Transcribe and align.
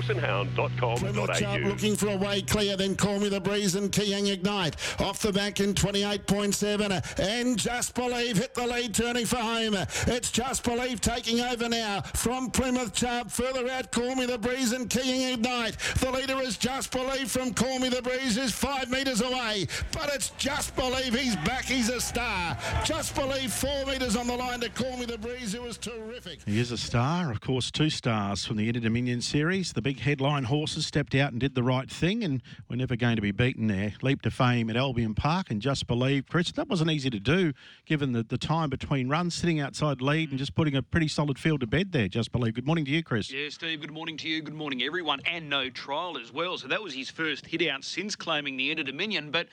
horseandhound.com.au. 0.97 1.69
looking 1.69 1.97
for 1.97 2.09
a 2.09 2.17
way 2.17 2.41
clear, 2.41 2.77
then 2.77 2.95
Call 2.97 3.19
Me 3.19 3.29
the 3.29 3.41
Breeze 3.41 3.75
and 3.75 3.93
Keayang 3.93 4.33
Ignite. 4.33 4.77
Off 5.01 5.21
the 5.21 5.33
back 5.33 5.61
in 5.61 5.75
28.7 5.75 7.19
and 7.19 7.59
Just 7.59 7.95
Believe 7.95 8.39
hit 8.39 8.55
the 8.55 8.67
lead 8.67 8.95
turning 8.95 9.27
for 9.27 9.37
home. 9.37 9.75
It's 10.07 10.31
Just 10.31 10.65
Believe 10.65 11.01
taking 11.01 11.41
over 11.41 11.69
now 11.69 12.01
from 12.01 12.51
Plymouth 12.51 12.95
Chubb. 12.95 13.31
Further 13.31 13.69
out, 13.69 13.93
Call 13.93 14.15
Me 14.15 14.25
the 14.25 14.39
Breeze 14.39 14.73
and 14.73 14.89
Keayang 14.89 15.35
Ignite. 15.35 15.77
The 16.01 16.11
leader 16.11 16.41
is 16.41 16.57
Just 16.57 16.91
Believe 16.93 17.31
from 17.31 17.53
Call 17.53 17.79
Me 17.79 17.91
the 17.91 18.01
Breeze 18.01 18.39
is 18.39 18.53
five 18.53 18.91
metres 18.91 19.21
away. 19.21 19.67
But 19.93 20.11
it's 20.15 20.31
Just 20.39 20.75
Believe. 20.75 21.15
He's 21.15 21.37
back. 21.37 21.65
He's 21.65 21.91
a 21.91 22.01
star. 22.01 22.57
Just 22.85 23.15
Believe 23.15 23.53
four 23.53 23.85
metres 23.85 24.17
on 24.17 24.27
the 24.27 24.37
line 24.37 24.61
to 24.61 24.71
Call 24.71 24.97
Me 24.97 25.05
the 25.05 25.19
Breeze, 25.19 25.53
who 25.53 25.63
was 25.63 25.77
terrific. 25.77 26.39
He 26.47 26.59
is 26.59 26.73
a 26.73 26.78
star, 26.79 27.31
of 27.31 27.41
course, 27.41 27.71
two 27.71 27.91
stars 27.91 28.45
from 28.45 28.57
the 28.57 28.69
Inter 28.69 28.81
Dominion 28.81 29.21
Series. 29.21 29.73
The 29.73 29.83
big 29.83 29.99
headline 29.99 30.45
horses 30.45 30.87
stepped 30.87 31.15
out 31.15 31.33
and 31.33 31.41
did 31.41 31.55
the 31.55 31.63
right 31.63 31.91
thing, 31.91 32.23
and 32.23 32.41
we're 32.69 32.77
never 32.77 32.97
going 32.97 33.17
to 33.17 33.23
be 33.23 33.33
beaten 33.33 33.67
there. 33.67 33.95
Leap 34.01 34.23
to 34.23 34.31
fame 34.31 34.71
at 34.71 34.77
Albion 34.77 35.15
Park 35.15 35.51
and 35.51 35.61
just 35.61 35.87
believe, 35.87 36.27
Chris, 36.29 36.53
that 36.53 36.69
wasn't 36.69 36.91
easy 36.91 37.11
to 37.11 37.19
do 37.19 37.53
given 37.85 38.13
the, 38.13 38.23
the 38.23 38.39
time 38.39 38.71
between 38.71 39.09
runs, 39.09 39.35
sitting 39.35 39.61
outside 39.61 40.01
lead 40.01 40.31
and 40.31 40.37
mm. 40.37 40.41
just 40.41 40.55
putting 40.55 40.77
a 40.77 40.83
pretty 40.83 41.09
solid 41.09 41.39
field 41.39 41.61
to 41.61 41.67
bed 41.67 41.93
there. 41.93 42.09
Just 42.09 42.33
believe. 42.33 42.55
Good 42.55 42.67
morning 42.67 42.85
to 42.85 42.91
you, 42.91 43.03
Chris. 43.03 43.31
Yeah, 43.31 43.49
Steve, 43.51 43.81
good 43.81 43.93
morning 43.93 44.17
to 44.19 44.29
you. 44.29 44.41
Good 44.41 44.55
morning, 44.55 44.83
everyone. 44.83 45.21
And 45.27 45.51
no 45.51 45.71
trial 45.71 46.17
as 46.17 46.33
well. 46.33 46.59
So 46.59 46.69
that 46.69 46.83
was 46.83 46.95
his 46.95 47.11
first 47.11 47.47
hit 47.47 47.69
out 47.69 47.85
since 47.85 48.15
claiming 48.15 48.57
the 48.57 48.71
Inter 48.71 48.85
Dominion. 48.85 49.31
But 49.31 49.49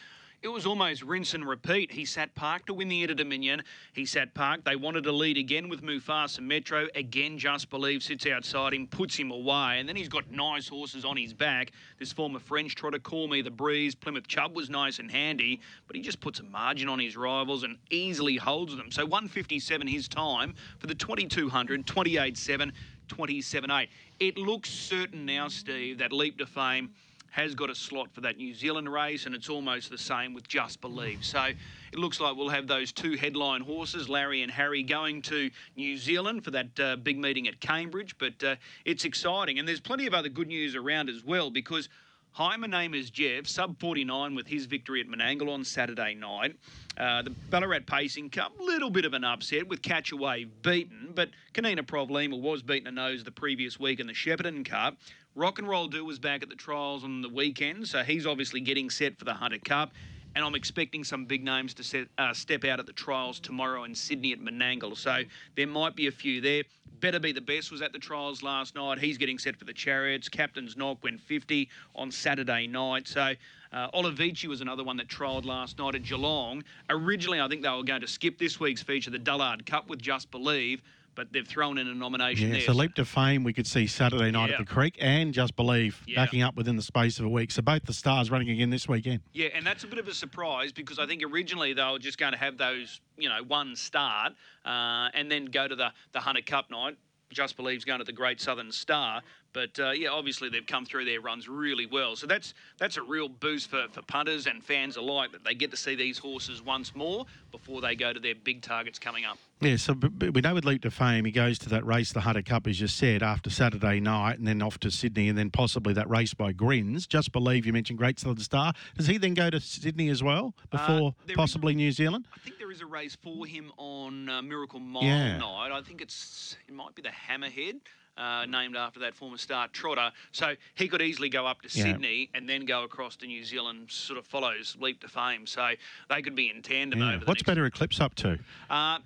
it 0.46 0.52
was 0.52 0.68
almost 0.68 1.02
rinse 1.02 1.34
and 1.34 1.48
repeat. 1.50 1.92
He 1.92 2.06
sat 2.06 2.36
park 2.36 2.68
to 2.68 2.74
win 2.76 2.88
the 2.88 3.02
Inter 3.02 3.16
Dominion. 3.16 3.64
He 3.94 4.06
sat 4.06 4.36
park. 4.36 4.64
They 4.64 4.76
wanted 4.76 5.04
to 5.06 5.12
lead 5.12 5.40
again 5.40 5.70
with 5.70 5.82
Mufasa 5.82 6.40
Metro. 6.40 6.86
Again, 6.94 7.40
Just 7.40 7.72
Believe 7.72 8.04
sits 8.04 8.28
outside 8.28 8.76
him, 8.76 8.86
puts 8.86 9.18
him 9.18 9.32
away. 9.32 9.80
And 9.80 9.90
then 9.90 9.96
he's 9.96 10.08
got 10.08 10.30
nice 10.30 10.68
horses 10.68 11.04
on 11.04 11.18
his 11.18 11.34
back. 11.34 11.72
This 11.98 12.14
former 12.14 12.38
French 12.38 12.76
trotter, 12.76 13.00
Call 13.00 13.28
Me 13.28 13.42
the 13.42 13.50
Breeze. 13.50 13.96
Plymouth 13.96 14.28
Chubb 14.28 14.56
was 14.56 14.70
nice 14.70 15.00
and 15.00 15.10
handy, 15.10 15.62
but 15.88 15.96
he 15.96 16.04
just 16.04 16.20
puts 16.20 16.40
a 16.42 16.44
margin 16.44 16.90
on 16.90 17.00
his 17.00 17.18
rivals 17.18 17.64
and 17.64 17.78
easily 17.90 18.36
holds 18.36 18.78
them. 18.78 18.92
So 18.92 19.04
157 19.04 19.88
his 19.88 20.08
time 20.08 20.54
for 20.78 20.86
the 20.86 20.94
2200, 20.94 21.88
28 21.88 22.38
7. 22.38 22.72
27-8. 23.08 23.88
It 24.20 24.36
looks 24.36 24.70
certain 24.70 25.28
now, 25.28 25.48
Steve, 25.48 26.00
that 26.00 26.12
Leap 26.12 26.40
to 26.40 26.46
Fame 26.48 26.90
has 27.36 27.54
got 27.54 27.70
a 27.70 27.76
slot 27.76 28.10
for 28.14 28.22
that 28.22 28.38
New 28.38 28.54
Zealand 28.54 28.92
race, 28.92 29.26
and 29.26 29.36
it's 29.36 29.50
almost 29.50 29.90
the 29.90 29.98
same 29.98 30.34
with 30.34 30.48
Just 30.48 30.80
Believe. 30.80 31.26
So 31.26 31.44
it 31.44 32.00
looks 32.00 32.22
like 32.22 32.38
we'll 32.38 32.48
have 32.48 32.66
those 32.66 32.94
two 32.94 33.18
headline 33.18 33.60
horses, 33.60 34.08
Larry 34.08 34.42
and 34.42 34.50
Harry, 34.50 34.84
going 34.84 35.22
to 35.24 35.52
New 35.76 35.98
Zealand 35.98 36.46
for 36.46 36.52
that 36.52 36.80
uh, 36.80 36.96
big 36.96 37.18
meeting 37.18 37.50
at 37.50 37.60
Cambridge. 37.60 38.18
But 38.18 38.42
uh, 38.42 38.56
it's 38.86 39.04
exciting, 39.04 39.60
and 39.60 39.68
there's 39.68 39.82
plenty 39.82 40.08
of 40.08 40.14
other 40.14 40.30
good 40.30 40.48
news 40.48 40.76
around 40.76 41.10
as 41.10 41.26
well 41.26 41.52
because. 41.52 41.90
Hi, 42.38 42.58
my 42.58 42.68
name 42.68 42.94
is 42.94 43.10
Jeff, 43.12 43.48
sub 43.48 43.80
49 43.80 44.36
with 44.36 44.46
his 44.46 44.66
victory 44.66 45.00
at 45.00 45.08
Menangle 45.08 45.50
on 45.50 45.64
Saturday 45.64 46.16
night. 46.16 46.58
Uh, 46.98 47.22
the 47.22 47.30
Ballarat 47.30 47.86
Pacing 47.88 48.30
Cup, 48.30 48.52
little 48.60 48.90
bit 48.90 49.06
of 49.06 49.14
an 49.14 49.24
upset 49.24 49.70
with 49.70 49.82
Catchaway 49.82 50.46
beaten, 50.62 51.14
but 51.16 51.30
Kanina 51.54 51.80
Problema 51.80 52.38
was 52.38 52.62
beaten 52.62 52.88
a 52.88 52.92
nose 52.92 53.24
the 53.24 53.32
previous 53.32 53.80
week 53.80 54.02
in 54.02 54.08
the 54.08 54.12
Shepparton 54.12 54.66
Cup. 54.66 54.98
Rock 55.34 55.60
and 55.60 55.70
Roll 55.70 55.88
Do 55.88 56.04
was 56.04 56.20
back 56.20 56.44
at 56.44 56.50
the 56.50 56.56
trials 56.56 57.06
on 57.06 57.22
the 57.22 57.30
weekend, 57.30 57.88
so 57.88 58.04
he's 58.04 58.28
obviously 58.28 58.60
getting 58.60 58.90
set 58.90 59.18
for 59.18 59.24
the 59.24 59.36
Hunter 59.36 59.60
Cup. 59.64 59.94
And 60.36 60.44
I'm 60.44 60.56
expecting 60.56 61.06
some 61.06 61.24
big 61.24 61.42
names 61.42 61.74
to 61.76 61.86
set, 61.86 62.10
uh, 62.18 62.34
step 62.34 62.66
out 62.66 62.82
at 62.82 62.86
the 62.86 62.92
trials 62.92 63.40
tomorrow 63.40 63.86
in 63.86 63.96
Sydney 63.96 64.34
at 64.34 64.42
Menangle. 64.42 64.98
So 64.98 65.22
there 65.56 65.68
might 65.68 65.96
be 65.96 66.08
a 66.08 66.12
few 66.12 66.42
there. 66.42 66.64
Better 67.06 67.20
Be 67.20 67.32
the 67.32 67.40
Best 67.40 67.72
was 67.72 67.84
at 67.84 67.94
the 67.94 68.00
trials 68.00 68.42
last 68.42 68.74
night. 68.74 68.98
He's 68.98 69.20
getting 69.20 69.38
set 69.38 69.56
for 69.56 69.66
the 69.66 69.74
Chariots. 69.74 70.28
Captain's 70.28 70.76
Knock 70.76 71.04
went 71.04 71.22
50 71.22 71.70
on 71.94 72.10
Saturday 72.10 72.66
night. 72.66 73.08
So 73.08 73.34
uh, 73.72 73.92
Olivici 73.92 74.48
was 74.48 74.62
another 74.62 74.84
one 74.84 74.98
that 74.98 75.08
trialled 75.08 75.46
last 75.46 75.78
night 75.78 75.94
at 75.94 76.02
Geelong. 76.02 76.64
Originally, 76.90 77.40
I 77.40 77.48
think 77.48 77.62
they 77.62 77.70
were 77.70 77.84
going 77.84 78.02
to 78.02 78.08
skip 78.08 78.40
this 78.40 78.60
week's 78.60 78.82
feature, 78.82 79.12
the 79.12 79.20
Dullard 79.20 79.68
Cup 79.68 79.88
with 79.88 80.02
Just 80.02 80.32
Believe, 80.32 80.82
but 81.16 81.32
they've 81.32 81.48
thrown 81.48 81.78
in 81.78 81.88
a 81.88 81.94
nomination 81.94 82.48
Yeah, 82.50 82.54
there. 82.56 82.62
so 82.62 82.74
leap 82.74 82.94
to 82.96 83.06
fame 83.06 83.44
we 83.44 83.54
could 83.54 83.66
see 83.66 83.88
Saturday 83.88 84.32
night 84.32 84.50
Yeah. 84.50 84.58
at 84.60 84.60
the 84.68 84.72
Creek 84.72 84.98
and 85.00 85.34
Just 85.34 85.56
Believe 85.56 86.02
Yeah. 86.06 86.24
backing 86.24 86.42
up 86.42 86.56
within 86.56 86.76
the 86.76 86.82
space 86.84 87.20
of 87.20 87.26
a 87.26 87.30
week. 87.30 87.52
So 87.52 87.62
both 87.62 87.84
the 87.84 87.94
stars 87.94 88.30
running 88.30 88.50
again 88.50 88.70
this 88.70 88.88
weekend. 88.88 89.22
Yeah, 89.34 89.48
and 89.54 89.66
that's 89.66 89.84
a 89.84 89.88
bit 89.88 90.00
of 90.00 90.08
a 90.08 90.14
surprise 90.14 90.72
because 90.72 91.00
I 91.00 91.06
think 91.08 91.24
originally 91.24 91.74
they 91.74 91.84
were 91.84 92.00
just 92.00 92.18
going 92.18 92.34
to 92.34 92.38
have 92.38 92.58
those, 92.58 93.02
you 93.18 93.30
know, 93.30 93.42
one 93.48 93.76
start 93.76 94.34
uh, 94.66 95.10
and 95.14 95.32
then 95.32 95.46
go 95.46 95.68
to 95.68 95.76
the, 95.76 95.92
the 96.12 96.20
Hunter 96.20 96.42
Cup 96.42 96.70
night. 96.70 96.98
Just 97.32 97.58
Believe's 97.58 97.86
going 97.86 98.00
to 98.00 98.06
the 98.06 98.14
Great 98.14 98.40
Southern 98.40 98.72
Star. 98.72 99.22
But 99.56 99.80
uh, 99.80 99.92
yeah, 99.92 100.10
obviously 100.10 100.50
they've 100.50 100.68
come 100.68 100.86
through 100.86 101.06
their 101.06 101.22
runs 101.22 101.48
really 101.48 101.86
well. 101.86 102.18
So 102.18 102.28
that's 102.28 102.54
that's 102.78 102.98
a 102.98 103.02
real 103.02 103.30
boost 103.30 103.70
for, 103.70 103.86
for 103.90 104.02
punters 104.02 104.48
and 104.48 104.62
fans 104.62 104.98
alike 104.98 105.32
that 105.32 105.46
they 105.46 105.56
get 105.56 105.72
to 105.72 105.78
see 105.78 105.96
these 105.96 106.18
horses 106.18 106.62
once 106.62 106.94
more 106.94 107.26
before 107.54 107.80
they 107.80 107.96
go 107.96 108.12
to 108.12 108.20
their 108.20 108.36
big 108.36 108.62
targets 108.62 109.00
coming 109.00 109.24
up. 109.24 109.38
Yeah, 109.62 109.78
so 109.78 109.94
we 109.94 110.42
know 110.42 110.54
with 110.54 110.66
Leap 110.66 110.82
to 110.82 110.92
Fame, 110.92 111.24
he 111.24 111.32
goes 111.32 111.58
to 111.60 111.70
that 111.70 111.86
race, 111.86 112.12
the 112.12 112.20
Hunter 112.20 112.42
Cup, 112.42 112.68
as 112.68 112.82
you 112.82 112.88
said, 112.88 113.24
after 113.24 113.50
Saturday 113.50 114.02
night, 114.02 114.38
and 114.38 114.46
then 114.46 114.62
off 114.62 114.78
to 114.82 114.92
Sydney, 114.92 115.30
and 115.30 115.38
then 115.38 115.50
possibly 115.50 115.94
that 115.94 116.10
race 116.10 116.34
by 116.34 116.52
Grins. 116.52 117.08
Just 117.08 117.32
believe 117.32 117.66
you 117.66 117.72
mentioned 117.72 117.98
Great 117.98 118.20
Southern 118.20 118.44
Star. 118.44 118.74
Does 118.98 119.08
he 119.08 119.18
then 119.18 119.34
go 119.34 119.50
to 119.50 119.62
Sydney 119.62 120.10
as 120.10 120.22
well 120.22 120.54
before 120.70 121.12
Uh, 121.18 121.26
there 121.26 121.34
is 121.34 121.38
possibly 121.38 121.74
New 121.74 121.94
Zealand? 121.94 122.28
I 122.36 122.40
think 122.40 122.58
there 122.58 122.72
is 122.72 122.82
a 122.82 122.86
race 122.86 123.16
for 123.16 123.46
him 123.46 123.72
on 123.78 124.28
uh, 124.28 124.42
Miracle 124.42 124.82
Mile 124.82 125.04
Yeah. 125.04 125.38
night. 125.38 125.72
I 125.72 125.82
think 125.82 126.02
it's 126.02 126.58
it 126.68 126.74
might 126.74 126.94
be 126.94 127.02
the 127.02 127.08
Hammerhead. 127.30 127.80
Uh, 128.18 128.46
named 128.46 128.78
after 128.78 128.98
that 129.02 129.14
former 129.14 129.36
star 129.38 129.68
trotter, 129.68 130.10
so 130.32 130.56
he 130.76 130.88
could 130.88 131.02
easily 131.02 131.28
go 131.28 131.46
up 131.46 131.62
to 131.62 131.68
Yeah. 131.78 131.84
Sydney 131.84 132.30
and 132.34 132.48
then 132.48 132.64
go 132.66 132.84
across 132.84 133.18
to 133.18 133.28
New 133.28 133.44
Zealand. 133.44 133.92
Sort 133.92 134.18
of 134.18 134.26
follows 134.26 134.78
leap 134.80 135.02
to 135.02 135.10
fame, 135.10 135.46
so 135.46 135.72
they 136.10 136.22
could 136.22 136.34
be 136.34 136.50
in 136.50 136.62
tandem 136.62 137.00
Yeah. 137.02 137.10
over. 137.10 137.18
The 137.20 137.26
What's 137.26 137.44
better 137.44 137.66
Eclipse 137.66 138.00
up 138.00 138.16
to? 138.16 138.40
uh, 138.70 139.00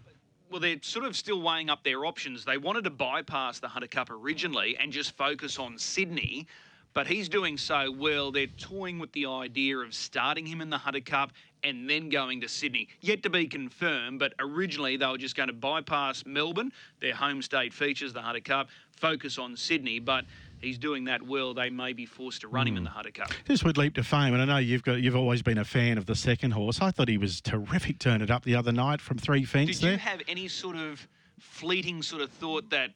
well, 0.51 0.59
they're 0.59 0.77
sort 0.83 1.05
of 1.05 1.15
still 1.17 1.41
weighing 1.41 1.71
up 1.71 1.83
their 1.83 2.05
options. 2.05 2.45
They 2.45 2.59
wanted 2.59 2.83
to 2.83 2.91
bypass 2.91 3.57
the 3.57 3.69
Hunter 3.69 3.87
Cup 3.87 4.11
originally 4.11 4.77
and 4.77 4.91
just 4.93 5.17
focus 5.17 5.57
on 5.57 5.79
Sydney, 5.79 6.45
but 6.93 7.07
he's 7.07 7.29
doing 7.29 7.57
so 7.57 7.91
well. 7.91 8.31
They're 8.31 8.47
toying 8.47 8.99
with 8.99 9.11
the 9.13 9.25
idea 9.25 9.77
of 9.77 9.93
starting 9.93 10.45
him 10.45 10.61
in 10.61 10.69
the 10.69 10.77
Hunter 10.77 11.01
Cup 11.01 11.31
and 11.63 11.89
then 11.89 12.09
going 12.09 12.41
to 12.41 12.47
Sydney. 12.47 12.87
Yet 13.01 13.23
to 13.23 13.29
be 13.29 13.47
confirmed, 13.47 14.19
but 14.19 14.33
originally 14.39 14.97
they 14.97 15.05
were 15.05 15.17
just 15.17 15.35
going 15.35 15.47
to 15.47 15.53
bypass 15.53 16.25
Melbourne, 16.25 16.71
their 17.01 17.13
home 17.13 17.41
state 17.41 17.73
features, 17.73 18.13
the 18.13 18.21
Hunter 18.21 18.41
Cup, 18.41 18.69
focus 18.91 19.37
on 19.37 19.55
Sydney, 19.55 19.99
but. 19.99 20.25
He's 20.61 20.77
doing 20.77 21.05
that 21.05 21.21
well. 21.21 21.53
They 21.53 21.69
may 21.69 21.93
be 21.93 22.05
forced 22.05 22.41
to 22.41 22.49
run 22.49 22.67
him 22.67 22.75
in 22.75 22.83
the 22.83 22.89
hmm. 22.89 22.95
Hunter 22.97 23.11
Cup. 23.11 23.31
This 23.45 23.63
would 23.63 23.77
Leap 23.77 23.95
to 23.95 24.03
Fame, 24.03 24.33
and 24.33 24.41
I 24.41 24.45
know 24.45 24.57
you've 24.57 24.83
got 24.83 24.95
you've 24.95 25.15
always 25.15 25.41
been 25.41 25.57
a 25.57 25.63
fan 25.63 25.97
of 25.97 26.05
the 26.05 26.15
second 26.15 26.51
horse. 26.51 26.81
I 26.81 26.91
thought 26.91 27.07
he 27.07 27.17
was 27.17 27.39
terrific. 27.39 27.99
Turn 27.99 28.21
it 28.21 28.29
up 28.29 28.43
the 28.43 28.55
other 28.55 28.73
night 28.73 28.99
from 28.99 29.17
three 29.17 29.45
fence 29.45 29.79
Did 29.79 29.81
there. 29.81 29.91
you 29.93 29.97
have 29.99 30.21
any 30.27 30.49
sort 30.49 30.75
of 30.75 31.07
fleeting 31.39 32.01
sort 32.01 32.21
of 32.21 32.29
thought 32.29 32.69
that 32.71 32.91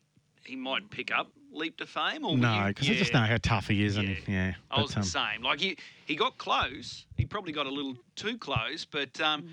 he 0.45 0.55
might 0.55 0.89
pick 0.89 1.11
up 1.11 1.31
Leap 1.51 1.77
to 1.77 1.85
Fame? 1.85 2.25
Or 2.25 2.37
no, 2.37 2.61
you- 2.61 2.67
because 2.69 2.89
I 2.89 2.93
just 2.93 3.13
Yeah. 3.13 3.21
know 3.21 3.27
how 3.27 3.37
tough 3.37 3.67
he 3.67 3.83
is, 3.83 3.97
and 3.97 4.09
Yeah. 4.09 4.15
yeah, 4.27 4.53
I 4.71 4.81
was 4.81 4.91
but, 4.91 4.97
um, 4.97 5.03
the 5.03 5.07
same. 5.09 5.41
Like 5.43 5.59
he, 5.59 5.77
he 6.05 6.15
got 6.15 6.37
close. 6.37 7.05
He 7.17 7.25
probably 7.25 7.51
got 7.53 7.65
a 7.65 7.71
little 7.71 7.95
too 8.15 8.37
close, 8.37 8.85
but 8.85 9.19
um, 9.21 9.49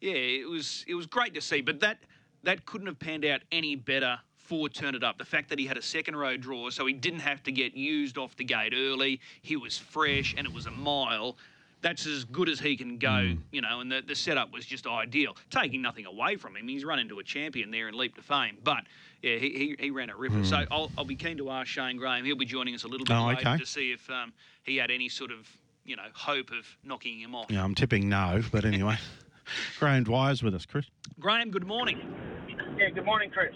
yeah, 0.00 0.12
it 0.14 0.48
was 0.48 0.84
it 0.88 0.94
was 0.94 1.06
great 1.06 1.34
to 1.34 1.40
see. 1.40 1.60
But 1.60 1.80
that 1.80 1.98
that 2.42 2.66
couldn't 2.66 2.86
have 2.86 2.98
panned 2.98 3.24
out 3.24 3.42
any 3.52 3.76
better 3.76 4.20
for 4.36 4.68
Turn 4.68 4.94
It 4.94 5.02
Up. 5.02 5.18
The 5.18 5.24
fact 5.24 5.48
that 5.48 5.58
he 5.58 5.66
had 5.66 5.76
a 5.76 5.82
second 5.82 6.14
row 6.16 6.36
draw, 6.36 6.70
so 6.70 6.86
he 6.86 6.92
didn't 6.92 7.20
have 7.20 7.42
to 7.44 7.52
get 7.52 7.74
used 7.74 8.16
off 8.18 8.36
the 8.36 8.44
gate 8.44 8.72
early. 8.74 9.20
He 9.42 9.56
was 9.56 9.76
fresh, 9.78 10.34
and 10.36 10.46
it 10.46 10.52
was 10.52 10.66
a 10.66 10.70
mile. 10.70 11.36
That's 11.82 12.06
as 12.06 12.24
good 12.24 12.48
as 12.48 12.58
he 12.58 12.76
can 12.76 12.98
go, 12.98 13.34
you 13.52 13.60
know, 13.60 13.80
and 13.80 13.92
the, 13.92 14.02
the 14.04 14.14
setup 14.14 14.52
was 14.52 14.64
just 14.66 14.86
ideal. 14.86 15.36
Taking 15.50 15.82
nothing 15.82 16.06
away 16.06 16.36
from 16.36 16.56
him, 16.56 16.66
he's 16.66 16.84
run 16.84 16.98
into 16.98 17.18
a 17.18 17.22
champion 17.22 17.70
there 17.70 17.86
and 17.86 17.96
leap 17.96 18.16
to 18.16 18.22
fame. 18.22 18.56
But 18.64 18.84
yeah, 19.22 19.36
he, 19.36 19.50
he, 19.50 19.76
he 19.78 19.90
ran 19.90 20.10
a 20.10 20.16
ripper. 20.16 20.42
So 20.44 20.64
I'll, 20.70 20.90
I'll 20.98 21.04
be 21.04 21.14
keen 21.16 21.36
to 21.36 21.50
ask 21.50 21.68
Shane 21.68 21.96
Graham. 21.96 22.24
He'll 22.24 22.34
be 22.36 22.46
joining 22.46 22.74
us 22.74 22.84
a 22.84 22.88
little 22.88 23.04
bit 23.04 23.14
Oh, 23.14 23.26
later 23.26 23.40
okay. 23.40 23.58
to 23.58 23.66
see 23.66 23.92
if 23.92 24.08
um, 24.10 24.32
he 24.64 24.76
had 24.76 24.90
any 24.90 25.08
sort 25.08 25.30
of, 25.30 25.46
you 25.84 25.94
know, 25.96 26.06
hope 26.14 26.50
of 26.50 26.66
knocking 26.82 27.20
him 27.20 27.34
off. 27.34 27.46
yeah, 27.50 27.62
I'm 27.62 27.74
tipping 27.74 28.08
no, 28.08 28.42
but 28.50 28.64
anyway. 28.64 28.96
Graham 29.78 30.04
Dwyer's 30.04 30.42
with 30.42 30.54
us, 30.56 30.66
Chris. 30.66 30.86
Graham, 31.20 31.50
good 31.50 31.66
morning. 31.66 32.00
Yeah, 32.78 32.88
good 32.90 33.04
morning, 33.04 33.30
Chris. 33.30 33.54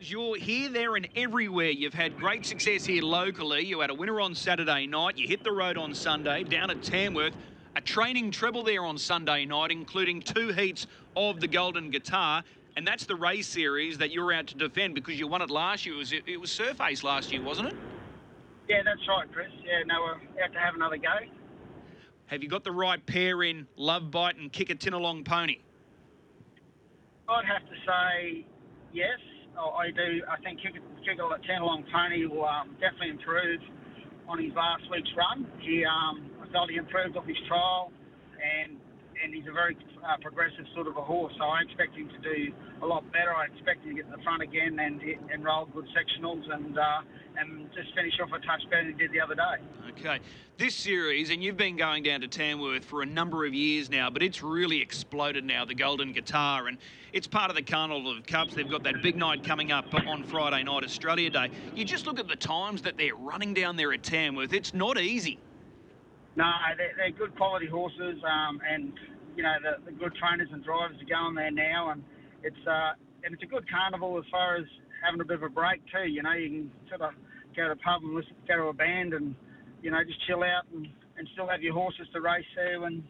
You're 0.00 0.36
here, 0.36 0.68
there, 0.68 0.94
and 0.94 1.08
everywhere. 1.16 1.70
You've 1.70 1.94
had 1.94 2.16
great 2.16 2.46
success 2.46 2.84
here 2.84 3.02
locally. 3.02 3.64
You 3.64 3.80
had 3.80 3.90
a 3.90 3.94
winner 3.94 4.20
on 4.20 4.32
Saturday 4.32 4.86
night. 4.86 5.18
You 5.18 5.26
hit 5.26 5.42
the 5.42 5.50
road 5.50 5.76
on 5.76 5.92
Sunday 5.92 6.44
down 6.44 6.70
at 6.70 6.82
Tamworth. 6.82 7.34
A 7.74 7.80
training 7.80 8.30
treble 8.30 8.62
there 8.62 8.84
on 8.84 8.96
Sunday 8.96 9.44
night, 9.44 9.72
including 9.72 10.22
two 10.22 10.52
heats 10.52 10.86
of 11.16 11.40
the 11.40 11.48
Golden 11.48 11.90
Guitar. 11.90 12.44
and 12.76 12.86
that's 12.86 13.06
the 13.06 13.16
race 13.16 13.48
series 13.48 13.98
that 13.98 14.12
you're 14.12 14.32
out 14.32 14.46
to 14.46 14.56
defend 14.56 14.94
because 14.94 15.18
you 15.18 15.26
won 15.26 15.42
it 15.42 15.50
last 15.50 15.84
year. 15.84 15.96
It 15.96 15.98
was, 15.98 16.12
it 16.12 16.40
was 16.40 16.52
Surface 16.52 17.02
last 17.02 17.32
year, 17.32 17.42
wasn't 17.42 17.68
it? 17.68 17.74
Yeah, 18.68 18.82
that's 18.84 19.00
right, 19.08 19.26
Chris. 19.32 19.48
Yeah, 19.64 19.82
no, 19.84 19.94
we're 20.00 20.44
out 20.44 20.52
to 20.52 20.60
have 20.60 20.76
another 20.76 20.96
go. 20.96 21.08
Have 22.26 22.40
you 22.40 22.48
got 22.48 22.62
the 22.62 22.70
right 22.70 23.04
pair 23.04 23.42
in 23.42 23.66
Love 23.76 24.12
Bite 24.12 24.36
and 24.36 24.52
Kick 24.52 24.70
a 24.70 24.76
Tinalong 24.76 25.24
Pony? 25.24 25.58
I'd 27.28 27.44
have 27.46 27.62
to 27.62 27.74
say 27.84 28.46
yes. 28.92 29.18
I 29.56 29.90
do. 29.90 30.22
I 30.28 30.36
think 30.42 30.60
Kick 30.60 30.74
a 30.76 31.38
Tinalong 31.46 31.84
Pony 31.92 32.26
will 32.26 32.44
um, 32.44 32.76
definitely 32.80 33.10
improve 33.10 33.60
on 34.28 34.42
his 34.42 34.52
last 34.54 34.84
week's 34.90 35.08
run. 35.16 35.46
He, 35.60 35.84
um, 35.88 36.28
I 36.42 36.52
felt 36.52 36.70
he 36.70 36.76
improved 36.76 37.16
off 37.16 37.24
his 37.24 37.38
trial, 37.48 37.90
and 38.36 38.76
and 39.22 39.34
he's 39.34 39.46
a 39.48 39.52
very 39.52 39.76
uh, 40.04 40.16
progressive 40.20 40.64
sort 40.74 40.86
of 40.86 40.96
a 40.96 41.02
horse. 41.02 41.32
So 41.38 41.44
I 41.44 41.62
expect 41.62 41.96
him 41.96 42.08
to 42.08 42.18
do 42.18 42.52
a 42.82 42.86
lot 42.86 43.04
better. 43.12 43.34
I 43.34 43.46
expect 43.46 43.84
him 43.84 43.90
to 43.90 44.02
get 44.02 44.04
in 44.06 44.12
the 44.12 44.22
front 44.22 44.42
again 44.42 44.78
and 44.78 45.00
and 45.32 45.44
roll 45.44 45.66
good 45.66 45.86
sectionals 45.96 46.42
and 46.52 46.78
uh, 46.78 47.00
and 47.38 47.68
just 47.74 47.94
finish 47.94 48.14
off 48.22 48.28
a 48.28 48.44
touch 48.46 48.62
better 48.70 48.84
than 48.84 48.92
he 48.92 48.98
did 48.98 49.12
the 49.12 49.20
other 49.20 49.34
day. 49.34 49.56
Okay, 49.98 50.20
this 50.56 50.74
series, 50.74 51.30
and 51.30 51.42
you've 51.42 51.56
been 51.56 51.76
going 51.76 52.02
down 52.02 52.20
to 52.20 52.28
Tamworth 52.28 52.84
for 52.84 53.02
a 53.02 53.06
number 53.06 53.44
of 53.46 53.54
years 53.54 53.90
now, 53.90 54.10
but 54.10 54.22
it's 54.22 54.42
really 54.42 54.80
exploded 54.80 55.44
now. 55.44 55.64
The 55.64 55.74
Golden 55.74 56.12
Guitar, 56.12 56.68
and 56.68 56.78
it's 57.12 57.26
part 57.26 57.50
of 57.50 57.56
the 57.56 57.62
Carnival 57.62 58.16
of 58.16 58.26
Cups. 58.26 58.54
They've 58.54 58.70
got 58.70 58.82
that 58.84 59.02
big 59.02 59.16
night 59.16 59.44
coming 59.44 59.72
up 59.72 59.92
on 59.94 60.24
Friday 60.24 60.62
night, 60.62 60.84
Australia 60.84 61.30
Day. 61.30 61.50
You 61.74 61.84
just 61.84 62.06
look 62.06 62.18
at 62.18 62.28
the 62.28 62.36
times 62.36 62.82
that 62.82 62.96
they're 62.96 63.16
running 63.16 63.54
down 63.54 63.76
there 63.76 63.92
at 63.92 64.02
Tamworth. 64.02 64.52
It's 64.52 64.74
not 64.74 64.98
easy. 64.98 65.38
No, 66.36 66.50
they're, 66.76 66.92
they're 66.96 67.10
good 67.10 67.36
quality 67.36 67.66
horses, 67.66 68.18
um, 68.24 68.60
and 68.68 68.92
you 69.36 69.42
know 69.42 69.54
the, 69.62 69.90
the, 69.90 69.92
good 69.92 70.14
trainers 70.14 70.48
and 70.52 70.64
drivers 70.64 70.96
are 71.00 71.08
going 71.08 71.34
there 71.34 71.50
now, 71.50 71.90
and 71.90 72.02
it's 72.42 72.66
uh, 72.66 72.92
and 73.24 73.34
it's 73.34 73.42
a 73.42 73.46
good 73.46 73.68
carnival 73.68 74.18
as 74.18 74.24
far 74.30 74.56
as 74.56 74.64
having 75.04 75.20
a 75.20 75.24
bit 75.24 75.36
of 75.36 75.42
a 75.42 75.48
break 75.48 75.80
too. 75.92 76.08
You 76.08 76.22
know, 76.22 76.32
you 76.32 76.48
can 76.48 76.70
sort 76.88 77.02
of 77.02 77.14
go 77.56 77.64
to 77.66 77.72
a 77.72 77.76
pub 77.76 78.02
and 78.02 78.14
listen, 78.14 78.34
go 78.46 78.56
to 78.56 78.64
a 78.68 78.72
band, 78.72 79.14
and 79.14 79.34
you 79.82 79.90
know 79.90 79.98
just 80.04 80.24
chill 80.26 80.42
out 80.42 80.64
and, 80.72 80.86
and 81.16 81.28
still 81.32 81.48
have 81.48 81.62
your 81.62 81.74
horses 81.74 82.06
to 82.12 82.20
race 82.20 82.46
there 82.54 82.80
when 82.80 83.02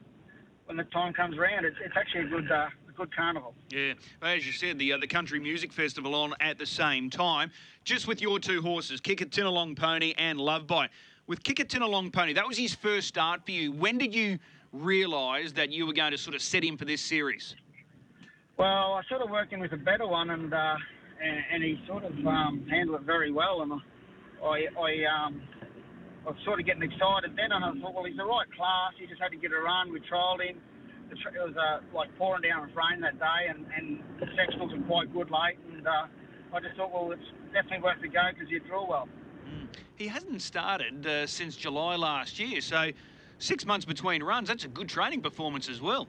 when 0.66 0.76
the 0.76 0.84
time 0.84 1.12
comes 1.12 1.36
around. 1.36 1.64
It's, 1.64 1.76
it's 1.84 1.94
actually 1.96 2.26
a 2.26 2.28
good. 2.28 2.50
Uh, 2.50 2.68
good 2.98 3.14
carnival. 3.14 3.54
Yeah, 3.70 3.94
as 4.22 4.44
you 4.44 4.52
said, 4.52 4.76
the 4.78 4.92
uh, 4.92 4.98
the 4.98 5.06
country 5.06 5.38
music 5.38 5.72
festival 5.72 6.16
on 6.16 6.34
at 6.40 6.58
the 6.58 6.66
same 6.66 7.10
time. 7.10 7.52
Just 7.84 8.08
with 8.08 8.20
your 8.20 8.40
two 8.40 8.60
horses, 8.60 9.00
Kick 9.00 9.20
a 9.20 9.26
Tinalong 9.26 9.76
Pony 9.76 10.14
and 10.18 10.40
Love 10.40 10.66
Bite 10.66 10.90
with 11.28 11.44
Kick 11.44 11.60
a 11.60 11.64
Tinalong 11.64 12.12
Pony, 12.12 12.32
that 12.32 12.48
was 12.48 12.56
his 12.56 12.74
first 12.74 13.06
start 13.06 13.44
for 13.44 13.52
you. 13.52 13.70
When 13.70 13.98
did 13.98 14.14
you 14.14 14.38
realise 14.72 15.52
that 15.52 15.70
you 15.70 15.86
were 15.86 15.92
going 15.92 16.10
to 16.10 16.18
sort 16.18 16.34
of 16.34 16.42
set 16.42 16.64
him 16.64 16.76
for 16.76 16.86
this 16.86 17.00
series? 17.00 17.54
Well, 18.56 18.94
I 18.94 19.02
sort 19.08 19.22
of 19.22 19.30
working 19.30 19.60
with 19.60 19.72
a 19.72 19.76
better 19.76 20.08
one, 20.08 20.30
and 20.30 20.52
uh, 20.52 20.74
and, 21.22 21.38
and, 21.52 21.62
he 21.62 21.78
sort 21.86 22.04
of 22.04 22.12
um, 22.26 22.66
handled 22.68 23.02
it 23.02 23.06
very 23.06 23.30
well, 23.30 23.62
and 23.62 23.72
I 24.42 24.66
I 24.74 24.90
um, 25.06 25.42
I 26.26 26.30
was 26.30 26.38
sort 26.44 26.58
of 26.58 26.66
getting 26.66 26.82
excited 26.82 27.36
then, 27.36 27.52
and 27.52 27.64
I 27.64 27.70
thought, 27.78 27.94
well, 27.94 28.04
he's 28.04 28.16
the 28.16 28.24
right 28.24 28.48
class. 28.56 28.94
He 28.98 29.06
just 29.06 29.20
had 29.20 29.30
to 29.30 29.36
get 29.36 29.52
a 29.52 29.60
run. 29.60 29.92
We 29.92 30.00
trialled 30.10 30.42
him. 30.42 30.58
It 31.10 31.18
was 31.38 31.54
uh, 31.56 31.80
like 31.94 32.08
pouring 32.18 32.42
down 32.42 32.66
with 32.66 32.74
rain 32.74 33.00
that 33.00 33.18
day, 33.18 33.48
and, 33.48 33.64
and 33.76 34.00
the 34.18 34.26
sectionals 34.34 34.76
were 34.76 34.84
quite 34.86 35.12
good 35.12 35.30
late, 35.30 35.56
and 35.72 35.86
uh, 35.86 36.06
I 36.52 36.60
just 36.60 36.76
thought, 36.76 36.92
well, 36.92 37.12
it's 37.12 37.30
definitely 37.54 37.84
worth 37.84 38.02
the 38.02 38.08
go 38.08 38.26
because 38.34 38.50
you 38.50 38.60
draw 38.60 38.88
well. 38.88 39.08
He 39.96 40.06
hasn't 40.06 40.42
started 40.42 41.06
uh, 41.06 41.26
since 41.26 41.56
July 41.56 41.96
last 41.96 42.38
year, 42.38 42.60
so 42.60 42.90
six 43.38 43.66
months 43.66 43.84
between 43.84 44.22
runs, 44.22 44.48
that's 44.48 44.64
a 44.64 44.68
good 44.68 44.88
training 44.88 45.22
performance 45.22 45.68
as 45.68 45.80
well. 45.80 46.06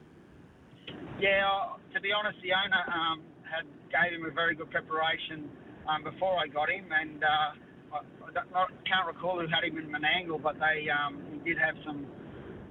Yeah, 1.20 1.74
to 1.94 2.00
be 2.00 2.12
honest, 2.12 2.40
the 2.42 2.54
owner 2.54 2.84
um, 2.94 3.22
had 3.44 3.66
gave 3.90 4.18
him 4.18 4.26
a 4.26 4.32
very 4.32 4.56
good 4.56 4.70
preparation 4.70 5.50
um, 5.88 6.04
before 6.04 6.38
I 6.38 6.48
got 6.48 6.70
him, 6.70 6.86
and 6.92 7.24
uh, 7.24 7.98
I, 7.98 8.60
I, 8.60 8.66
can't 8.86 9.08
recall 9.08 9.40
who 9.40 9.48
had 9.48 9.64
him 9.64 9.78
in 9.78 9.90
Menangle, 9.90 10.42
but 10.42 10.56
they 10.60 10.88
um, 10.90 11.22
he 11.34 11.50
did 11.50 11.58
have 11.58 11.76
some, 11.86 12.06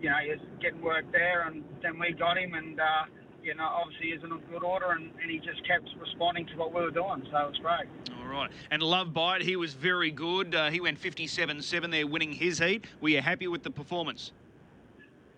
you 0.01 0.09
know, 0.09 0.17
he 0.23 0.31
was 0.31 0.41
getting 0.63 0.81
work 0.81 1.11
there, 1.13 1.49
and 1.49 1.65
then 1.83 1.99
we 1.99 2.13
got 2.13 2.39
him, 2.39 2.55
and 2.55 2.79
uh, 2.79 3.05
you 3.43 3.55
know, 3.55 3.67
obviously 3.67 4.13
he's 4.13 4.23
in 4.23 4.33
a 4.33 4.39
good 4.53 4.63
order, 4.63 4.93
and, 4.93 5.11
and 5.21 5.31
he 5.31 5.39
just 5.39 5.67
kept 5.67 5.89
responding 6.01 6.47
to 6.47 6.55
what 6.57 6.73
we 6.73 6.81
were 6.81 6.91
doing, 6.91 7.23
so 7.31 7.39
it 7.39 7.51
was 7.51 7.59
great. 7.61 7.89
Right, 8.29 8.51
and 8.71 8.83
Love 8.83 9.15
Bite, 9.15 9.43
he 9.43 9.57
was 9.57 9.73
very 9.73 10.11
good. 10.11 10.55
Uh, 10.55 10.71
he 10.71 10.81
went 10.81 11.01
57-7 11.01 11.91
there, 11.91 12.07
winning 12.07 12.33
his 12.33 12.59
heat. 12.59 12.85
Were 13.01 13.09
you 13.09 13.23
happy 13.23 13.49
with 13.49 13.63
the 13.63 13.71
performance? 13.71 14.33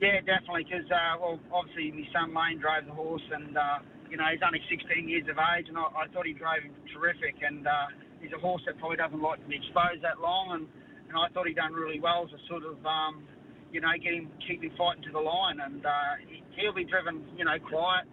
Yeah, 0.01 0.21
definitely, 0.21 0.65
because, 0.65 0.91
uh, 0.91 1.21
well, 1.21 1.39
obviously 1.53 1.93
my 1.93 2.09
son 2.13 2.35
Lane 2.35 2.59
drove 2.59 2.87
the 2.87 2.93
horse, 2.93 3.23
and, 3.33 3.57
uh, 3.57 3.79
you 4.11 4.17
know, 4.17 4.25
he's 4.33 4.41
only 4.45 4.61
16 4.69 5.09
years 5.09 5.29
of 5.31 5.37
age, 5.57 5.69
and 5.69 5.79
I, 5.79 5.87
I 5.95 6.09
thought 6.13 6.27
he 6.27 6.33
drove 6.33 6.65
him 6.65 6.75
terrific, 6.93 7.37
and 7.47 7.67
uh, 7.67 7.95
he's 8.21 8.33
a 8.33 8.39
horse 8.39 8.63
that 8.67 8.79
probably 8.79 8.97
doesn't 8.97 9.21
like 9.21 9.41
to 9.41 9.47
be 9.47 9.57
exposed 9.57 10.03
that 10.03 10.21
long, 10.21 10.53
and, 10.53 10.67
and 11.09 11.15
I 11.17 11.29
thought 11.33 11.47
he 11.47 11.55
done 11.55 11.73
really 11.73 12.01
well 12.01 12.27
to 12.27 12.37
sort 12.49 12.65
of, 12.65 12.81
um, 12.85 13.23
you 13.73 13.81
know, 13.81 13.93
get 14.03 14.15
him, 14.15 14.31
keep 14.43 14.65
him 14.65 14.73
fighting 14.77 15.05
to 15.05 15.13
the 15.13 15.21
line, 15.21 15.61
and 15.61 15.85
uh, 15.85 16.17
he'll 16.57 16.75
be 16.75 16.85
driven, 16.85 17.23
you 17.37 17.45
know, 17.45 17.59
quiet, 17.61 18.09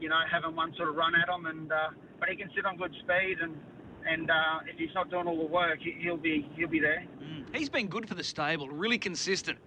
you 0.00 0.08
know, 0.08 0.22
having 0.30 0.56
one 0.56 0.72
sort 0.76 0.88
of 0.88 0.96
run 0.96 1.12
at 1.14 1.28
him, 1.28 1.46
and 1.46 1.70
uh, 1.70 1.90
but 2.18 2.28
he 2.28 2.36
can 2.36 2.50
sit 2.54 2.64
on 2.64 2.76
good 2.76 2.94
speed, 3.02 3.38
and 3.42 3.58
and 4.08 4.30
uh, 4.30 4.60
if 4.66 4.78
he's 4.78 4.94
not 4.94 5.10
doing 5.10 5.26
all 5.26 5.38
the 5.38 5.52
work, 5.52 5.78
he'll 5.80 6.16
be 6.16 6.48
he'll 6.56 6.68
be 6.68 6.80
there. 6.80 7.04
Mm. 7.22 7.54
He's 7.54 7.68
been 7.68 7.88
good 7.88 8.08
for 8.08 8.14
the 8.14 8.24
stable, 8.24 8.68
really 8.68 8.98
consistent. 8.98 9.58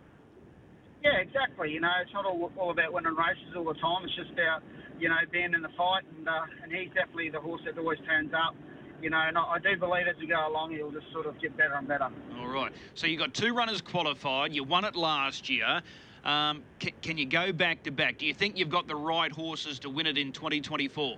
Yeah, 1.04 1.18
exactly. 1.18 1.72
You 1.72 1.82
know, 1.82 1.92
it's 2.02 2.14
not 2.14 2.26
all, 2.26 2.52
all 2.58 2.72
about 2.72 2.92
winning 2.92 3.16
races 3.16 3.54
all 3.56 3.66
the 3.66 3.76
time. 3.76 4.04
It's 4.06 4.16
just 4.16 4.32
about 4.32 4.64
you 5.00 5.10
know 5.10 5.18
being 5.32 5.54
in 5.54 5.62
the 5.62 5.70
fight, 5.78 6.04
and 6.18 6.28
uh, 6.28 6.64
and 6.64 6.72
he's 6.72 6.90
definitely 6.94 7.30
the 7.30 7.40
horse 7.40 7.62
that 7.66 7.78
always 7.78 8.00
turns 8.08 8.34
up. 8.34 8.56
You 9.02 9.10
know, 9.10 9.22
and 9.22 9.38
I, 9.38 9.42
I 9.42 9.60
do 9.60 9.78
believe 9.78 10.08
as 10.08 10.16
we 10.20 10.28
go 10.28 10.48
along, 10.48 10.72
he'll 10.72 10.92
just 10.92 11.12
sort 11.14 11.28
of 11.28 11.40
get 11.40 11.56
better 11.58 11.74
and 11.74 11.88
better. 11.88 12.10
All 12.40 12.48
right. 12.48 12.72
So 12.96 13.08
you 13.08 13.18
got 13.18 13.34
two 13.34 13.54
runners 13.54 13.82
qualified. 13.82 14.54
You 14.54 14.64
won 14.64 14.86
it 14.86 14.96
last 14.96 15.50
year. 15.50 15.82
Um, 16.24 16.64
can, 16.80 16.92
can 17.04 17.18
you 17.20 17.28
go 17.28 17.52
back 17.54 17.84
to 17.84 17.92
back? 17.92 18.18
Do 18.18 18.26
you 18.26 18.34
think 18.34 18.58
you've 18.58 18.70
got 18.70 18.88
the 18.88 18.96
right 18.96 19.32
horses 19.32 19.78
to 19.80 19.90
win 19.92 20.08
it 20.08 20.18
in 20.18 20.32
2024? 20.32 21.18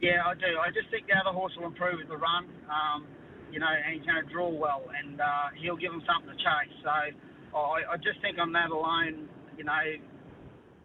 Yeah, 0.00 0.26
I 0.26 0.34
do. 0.34 0.58
I 0.60 0.68
just 0.68 0.90
think 0.90 1.06
the 1.08 1.16
other 1.16 1.32
horse 1.32 1.52
will 1.56 1.66
improve 1.66 1.98
with 1.98 2.08
the 2.08 2.16
run. 2.16 2.46
Um, 2.68 3.06
you 3.50 3.60
know, 3.60 3.70
and 3.70 3.94
he's 3.96 4.04
going 4.04 4.20
to 4.22 4.28
draw 4.30 4.48
well, 4.50 4.84
and 4.92 5.20
uh, 5.20 5.54
he'll 5.56 5.76
give 5.76 5.92
him 5.92 6.02
something 6.04 6.28
to 6.28 6.36
chase. 6.36 6.74
So 6.82 6.90
I, 6.90 7.94
I 7.94 7.96
just 7.96 8.20
think 8.20 8.38
on 8.38 8.52
that 8.52 8.70
alone, 8.70 9.28
you 9.56 9.64
know, 9.64 9.80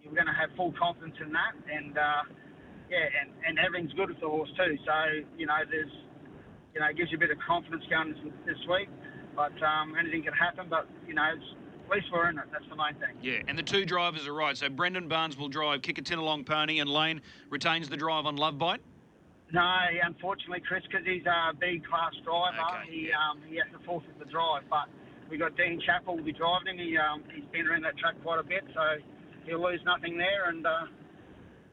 you're 0.04 0.14
going 0.14 0.28
to 0.28 0.34
have 0.34 0.50
full 0.56 0.74
confidence 0.78 1.16
in 1.20 1.34
that, 1.34 1.54
and 1.68 1.98
uh, 1.98 2.24
yeah, 2.90 3.08
and, 3.22 3.32
and 3.48 3.60
everything's 3.60 3.94
good 3.94 4.10
with 4.10 4.20
the 4.20 4.28
horse 4.28 4.50
too. 4.56 4.78
So 4.86 5.26
you 5.38 5.46
know, 5.46 5.60
there's, 5.70 5.92
you 6.74 6.80
know, 6.80 6.88
it 6.88 6.98
gives 6.98 7.12
you 7.12 7.18
a 7.18 7.20
bit 7.20 7.32
of 7.32 7.38
confidence 7.46 7.84
going 7.90 8.14
this, 8.14 8.34
this 8.46 8.62
week. 8.70 8.90
But 9.36 9.54
um, 9.64 9.96
anything 10.00 10.24
can 10.24 10.34
happen. 10.34 10.68
But 10.70 10.88
you 11.08 11.14
know, 11.14 11.24
at 11.24 11.90
least 11.90 12.08
we're 12.14 12.30
in 12.30 12.38
it. 12.38 12.46
That's 12.52 12.68
the 12.70 12.76
main 12.76 12.94
thing. 12.96 13.18
Yeah, 13.22 13.42
and 13.48 13.58
the 13.58 13.64
two 13.64 13.86
drivers 13.86 14.28
are 14.28 14.34
right. 14.34 14.56
So 14.56 14.70
Brendan 14.70 15.08
Barnes 15.08 15.38
will 15.38 15.50
drive 15.50 15.82
Kick 15.82 15.98
a 15.98 16.02
Tinalong 16.02 16.46
Pony, 16.46 16.80
and 16.80 16.90
Lane 16.90 17.22
retains 17.50 17.90
the 17.90 17.98
drive 17.98 18.26
on 18.26 18.36
Love 18.36 18.58
Bite. 18.58 18.82
No, 19.54 19.80
unfortunately, 20.04 20.62
Chris, 20.66 20.84
because 20.90 21.06
he's 21.06 21.26
a 21.26 21.54
B 21.60 21.82
class 21.88 22.14
driver, 22.24 22.56
okay, 22.56 22.90
he 22.90 23.10
yeah. 23.10 23.32
um, 23.32 23.40
he 23.48 23.58
has 23.58 23.68
to 23.78 23.86
forfeit 23.86 24.18
the 24.18 24.26
drive. 24.26 24.64
But 24.70 24.88
we 25.30 25.38
got 25.38 25.58
Dean 25.58 25.82
Chappell 25.86 26.16
will 26.16 26.24
be 26.24 26.32
driving 26.32 26.80
him. 26.80 26.88
He 26.88 26.98
um, 26.98 27.24
he's 27.36 27.44
been 27.52 27.68
around 27.68 27.84
that 27.84 27.98
track 27.98 28.16
quite 28.24 28.40
a 28.40 28.44
bit, 28.44 28.64
so 28.74 28.82
he'll 29.46 29.62
lose 29.62 29.82
nothing 29.86 30.18
there, 30.18 30.50
and 30.50 30.66
uh, 30.66 30.86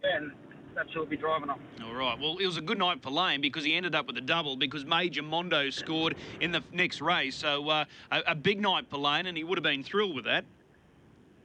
yeah, 0.02 0.16
and 0.16 0.32
that's 0.75 0.88
who 0.92 1.00
he'll 1.00 1.08
be 1.08 1.16
driving 1.16 1.50
on. 1.50 1.61
All 1.85 1.94
right. 1.94 2.18
Well, 2.18 2.38
it 2.38 2.47
was 2.47 2.56
a 2.56 2.62
good 2.62 2.78
night 2.78 3.00
for 3.00 3.11
Lane 3.11 3.40
because 3.40 3.64
he 3.64 3.75
ended 3.75 3.94
up 3.94 4.08
with 4.08 4.16
a 4.16 4.23
double 4.23 4.56
because 4.56 4.85
Major 4.85 5.23
Mondo 5.23 5.70
scored 5.70 6.16
in 6.40 6.50
the 6.50 6.64
next 6.73 7.00
race. 7.00 7.37
So 7.37 7.68
uh, 7.68 7.85
a, 8.11 8.23
a 8.28 8.35
big 8.35 8.61
night 8.61 8.87
for 8.90 8.99
Lane, 8.99 9.26
and 9.26 9.37
he 9.37 9.44
would 9.44 9.56
have 9.56 9.64
been 9.64 9.85
thrilled 9.85 10.16
with 10.16 10.25
that. 10.25 10.44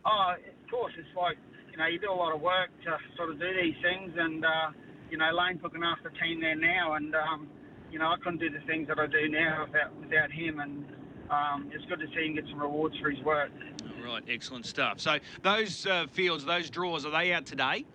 Oh, 0.03 0.33
of 0.35 0.71
course, 0.71 0.93
it's 0.97 1.15
like 1.15 1.37
you 1.71 1.77
know 1.77 1.85
you 1.85 1.99
do 1.99 2.11
a 2.11 2.13
lot 2.13 2.33
of 2.33 2.41
work 2.41 2.69
to 2.85 2.97
sort 3.17 3.29
of 3.29 3.39
do 3.39 3.53
these 3.53 3.75
things, 3.83 4.13
and 4.17 4.43
uh, 4.43 4.71
you 5.13 5.19
know 5.19 5.29
Lane's 5.31 5.61
looking 5.61 5.83
after 5.83 6.09
the 6.09 6.17
team 6.17 6.41
there 6.41 6.55
now, 6.55 6.93
and 6.93 7.13
um, 7.13 7.47
you 7.91 7.99
know 7.99 8.07
I 8.07 8.15
couldn't 8.17 8.39
do 8.39 8.49
the 8.49 8.65
things 8.65 8.87
that 8.87 8.97
I 8.97 9.05
do 9.05 9.29
now 9.29 9.67
without 9.67 9.95
without 10.01 10.31
him, 10.31 10.59
and 10.59 10.85
um, 11.29 11.69
it's 11.71 11.85
good 11.85 11.99
to 11.99 12.07
see 12.15 12.25
him 12.25 12.33
get 12.33 12.45
some 12.49 12.59
rewards 12.59 12.97
for 12.99 13.11
his 13.11 13.23
work. 13.23 13.51
All 13.83 14.11
right, 14.11 14.23
excellent 14.27 14.65
stuff. 14.65 14.99
So 14.99 15.19
those 15.43 15.85
uh, 15.85 16.07
fields, 16.11 16.45
those 16.45 16.71
draws, 16.71 17.05
are 17.05 17.11
they 17.11 17.31
out 17.31 17.45
today? 17.45 17.85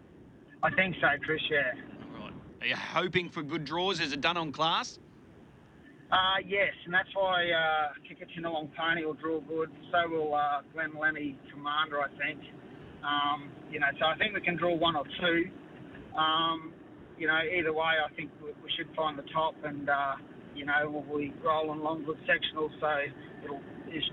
I 0.63 0.71
think 0.77 0.95
so, 1.01 1.09
Chris. 1.25 1.41
Yeah. 1.51 1.73
All 2.15 2.23
right. 2.23 2.33
Are 2.61 2.67
you 2.69 2.77
hoping 2.77 3.29
for 3.29 3.43
good 3.43 3.65
draws? 3.65 3.99
Is 3.99 4.13
it 4.13 4.21
done 4.21 4.37
on 4.37 4.53
class? 4.53 5.01
Uh, 6.13 6.39
yes, 6.47 6.71
and 6.85 6.95
that's 6.95 7.11
why 7.15 7.51
uh, 7.51 8.39
Tinalong 8.39 8.71
Pony 8.77 9.05
will 9.05 9.15
draw 9.15 9.41
good. 9.41 9.73
So 9.91 10.09
will 10.09 10.35
uh, 10.37 10.61
Glen 10.73 10.93
Lenny 10.97 11.37
Commander, 11.51 12.01
I 12.01 12.09
think. 12.17 12.41
Um, 13.03 13.51
you 13.73 13.81
know, 13.81 13.89
so 13.99 14.07
I 14.07 14.17
think 14.19 14.35
we 14.35 14.41
can 14.41 14.57
draw 14.57 14.73
one 14.73 14.95
or 14.95 15.05
two. 15.21 15.51
Um, 16.17 16.73
you 17.19 17.27
know, 17.27 17.39
either 17.39 17.73
way, 17.73 17.95
I 18.05 18.13
think 18.15 18.31
we, 18.43 18.51
we 18.63 18.71
should 18.77 18.89
find 18.97 19.19
the 19.19 19.25
top, 19.35 19.55
and 19.65 19.89
uh, 19.89 20.15
you 20.55 20.65
know, 20.65 21.03
we'll 21.07 21.19
be 21.19 21.33
rolling 21.45 21.81
along 21.81 22.05
good 22.05 22.19
sectionals, 22.27 22.71
so 22.81 22.89
it'll, 23.45 23.61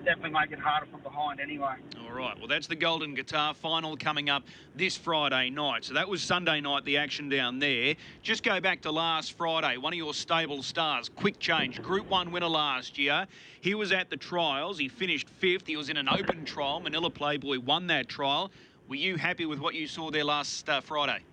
definitely 0.06 0.30
make 0.30 0.52
it 0.52 0.60
harder 0.60 0.86
from 0.92 1.02
behind 1.02 1.40
anyway. 1.40 1.76
All 2.00 2.06
All 2.16 2.22
right. 2.22 2.38
Well, 2.38 2.48
that's 2.48 2.68
the 2.68 2.78
Golden 2.78 3.14
Guitar 3.14 3.54
final 3.54 3.98
coming 3.98 4.30
up 4.30 4.44
this 4.74 4.96
Friday 4.96 5.50
night. 5.50 5.84
So 5.84 5.96
that 5.96 6.08
was 6.08 6.24
Sunday 6.24 6.62
night, 6.62 6.86
the 6.86 6.96
action 6.96 7.28
down 7.28 7.60
there. 7.60 7.96
Just 8.22 8.42
go 8.42 8.62
back 8.62 8.84
to 8.84 8.92
last 8.92 9.34
Friday. 9.34 9.76
One 9.76 9.92
of 9.92 9.98
your 9.98 10.14
stable 10.14 10.64
stars, 10.64 11.10
Quick 11.10 11.40
Change, 11.40 11.82
Group 11.82 12.08
1 12.08 12.32
winner 12.32 12.48
last 12.48 12.98
year. 12.98 13.28
He 13.60 13.76
was 13.76 13.92
at 13.92 14.10
the 14.10 14.16
trials. 14.16 14.78
He 14.78 14.88
finished 14.88 15.28
fifth. 15.28 15.68
He 15.68 15.76
was 15.76 15.90
in 15.90 15.98
an 15.98 16.08
open 16.08 16.46
trial. 16.46 16.80
Manila 16.80 17.10
Playboy 17.10 17.60
won 17.60 17.88
that 17.88 18.08
trial. 18.08 18.50
Were 18.88 18.96
you 18.96 19.18
happy 19.18 19.46
with 19.46 19.60
what 19.60 19.76
you 19.76 19.86
saw 19.86 20.10
there 20.10 20.24
last 20.24 20.70
uh, 20.70 20.80
Friday? 20.80 21.26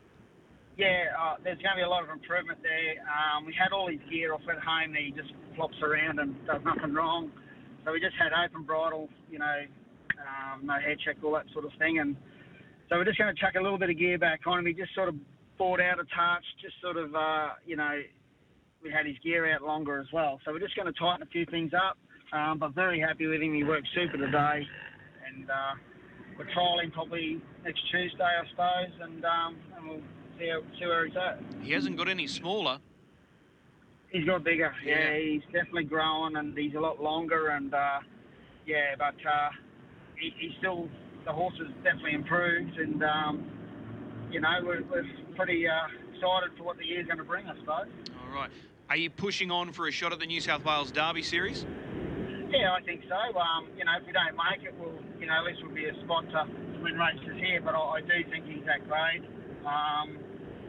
Yeah, 0.79 1.13
uh, 1.13 1.37
there's 1.45 1.61
going 1.61 1.77
to 1.77 1.81
be 1.81 1.83
a 1.85 1.89
lot 1.89 2.03
of 2.03 2.09
improvement 2.09 2.59
there. 2.63 3.05
Um, 3.05 3.45
we 3.45 3.53
had 3.53 3.73
all 3.73 3.89
his 3.93 4.01
gear 4.09 4.33
off 4.33 4.41
at 4.49 4.57
home. 4.57 4.97
He 4.97 5.13
just 5.13 5.33
flops 5.55 5.77
around 5.83 6.19
and 6.19 6.35
does 6.47 6.63
nothing 6.65 6.95
wrong. 6.95 7.31
So 7.85 7.93
we 7.93 8.01
just 8.01 8.17
had 8.17 8.33
open 8.33 8.65
bridle, 8.65 9.09
you 9.31 9.39
know, 9.39 9.59
um, 10.17 10.65
no 10.65 10.75
head 10.75 10.97
check, 11.05 11.17
all 11.23 11.35
that 11.35 11.45
sort 11.53 11.67
of 11.67 11.73
thing. 11.79 11.99
And 11.99 12.17
so 12.89 12.97
we're 12.97 13.05
just 13.05 13.19
going 13.19 13.35
to 13.35 13.39
chuck 13.41 13.55
a 13.59 13.63
little 13.63 13.79
bit 13.79 13.91
of 13.91 13.99
gear 13.99 14.19
back 14.19 14.41
on 14.47 14.61
him. 14.61 14.67
He 14.67 14.73
just 14.73 14.95
sort 14.95 15.09
of 15.09 15.15
bought 15.59 15.81
out 15.81 16.01
a 16.01 16.09
touch, 16.17 16.45
just 16.63 16.75
sort 16.81 16.97
of, 16.97 17.15
uh, 17.15 17.49
you 17.67 17.77
know, 17.77 18.01
we 18.83 18.91
had 18.91 19.07
his 19.07 19.17
gear 19.23 19.53
out 19.53 19.63
longer 19.63 20.01
as 20.01 20.09
well. 20.13 20.41
So 20.45 20.53
we're 20.53 20.61
just 20.61 20.75
going 20.75 20.93
to 20.93 20.99
tighten 20.99 21.23
a 21.23 21.31
few 21.31 21.45
things 21.47 21.73
up. 21.77 21.99
Um, 22.33 22.59
but 22.59 22.75
very 22.75 22.99
happy 22.99 23.27
with 23.27 23.43
him. 23.43 23.53
He 23.53 23.63
worked 23.63 23.89
super 23.95 24.17
today. 24.17 24.65
And 25.29 25.51
uh, 25.51 25.75
we're 26.39 26.49
trialling 26.57 26.93
probably 26.93 27.43
next 27.63 27.83
Tuesday, 27.91 28.25
I 28.25 28.49
suppose. 28.51 28.95
And, 29.03 29.25
um, 29.25 29.57
and 29.77 29.89
we'll 29.89 30.01
see, 30.39 30.49
how, 30.49 30.61
see 30.79 30.87
where 30.87 31.07
he's 31.07 31.17
at. 31.17 31.41
He 31.63 31.73
hasn't 31.73 31.97
got 31.97 32.09
any 32.09 32.27
smaller. 32.27 32.79
He's 34.11 34.27
got 34.27 34.45
bigger. 34.45 34.75
Yeah, 34.85 35.13
Yeah. 35.15 35.19
he's 35.19 35.43
definitely 35.53 35.85
growing 35.85 36.37
and 36.37 36.57
he's 36.57 36.75
a 36.75 36.81
lot 36.81 37.03
longer. 37.03 37.49
And 37.49 37.73
uh, 37.73 38.01
yeah, 38.67 38.95
but 38.99 39.15
uh, 39.27 39.51
he, 40.19 40.35
he's 40.39 40.53
still 40.59 40.89
the 41.25 41.33
horse 41.33 41.55
has 41.59 41.69
definitely 41.83 42.15
improved. 42.15 42.77
And 42.79 43.03
um, 43.03 43.45
you 44.31 44.41
know, 44.41 44.51
we're, 44.63 44.83
we're 44.91 45.07
pretty 45.37 45.67
uh, 45.67 45.73
excited 46.15 46.57
for 46.59 46.65
what 46.65 46.79
the 46.79 46.85
year's 46.87 47.07
going 47.07 47.19
to 47.19 47.25
bring, 47.25 47.47
I 47.47 47.55
suppose. 47.61 47.87
All 48.21 48.35
right. 48.35 48.51
Are 48.91 48.97
you 48.97 49.09
pushing 49.09 49.51
on 49.51 49.73
for 49.73 49.89
a 49.89 49.93
shot 49.93 50.13
at 50.13 50.19
the 50.19 50.27
New 50.27 50.41
South 50.41 50.65
Wales 50.65 50.91
Derby 50.93 51.23
Series? 51.23 51.65
Yeah, 52.51 52.73
I 52.75 52.83
think 52.83 53.03
so. 53.09 53.15
Um, 53.39 53.69
you 53.79 53.85
know, 53.87 53.93
if 53.99 54.07
we 54.07 54.13
don't 54.13 54.37
make 54.37 54.63
it, 54.69 54.75
we'll 54.79 54.93
you 55.19 55.27
know, 55.27 55.39
at 55.39 55.45
least 55.45 55.61
we'll 55.63 55.75
be 55.75 55.87
a 55.87 55.95
spot 56.05 56.29
to 56.33 56.47
win 56.83 56.99
races 56.99 57.33
here. 57.41 57.63
But 57.65 57.75
I, 57.75 57.79
I 57.79 58.01
do 58.03 58.29
think 58.31 58.45
he's 58.45 58.65
that 58.67 58.87
grade. 58.87 59.25
Um, 59.67 60.19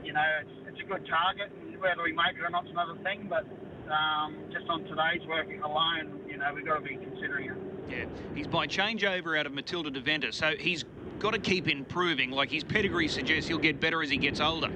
you 0.04 0.14
know, 0.14 0.26
it's, 0.42 0.70
it's 0.70 0.82
a 0.82 0.88
good 0.88 1.08
target. 1.08 1.52
And 1.62 1.80
whether 1.80 2.04
we 2.04 2.12
make 2.12 2.36
it 2.38 2.44
or 2.44 2.50
not's 2.50 2.70
another 2.70 2.98
thing. 3.04 3.30
But 3.30 3.46
um, 3.92 4.36
just 4.52 4.70
on 4.70 4.84
today's 4.84 5.26
work 5.28 5.48
alone, 5.64 6.22
you 6.28 6.38
know, 6.38 6.54
we've 6.54 6.66
got 6.66 6.76
to 6.76 6.82
be 6.82 6.96
considering 6.96 7.52
it. 7.52 7.58
Yeah. 7.90 8.06
He's 8.36 8.48
by 8.48 8.68
changeover 8.68 9.38
out 9.38 9.46
of 9.46 9.54
Matilda 9.54 9.92
Deventer, 9.92 10.32
so 10.32 10.56
he's 10.58 10.86
got 11.20 11.32
to 11.32 11.40
keep 11.40 11.68
improving. 11.68 12.32
Like 12.32 12.50
his 12.50 12.64
pedigree 12.64 13.08
suggests 13.08 13.48
he'll 13.48 13.58
get 13.58 13.80
better 13.80 14.02
as 14.02 14.10
he 14.10 14.18
gets 14.18 14.40
older. 14.40 14.72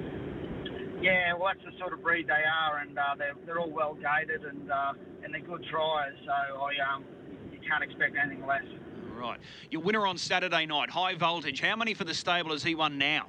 Yeah, 1.00 1.34
well, 1.34 1.52
that's 1.52 1.64
the 1.64 1.78
sort 1.78 1.92
of 1.92 2.02
breed 2.02 2.26
they 2.26 2.32
are, 2.32 2.78
and 2.78 2.98
uh, 2.98 3.02
they're, 3.16 3.34
they're 3.46 3.60
all 3.60 3.70
well 3.70 3.94
gated 3.94 4.44
and 4.44 4.70
uh, 4.70 4.92
and 5.22 5.32
they're 5.32 5.40
good 5.40 5.64
tries. 5.70 6.12
So 6.26 6.32
I 6.32 6.94
um, 6.94 7.04
you 7.52 7.58
can't 7.68 7.84
expect 7.84 8.16
anything 8.16 8.44
less. 8.46 8.64
All 9.14 9.20
right. 9.20 9.38
Your 9.70 9.80
winner 9.80 10.06
on 10.06 10.18
Saturday 10.18 10.66
night, 10.66 10.90
High 10.90 11.14
Voltage. 11.14 11.60
How 11.60 11.76
many 11.76 11.94
for 11.94 12.04
the 12.04 12.14
stable 12.14 12.50
has 12.50 12.62
he 12.62 12.74
won 12.74 12.98
now? 12.98 13.26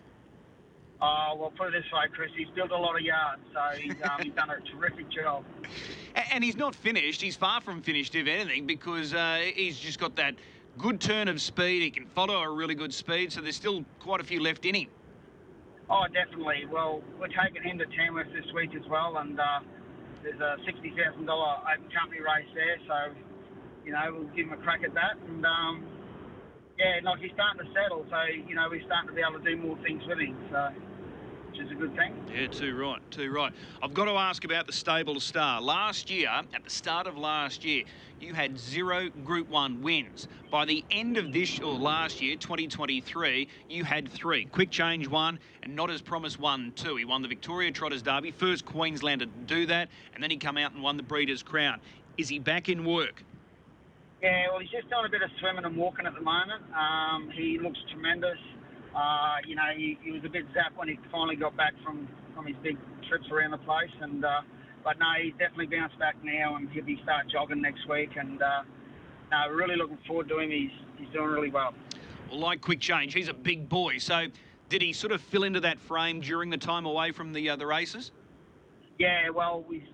Uh, 1.01 1.33
well, 1.37 1.53
put 1.57 1.69
it 1.69 1.71
this 1.71 1.91
way, 1.93 2.05
Chris. 2.13 2.29
He's 2.35 2.49
built 2.49 2.71
a 2.71 2.77
lot 2.77 2.95
of 2.95 3.01
yards, 3.01 3.41
so 3.53 3.79
he's, 3.79 3.95
um, 4.03 4.21
he's 4.21 4.33
done 4.33 4.49
a 4.49 4.59
terrific 4.75 5.09
job. 5.09 5.45
And 6.31 6.43
he's 6.43 6.57
not 6.57 6.75
finished. 6.75 7.21
He's 7.21 7.37
far 7.37 7.61
from 7.61 7.81
finished, 7.81 8.15
if 8.15 8.27
anything, 8.27 8.65
because 8.65 9.13
uh, 9.13 9.39
he's 9.55 9.79
just 9.79 9.97
got 9.97 10.17
that 10.17 10.35
good 10.77 10.99
turn 10.99 11.29
of 11.29 11.41
speed. 11.41 11.83
He 11.83 11.89
can 11.89 12.05
follow 12.05 12.41
a 12.41 12.49
really 12.49 12.75
good 12.75 12.93
speed, 12.93 13.31
so 13.31 13.39
there's 13.39 13.55
still 13.55 13.85
quite 13.99 14.19
a 14.19 14.25
few 14.25 14.41
left 14.41 14.65
in 14.65 14.75
him. 14.75 14.87
Oh, 15.89 16.05
definitely. 16.13 16.65
Well, 16.69 17.01
we're 17.17 17.27
taking 17.27 17.63
him 17.63 17.79
to 17.79 17.85
Tamworth 17.85 18.31
this 18.33 18.51
week 18.53 18.71
as 18.75 18.87
well, 18.89 19.17
and 19.17 19.39
uh, 19.39 19.59
there's 20.21 20.39
a 20.39 20.57
sixty 20.65 20.91
thousand 20.91 21.25
dollar 21.25 21.57
open 21.73 21.89
company 21.97 22.19
race 22.21 22.45
there, 22.53 22.77
so 22.87 23.15
you 23.85 23.93
know 23.93 23.99
we'll 24.11 24.35
give 24.35 24.47
him 24.47 24.53
a 24.53 24.57
crack 24.57 24.83
at 24.83 24.93
that. 24.93 25.17
And 25.27 25.43
um, 25.45 25.85
yeah, 26.79 26.99
like 27.03 27.19
he's 27.19 27.31
starting 27.33 27.65
to 27.65 27.73
settle, 27.73 28.05
so 28.09 28.17
you 28.47 28.55
know 28.55 28.67
we're 28.69 28.83
starting 28.85 29.09
to 29.09 29.13
be 29.13 29.21
able 29.21 29.39
to 29.39 29.55
do 29.55 29.61
more 29.61 29.77
things 29.83 30.01
with 30.07 30.17
him, 30.17 30.35
so 30.49 30.69
which 31.49 31.59
is 31.59 31.71
a 31.71 31.75
good 31.75 31.93
thing. 31.95 32.15
Yeah, 32.33 32.47
too 32.47 32.75
right, 32.77 33.01
too 33.11 33.31
right. 33.31 33.51
I've 33.83 33.93
got 33.93 34.05
to 34.05 34.11
ask 34.11 34.45
about 34.45 34.65
the 34.65 34.71
stable 34.71 35.19
star. 35.19 35.61
Last 35.61 36.09
year, 36.09 36.29
at 36.29 36.63
the 36.63 36.69
start 36.69 37.05
of 37.05 37.17
last 37.17 37.65
year, 37.65 37.83
you 38.21 38.33
had 38.33 38.57
zero 38.57 39.09
Group 39.25 39.49
1 39.49 39.81
wins. 39.81 40.27
By 40.51 40.65
the 40.65 40.85
end 40.91 41.17
of 41.17 41.33
this, 41.33 41.59
or 41.59 41.73
last 41.73 42.21
year, 42.21 42.35
2023, 42.35 43.47
you 43.67 43.83
had 43.83 44.07
three. 44.07 44.45
Quick 44.45 44.69
Change 44.69 45.07
one, 45.07 45.39
and 45.63 45.75
Not 45.75 45.89
As 45.89 46.01
Promised 46.01 46.39
one, 46.39 46.71
two. 46.75 46.95
He 46.95 47.03
won 47.03 47.21
the 47.21 47.27
Victoria 47.27 47.71
Trotters 47.71 48.03
Derby, 48.03 48.31
first 48.31 48.65
Queenslander 48.65 49.25
to 49.25 49.31
do 49.45 49.65
that, 49.65 49.89
and 50.13 50.23
then 50.23 50.31
he 50.31 50.37
come 50.37 50.57
out 50.57 50.73
and 50.73 50.81
won 50.81 50.97
the 50.97 51.03
Breeders' 51.03 51.43
Crown. 51.43 51.81
Is 52.17 52.29
he 52.29 52.39
back 52.39 52.69
in 52.69 52.85
work? 52.85 53.23
Yeah, 54.21 54.51
well, 54.51 54.59
he's 54.59 54.69
just 54.69 54.89
doing 54.89 55.05
a 55.05 55.09
bit 55.09 55.21
of 55.21 55.29
swimming 55.39 55.63
and 55.63 55.77
walking 55.77 56.05
at 56.05 56.13
the 56.13 56.21
moment. 56.21 56.61
Um, 56.75 57.31
he 57.33 57.57
looks 57.57 57.79
tremendous. 57.91 58.37
Uh, 58.93 59.37
you 59.47 59.55
know, 59.55 59.71
he, 59.75 59.97
he 60.03 60.11
was 60.11 60.21
a 60.25 60.29
bit 60.29 60.45
zapped 60.51 60.75
when 60.75 60.89
he 60.89 60.99
finally 61.11 61.37
got 61.37 61.55
back 61.55 61.73
from, 61.85 62.07
from 62.35 62.45
his 62.45 62.55
big 62.61 62.77
trips 63.07 63.25
around 63.31 63.51
the 63.51 63.59
place. 63.59 63.91
And 64.01 64.25
uh, 64.25 64.41
but 64.83 64.99
no, 64.99 65.05
he's 65.21 65.33
definitely 65.33 65.67
bounced 65.67 65.97
back 65.99 66.15
now, 66.23 66.57
and 66.57 66.69
he'll 66.71 66.83
be 66.83 66.99
start 67.03 67.27
jogging 67.31 67.61
next 67.61 67.87
week. 67.87 68.11
And 68.17 68.41
uh, 68.41 68.63
no, 69.31 69.37
we're 69.47 69.57
really 69.57 69.77
looking 69.77 69.99
forward 70.05 70.27
to 70.29 70.39
him. 70.39 70.51
He's 70.51 70.71
he's 70.97 71.09
doing 71.13 71.29
really 71.29 71.51
well. 71.51 71.73
Well, 72.29 72.39
like 72.39 72.59
Quick 72.61 72.81
Change, 72.81 73.13
he's 73.13 73.29
a 73.29 73.33
big 73.33 73.69
boy. 73.69 73.99
So, 73.99 74.27
did 74.67 74.81
he 74.81 74.91
sort 74.91 75.13
of 75.13 75.21
fill 75.21 75.43
into 75.43 75.61
that 75.61 75.79
frame 75.79 76.19
during 76.19 76.49
the 76.49 76.57
time 76.57 76.85
away 76.85 77.11
from 77.11 77.31
the 77.31 77.49
uh, 77.49 77.55
the 77.55 77.65
races? 77.65 78.11
Yeah, 78.97 79.29
well, 79.29 79.63
we, 79.67 79.87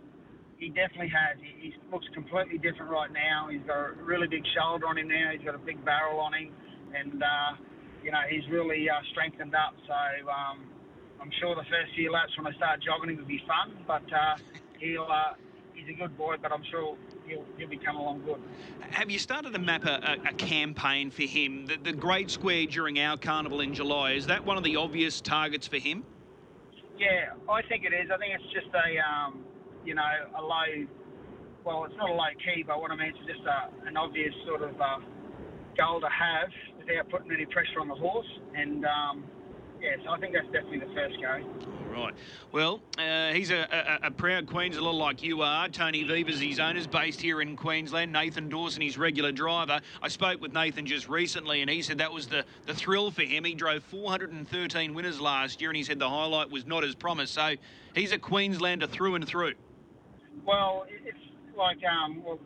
he 0.65 0.69
definitely 0.74 1.13
has. 1.13 1.38
He, 1.38 1.69
he 1.69 1.75
looks 1.93 2.07
completely 2.15 2.57
different 2.57 2.89
right 2.89 3.13
now. 3.13 3.48
He's 3.51 3.62
got 3.67 3.77
a 3.77 3.93
really 4.01 4.25
big 4.25 4.41
shoulder 4.57 4.88
on 4.88 4.98
him 4.98 5.07
now. 5.07 5.29
He's 5.31 5.45
got 5.45 5.53
a 5.53 5.62
big 5.62 5.77
barrel 5.86 6.19
on 6.19 6.34
him, 6.34 6.50
and 6.98 7.22
uh, 7.22 7.51
you 8.03 8.10
know 8.10 8.22
he's 8.27 8.41
really 8.50 8.89
uh, 8.89 8.98
strengthened 9.12 9.53
up. 9.53 9.77
So 9.86 9.93
um, 10.25 10.65
I'm 11.22 11.29
sure 11.39 11.53
the 11.53 11.69
first 11.69 11.93
few 11.95 12.12
laps 12.12 12.34
when 12.36 12.51
I 12.51 12.57
start 12.57 12.81
jogging 12.81 13.12
him 13.12 13.17
will 13.17 13.29
be 13.29 13.43
fun. 13.45 13.77
But 13.86 14.10
uh, 14.12 14.38
he'll 14.79 15.05
uh, 15.05 15.38
he's 15.75 15.88
a 15.88 15.93
good 15.93 16.17
boy. 16.17 16.38
But 16.41 16.51
I'm 16.51 16.63
sure 16.72 16.98
he'll 17.27 17.45
he'll 17.60 17.69
be 17.69 17.77
coming 17.77 18.01
along 18.01 18.25
good. 18.25 18.41
Have 18.89 19.12
you 19.12 19.19
started 19.19 19.53
to 19.53 19.60
map 19.60 19.86
a, 19.86 20.17
a, 20.25 20.29
a 20.29 20.34
campaign 20.34 21.12
for 21.12 21.24
him? 21.29 21.67
The, 21.67 21.77
the 21.77 21.93
Great 21.93 22.31
Square 22.31 22.67
during 22.67 23.00
our 23.00 23.17
carnival 23.17 23.62
in 23.62 23.72
July, 23.72 24.13
is 24.13 24.25
that 24.27 24.43
one 24.43 24.57
of 24.57 24.63
the 24.63 24.77
obvious 24.77 25.22
targets 25.22 25.67
for 25.67 25.77
him? 25.77 26.03
Yeah, 26.98 27.34
I 27.48 27.62
think 27.62 27.84
it 27.84 27.93
is. 27.93 28.10
I 28.10 28.17
think 28.17 28.34
it's 28.34 28.53
just 28.53 28.74
a, 28.74 28.98
um, 29.03 29.43
you 29.86 29.96
know, 29.96 30.01
a 30.38 30.42
low. 30.42 30.88
Well, 31.63 31.86
it's 31.86 31.96
not 31.98 32.10
a 32.10 32.13
low 32.13 32.34
key, 32.44 32.63
but 32.65 32.80
what 32.80 32.92
I 32.92 32.96
mean 32.96 33.10
is 33.10 33.25
just 33.25 33.42
a, 33.46 33.88
an 33.88 33.98
obvious 33.98 34.34
sort 34.46 34.62
of 34.62 34.80
uh, 34.80 35.00
goal 35.77 36.00
to 36.00 36.10
have 36.10 36.50
without 36.77 37.10
putting 37.10 37.32
any 37.32 37.46
pressure 37.46 37.80
on 37.80 37.88
the 37.88 37.96
horse. 37.96 38.27
And 38.56 38.86
um, 38.86 39.24
yeah, 39.82 39.96
so 40.04 40.12
I 40.12 40.20
think 40.20 40.34
that's 40.34 40.46
definitely 40.48 40.80
the 40.80 40.94
first 40.94 41.15
go. 41.22 41.72
Right. 41.92 42.13
Well, 42.51 42.82
uh, 42.98 43.32
he's 43.34 43.51
a, 43.51 44.00
a, 44.04 44.08
a 44.08 44.12
proud 44.12 44.48
Queenslander 44.48 44.92
like 44.92 45.24
you 45.24 45.42
are. 45.42 45.70
Tony 45.70 46.04
Viva's 46.04 46.39
his 46.42 46.60
owners, 46.60 46.88
based 46.88 47.22
here 47.22 47.42
in 47.42 47.56
Queensland. 47.56 48.12
Nathan 48.12 48.50
Dawson, 48.50 48.82
his 48.82 48.98
regular 48.98 49.32
driver. 49.32 49.80
I 50.01 50.08
spoke 50.10 50.42
with 50.42 50.54
Nathan 50.54 50.86
just 50.86 51.08
recently, 51.08 51.62
and 51.62 51.70
he 51.70 51.82
said 51.82 52.00
that 52.00 52.12
was 52.12 52.27
the, 52.27 52.44
the 52.65 52.74
thrill 52.74 53.12
for 53.12 53.22
him. 53.22 53.44
He 53.46 53.54
drove 53.54 53.84
413 53.84 54.94
winners 54.94 55.22
last 55.22 55.62
year, 55.62 55.70
and 55.70 55.77
he 55.77 55.84
said 55.84 56.00
the 56.00 56.10
highlight 56.10 56.51
was 56.51 56.65
not 56.65 56.84
as 56.84 56.96
promised. 56.96 57.34
So 57.34 57.56
he's 57.94 58.12
a 58.12 58.20
Queenslander 58.20 58.88
through 58.88 59.15
and 59.15 59.25
through. 59.25 59.54
Well, 60.44 60.86
it's 60.89 61.25
like 61.56 61.80
um, 61.88 62.24
well, 62.25 62.39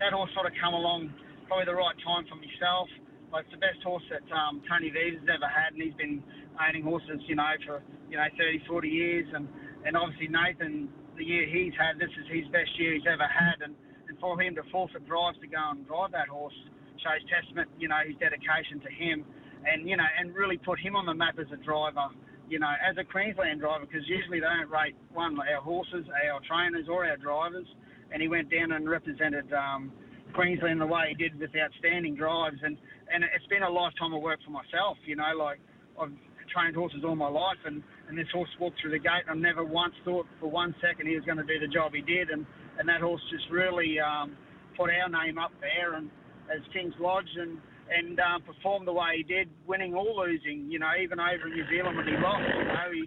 that 0.00 0.12
horse 0.12 0.30
sort 0.34 0.46
of 0.46 0.52
come 0.60 0.74
along 0.74 1.14
probably 1.48 1.64
the 1.64 1.78
right 1.78 1.96
time 2.04 2.26
for 2.28 2.36
myself. 2.36 2.88
Like 3.32 3.48
it's 3.48 3.54
the 3.56 3.62
best 3.64 3.80
horse 3.80 4.04
that 4.12 4.26
um, 4.28 4.60
Tony 4.68 4.92
Viva's 4.92 5.24
ever 5.24 5.48
had, 5.48 5.72
and 5.72 5.80
he's 5.80 5.96
been 5.96 6.20
owning 6.60 6.84
horses, 6.84 7.22
you 7.24 7.36
know, 7.36 7.48
for 7.64 7.80
you 8.12 8.20
know 8.20 8.28
30, 8.36 8.60
40 8.68 8.88
years, 8.88 9.26
and 9.32 9.48
and 9.88 9.96
obviously 9.96 10.28
Nathan, 10.28 10.92
the 11.16 11.24
year 11.24 11.48
he's 11.48 11.72
had, 11.80 11.96
this 11.96 12.12
is 12.20 12.26
his 12.28 12.44
best 12.52 12.70
year 12.76 12.92
he's 12.92 13.08
ever 13.08 13.24
had, 13.24 13.64
and 13.64 13.72
and 14.08 14.18
for 14.20 14.36
him 14.36 14.54
to 14.56 14.62
forfeit 14.70 15.06
drives 15.08 15.38
to 15.40 15.48
go 15.48 15.62
and 15.72 15.86
drive 15.88 16.12
that 16.12 16.28
horse 16.28 16.56
shows 17.00 17.24
testament, 17.26 17.68
you 17.78 17.88
know, 17.88 17.98
his 18.06 18.14
dedication 18.20 18.78
to 18.84 18.90
him, 18.92 19.24
and 19.64 19.88
you 19.88 19.96
know, 19.96 20.06
and 20.20 20.34
really 20.34 20.58
put 20.58 20.78
him 20.78 20.94
on 20.94 21.06
the 21.06 21.14
map 21.14 21.38
as 21.40 21.48
a 21.52 21.60
driver. 21.64 22.12
You 22.48 22.58
know, 22.58 22.72
as 22.84 22.96
a 22.98 23.04
Queensland 23.04 23.60
driver, 23.60 23.86
because 23.86 24.06
usually 24.06 24.40
they 24.40 24.46
don't 24.46 24.70
rate 24.70 24.94
one 25.12 25.38
our 25.40 25.60
horses, 25.60 26.04
our 26.10 26.40
trainers, 26.44 26.86
or 26.88 27.06
our 27.06 27.16
drivers. 27.16 27.66
And 28.12 28.20
he 28.20 28.28
went 28.28 28.50
down 28.50 28.72
and 28.72 28.88
represented 28.88 29.50
um, 29.54 29.90
Queensland 30.34 30.80
the 30.80 30.86
way 30.86 31.08
he 31.08 31.14
did 31.14 31.38
with 31.40 31.50
outstanding 31.56 32.14
drives, 32.14 32.58
and 32.62 32.76
and 33.12 33.24
it's 33.24 33.46
been 33.46 33.62
a 33.62 33.70
lifetime 33.70 34.12
of 34.12 34.22
work 34.22 34.40
for 34.44 34.50
myself. 34.50 34.96
You 35.06 35.16
know, 35.16 35.32
like 35.36 35.60
I've 35.98 36.12
trained 36.52 36.76
horses 36.76 37.04
all 37.04 37.16
my 37.16 37.28
life, 37.28 37.60
and 37.64 37.82
and 38.08 38.18
this 38.18 38.28
horse 38.32 38.48
walked 38.60 38.80
through 38.80 38.92
the 38.92 38.98
gate. 38.98 39.24
And 39.28 39.40
I 39.40 39.48
never 39.48 39.64
once 39.64 39.94
thought 40.04 40.26
for 40.40 40.50
one 40.50 40.74
second 40.80 41.06
he 41.06 41.16
was 41.16 41.24
going 41.24 41.38
to 41.38 41.44
do 41.44 41.58
the 41.58 41.72
job 41.72 41.92
he 41.94 42.02
did, 42.02 42.30
and 42.30 42.44
and 42.78 42.88
that 42.88 43.00
horse 43.00 43.22
just 43.30 43.48
really 43.50 44.00
um, 44.00 44.36
put 44.76 44.90
our 44.90 45.08
name 45.08 45.38
up 45.38 45.52
there 45.60 45.94
and 45.94 46.10
as 46.52 46.60
King's 46.72 46.94
Lodge, 47.00 47.30
and 47.36 47.58
and 47.92 48.18
um, 48.20 48.42
perform 48.42 48.84
the 48.84 48.92
way 48.92 49.20
he 49.20 49.24
did, 49.24 49.48
winning 49.66 49.94
or 49.94 50.08
losing. 50.26 50.70
You 50.70 50.80
know, 50.80 50.90
even 50.96 51.20
over 51.20 51.48
in 51.48 51.54
New 51.54 51.66
Zealand 51.68 51.96
when 51.96 52.08
he 52.08 52.16
lost, 52.16 52.42
you 52.48 52.64
know, 52.64 52.88
he, 52.92 53.02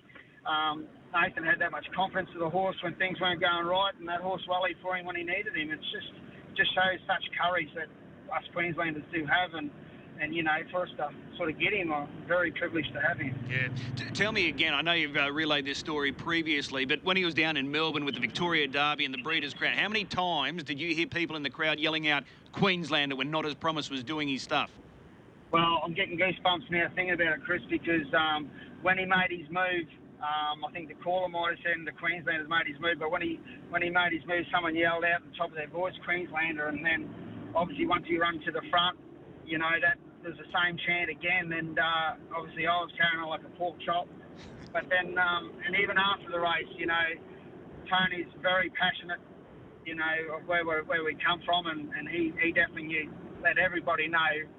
um, 0.45 0.77
Nathan 1.11 1.43
had 1.43 1.59
that 1.59 1.71
much 1.71 1.85
confidence 1.95 2.29
to 2.33 2.39
the 2.39 2.49
horse 2.49 2.75
when 2.83 2.93
things 2.95 3.19
weren't 3.19 3.41
going 3.41 3.65
right, 3.65 3.93
and 3.97 4.07
that 4.07 4.21
horse 4.21 4.43
rallied 4.49 4.77
for 4.81 4.95
him 4.95 5.05
when 5.05 5.15
he 5.15 5.23
needed 5.23 5.55
him. 5.55 5.71
It's 5.71 5.89
just 5.91 6.11
just 6.55 6.71
shows 6.71 6.99
such 7.03 7.23
courage 7.35 7.67
that 7.75 7.91
us 8.31 8.45
Queenslanders 8.53 9.03
do 9.11 9.25
have, 9.27 9.53
and 9.53 9.69
and 10.21 10.33
you 10.33 10.43
know, 10.43 10.57
for 10.71 10.83
us 10.83 10.89
to 10.97 11.09
sort 11.37 11.49
of 11.49 11.59
get 11.59 11.73
him, 11.73 11.91
I'm 11.91 12.07
very 12.27 12.51
privileged 12.51 12.93
to 12.93 13.01
have 13.01 13.19
him. 13.19 13.35
Yeah. 13.49 13.67
T- 13.95 14.05
tell 14.13 14.31
me 14.31 14.49
again. 14.49 14.73
I 14.73 14.81
know 14.81 14.93
you've 14.93 15.15
uh, 15.15 15.31
relayed 15.31 15.65
this 15.65 15.77
story 15.77 16.11
previously, 16.11 16.85
but 16.85 17.03
when 17.03 17.17
he 17.17 17.25
was 17.25 17.33
down 17.33 17.57
in 17.57 17.71
Melbourne 17.71 18.05
with 18.05 18.15
the 18.15 18.21
Victoria 18.21 18.67
Derby 18.67 19.05
and 19.05 19.13
the 19.13 19.21
Breeders' 19.21 19.53
Crown, 19.53 19.77
how 19.77 19.87
many 19.87 20.05
times 20.05 20.63
did 20.63 20.79
you 20.79 20.93
hear 20.93 21.07
people 21.07 21.35
in 21.35 21.43
the 21.43 21.49
crowd 21.49 21.79
yelling 21.79 22.07
out 22.07 22.23
"Queenslander" 22.51 23.15
when 23.15 23.31
Not 23.31 23.45
as 23.45 23.55
Promised 23.55 23.91
was 23.91 24.03
doing 24.03 24.27
his 24.27 24.41
stuff? 24.41 24.71
Well, 25.51 25.81
I'm 25.83 25.93
getting 25.93 26.17
goosebumps 26.17 26.69
now 26.71 26.87
thinking 26.95 27.13
about 27.13 27.33
it, 27.33 27.43
Chris, 27.45 27.61
because 27.69 28.07
um, 28.13 28.49
when 28.81 28.97
he 28.97 29.05
made 29.05 29.29
his 29.29 29.49
move. 29.49 29.87
Um, 30.15 30.63
I 30.65 30.71
think 30.71 30.87
the 30.87 30.95
caller 31.03 31.27
might 31.27 31.51
have 31.51 31.59
said 31.61 31.85
the 31.85 31.91
Queenslanders 31.91 32.47
made 32.49 32.65
his 32.65 32.79
move, 32.79 32.97
but 32.97 33.11
when 33.11 33.21
he 33.21 33.37
when 33.69 33.83
he 33.83 33.91
made 33.91 34.09
his 34.11 34.25
move, 34.25 34.45
someone 34.51 34.73
yelled 34.73 35.03
out 35.03 35.21
at 35.21 35.25
the 35.29 35.37
top 35.37 35.49
of 35.49 35.55
their 35.55 35.67
voice, 35.67 35.93
"Queenslander!" 36.03 36.67
And 36.67 36.83
then, 36.83 37.13
obviously, 37.53 37.85
once 37.85 38.07
he 38.07 38.17
run 38.17 38.39
to 38.39 38.51
the 38.51 38.61
front, 38.71 38.97
you 39.45 39.59
know 39.59 39.75
that 39.81 39.99
there's 40.25 40.41
the 40.41 40.49
same 40.49 40.73
chant 40.81 41.13
again, 41.13 41.53
and 41.53 41.77
uh, 41.77 42.17
obviously 42.33 42.65
I 42.65 42.73
was 42.81 42.89
carrying 42.97 43.21
on 43.21 43.29
like 43.29 43.45
a 43.45 43.53
pork 43.61 43.77
chop. 43.85 44.09
But 44.73 44.89
then, 44.89 45.13
um, 45.21 45.53
and 45.61 45.77
even 45.77 46.01
after 46.01 46.33
the 46.33 46.41
race, 46.41 46.67
you 46.81 46.89
know, 46.89 47.05
Tony's 47.85 48.27
very 48.41 48.73
passionate, 48.73 49.21
you 49.85 49.93
know, 49.93 50.41
of 50.41 50.49
where, 50.49 50.65
we 50.65 50.81
where 50.89 51.05
we 51.05 51.13
come 51.21 51.45
from, 51.45 51.69
and, 51.69 51.93
and 51.93 52.09
he, 52.09 52.33
he 52.41 52.49
definitely 52.51 53.05
let 53.45 53.61
everybody 53.61 54.09
know 54.09 54.49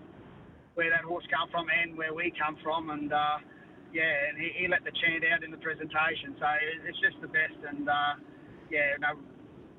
where 0.79 0.89
that 0.95 1.03
horse 1.03 1.27
come 1.35 1.51
from 1.51 1.67
and 1.67 1.99
where 1.99 2.15
we 2.15 2.33
come 2.39 2.57
from, 2.63 2.95
and 2.95 3.13
uh, 3.13 3.43
yeah, 3.91 4.31
and 4.31 4.39
he, 4.39 4.55
he 4.55 4.65
let 4.71 4.87
the 4.87 4.95
chant 5.03 5.27
out 5.27 5.43
in 5.43 5.51
the 5.51 5.59
presentation, 5.59 6.39
so 6.39 6.47
it's 6.87 7.01
just 7.03 7.19
the 7.21 7.29
best, 7.29 7.59
and 7.67 7.91
uh, 7.91 8.15
yeah, 8.71 8.95
no, 9.03 9.19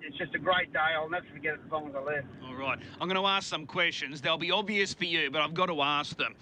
it's 0.02 0.18
just 0.18 0.36
a 0.36 0.40
great 0.40 0.72
day. 0.74 0.80
I'll 0.96 1.10
never 1.10 1.26
forget 1.34 1.56
it 1.56 1.60
as 1.66 1.72
long 1.72 1.90
as 1.90 1.96
I 1.96 2.02
live. 2.02 2.26
All 2.46 2.56
right. 2.56 2.80
I'm 3.00 3.08
going 3.08 3.22
to 3.22 3.28
ask 3.28 3.48
some 3.48 3.66
questions. 3.66 4.22
They'll 4.22 4.38
be 4.38 4.52
obvious 4.52 4.94
for 4.94 5.06
you, 5.06 5.30
but 5.32 5.42
I've 5.42 5.54
got 5.54 5.68
to 5.68 5.82
ask 5.82 6.16
them. 6.18 6.36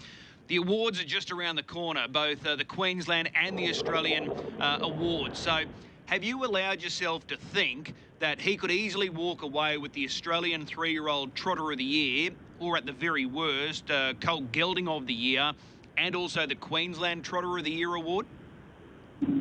The 0.47 0.57
awards 0.57 1.01
are 1.01 1.05
just 1.05 1.31
around 1.31 1.55
the 1.55 1.63
corner, 1.63 2.07
both 2.07 2.45
uh, 2.45 2.55
the 2.55 2.65
Queensland 2.65 3.31
and 3.35 3.57
the 3.57 3.69
Australian 3.69 4.31
uh, 4.59 4.79
awards. 4.81 5.39
So, 5.39 5.63
have 6.05 6.23
you 6.23 6.45
allowed 6.45 6.83
yourself 6.83 7.25
to 7.27 7.37
think 7.37 7.95
that 8.19 8.39
he 8.39 8.55
could 8.55 8.69
easily 8.69 9.09
walk 9.09 9.41
away 9.41 9.77
with 9.77 9.91
the 9.93 10.05
Australian 10.05 10.65
three 10.65 10.91
year 10.91 11.07
old 11.07 11.33
Trotter 11.33 11.71
of 11.71 11.79
the 11.79 11.83
Year, 11.83 12.29
or 12.59 12.77
at 12.77 12.85
the 12.85 12.91
very 12.91 13.25
worst, 13.25 13.89
uh, 13.89 14.13
Colt 14.21 14.51
Gelding 14.51 14.87
of 14.87 15.07
the 15.07 15.13
Year, 15.13 15.51
and 15.97 16.15
also 16.15 16.45
the 16.45 16.55
Queensland 16.55 17.23
Trotter 17.23 17.57
of 17.57 17.63
the 17.63 17.71
Year 17.71 17.95
award? 17.95 18.27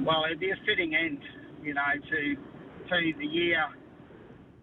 Well, 0.02 0.24
it'd 0.24 0.40
be 0.40 0.50
a 0.50 0.58
fitting 0.64 0.94
end, 0.94 1.18
you 1.62 1.74
know, 1.74 1.82
to 2.10 2.36
to 2.88 3.12
the 3.18 3.26
year 3.26 3.64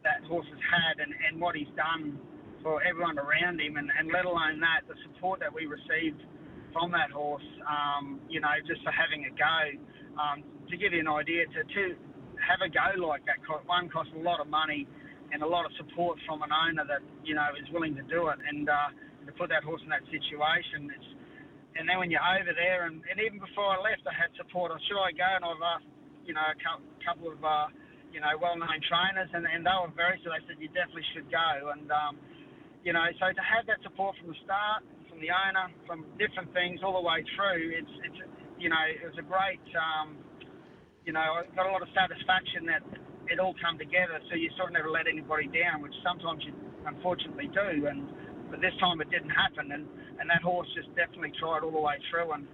that 0.03 0.23
horse 0.27 0.47
has 0.49 0.61
had 0.61 1.03
and, 1.03 1.13
and 1.29 1.41
what 1.41 1.55
he's 1.55 1.71
done 1.75 2.17
for 2.61 2.81
everyone 2.85 3.17
around 3.17 3.57
him, 3.59 3.77
and, 3.77 3.89
and 3.89 4.13
let 4.13 4.25
alone 4.25 4.61
that, 4.61 4.85
the 4.85 4.93
support 5.09 5.41
that 5.41 5.49
we 5.49 5.65
received 5.65 6.21
from 6.69 6.93
that 6.93 7.09
horse, 7.09 7.45
um, 7.65 8.21
you 8.29 8.39
know, 8.39 8.53
just 8.69 8.81
for 8.85 8.93
having 8.93 9.25
a 9.25 9.33
go. 9.33 9.59
Um, 10.13 10.43
to 10.69 10.77
give 10.77 10.93
you 10.93 11.01
an 11.01 11.09
idea, 11.09 11.49
to, 11.49 11.61
to 11.65 11.83
have 12.37 12.61
a 12.61 12.69
go 12.69 13.01
like 13.01 13.25
that, 13.25 13.41
one 13.65 13.89
costs 13.89 14.13
a 14.13 14.21
lot 14.21 14.39
of 14.39 14.47
money 14.47 14.85
and 15.33 15.41
a 15.41 15.47
lot 15.47 15.65
of 15.65 15.71
support 15.79 16.19
from 16.27 16.43
an 16.43 16.53
owner 16.53 16.85
that, 16.85 17.01
you 17.25 17.33
know, 17.33 17.49
is 17.57 17.65
willing 17.73 17.95
to 17.95 18.05
do 18.05 18.29
it. 18.29 18.37
And 18.45 18.69
uh, 18.69 18.93
to 19.25 19.31
put 19.33 19.49
that 19.49 19.63
horse 19.63 19.81
in 19.83 19.89
that 19.89 20.05
situation, 20.11 20.91
it's, 20.91 21.09
and 21.79 21.87
then 21.87 21.97
when 22.03 22.11
you're 22.11 22.23
over 22.23 22.51
there, 22.51 22.85
and, 22.85 22.99
and 23.07 23.17
even 23.23 23.39
before 23.39 23.73
I 23.73 23.79
left, 23.79 24.03
I 24.03 24.11
had 24.11 24.29
support. 24.35 24.75
I 24.75 24.77
should 24.85 24.99
I 24.99 25.15
go? 25.15 25.29
And 25.39 25.43
I've 25.47 25.63
asked, 25.63 25.91
you 26.27 26.35
know, 26.35 26.43
a 26.43 26.59
couple 26.99 27.31
of 27.31 27.39
uh, 27.39 27.71
you 28.11 28.19
know, 28.19 28.31
well-known 28.39 28.79
trainers, 28.87 29.31
and, 29.31 29.47
and 29.47 29.63
they 29.63 29.75
were 29.75 29.91
very 29.95 30.19
so 30.21 30.29
they 30.31 30.43
said 30.45 30.59
you 30.59 30.71
definitely 30.75 31.07
should 31.15 31.31
go. 31.31 31.71
And 31.71 31.87
um, 31.91 32.19
you 32.83 32.93
know, 32.93 33.03
so 33.17 33.31
to 33.31 33.43
have 33.43 33.65
that 33.71 33.79
support 33.83 34.19
from 34.19 34.29
the 34.31 34.39
start, 34.43 34.83
from 35.07 35.19
the 35.23 35.31
owner, 35.31 35.71
from 35.87 36.05
different 36.19 36.51
things 36.51 36.83
all 36.83 36.95
the 36.99 37.05
way 37.05 37.23
through, 37.35 37.71
it's 37.71 37.95
it's 38.05 38.19
you 38.61 38.69
know, 38.69 38.83
it 38.85 39.01
was 39.01 39.17
a 39.17 39.25
great. 39.25 39.63
Um, 39.73 40.21
you 41.01 41.13
know, 41.13 41.41
I 41.41 41.49
got 41.57 41.65
a 41.65 41.73
lot 41.73 41.81
of 41.81 41.89
satisfaction 41.97 42.69
that 42.69 42.85
it 43.25 43.41
all 43.41 43.57
come 43.57 43.81
together. 43.81 44.21
So 44.29 44.37
you 44.37 44.53
sort 44.53 44.69
of 44.69 44.77
never 44.77 44.93
let 44.93 45.09
anybody 45.09 45.49
down, 45.49 45.81
which 45.81 45.95
sometimes 46.05 46.45
you 46.45 46.53
unfortunately 46.85 47.49
do. 47.49 47.89
And 47.89 48.05
but 48.53 48.61
this 48.61 48.75
time 48.77 49.01
it 49.01 49.09
didn't 49.09 49.33
happen, 49.33 49.73
and 49.73 49.89
and 50.21 50.29
that 50.29 50.45
horse 50.45 50.69
just 50.77 50.93
definitely 50.93 51.33
tried 51.41 51.65
all 51.65 51.73
the 51.73 51.81
way 51.81 51.97
through. 52.13 52.37
And 52.37 52.45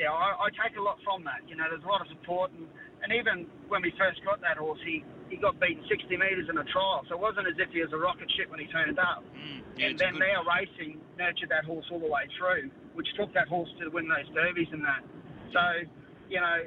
yeah, 0.00 0.14
I, 0.14 0.46
I 0.46 0.48
take 0.56 0.78
a 0.78 0.82
lot 0.82 0.96
from 1.04 1.26
that. 1.28 1.44
You 1.44 1.60
know, 1.60 1.68
there's 1.68 1.84
a 1.84 1.90
lot 1.90 2.00
of 2.00 2.08
support 2.08 2.48
and 2.56 2.64
and 3.04 3.12
even 3.12 3.46
when 3.68 3.82
we 3.82 3.92
first 3.98 4.24
got 4.24 4.40
that 4.40 4.56
horse, 4.56 4.80
he, 4.84 5.04
he 5.28 5.36
got 5.36 5.60
beaten 5.60 5.84
60 5.88 6.16
metres 6.16 6.48
in 6.48 6.58
a 6.58 6.64
trial. 6.64 7.04
So 7.08 7.14
it 7.14 7.20
wasn't 7.20 7.46
as 7.48 7.54
if 7.58 7.70
he 7.70 7.80
was 7.80 7.92
a 7.92 7.96
rocket 7.96 8.30
ship 8.36 8.50
when 8.50 8.60
he 8.60 8.66
turned 8.66 8.98
up. 8.98 9.24
Mm, 9.36 9.62
yeah, 9.76 9.86
and 9.88 9.98
then 9.98 10.18
now 10.18 10.42
racing 10.44 11.00
nurtured 11.18 11.50
that 11.50 11.64
horse 11.64 11.86
all 11.90 12.00
the 12.00 12.08
way 12.08 12.26
through, 12.38 12.70
which 12.94 13.08
took 13.16 13.32
that 13.34 13.48
horse 13.48 13.68
to 13.80 13.88
win 13.90 14.08
those 14.08 14.28
derbies 14.34 14.68
and 14.72 14.82
that. 14.84 15.04
So, 15.52 15.88
you 16.28 16.40
know, 16.40 16.64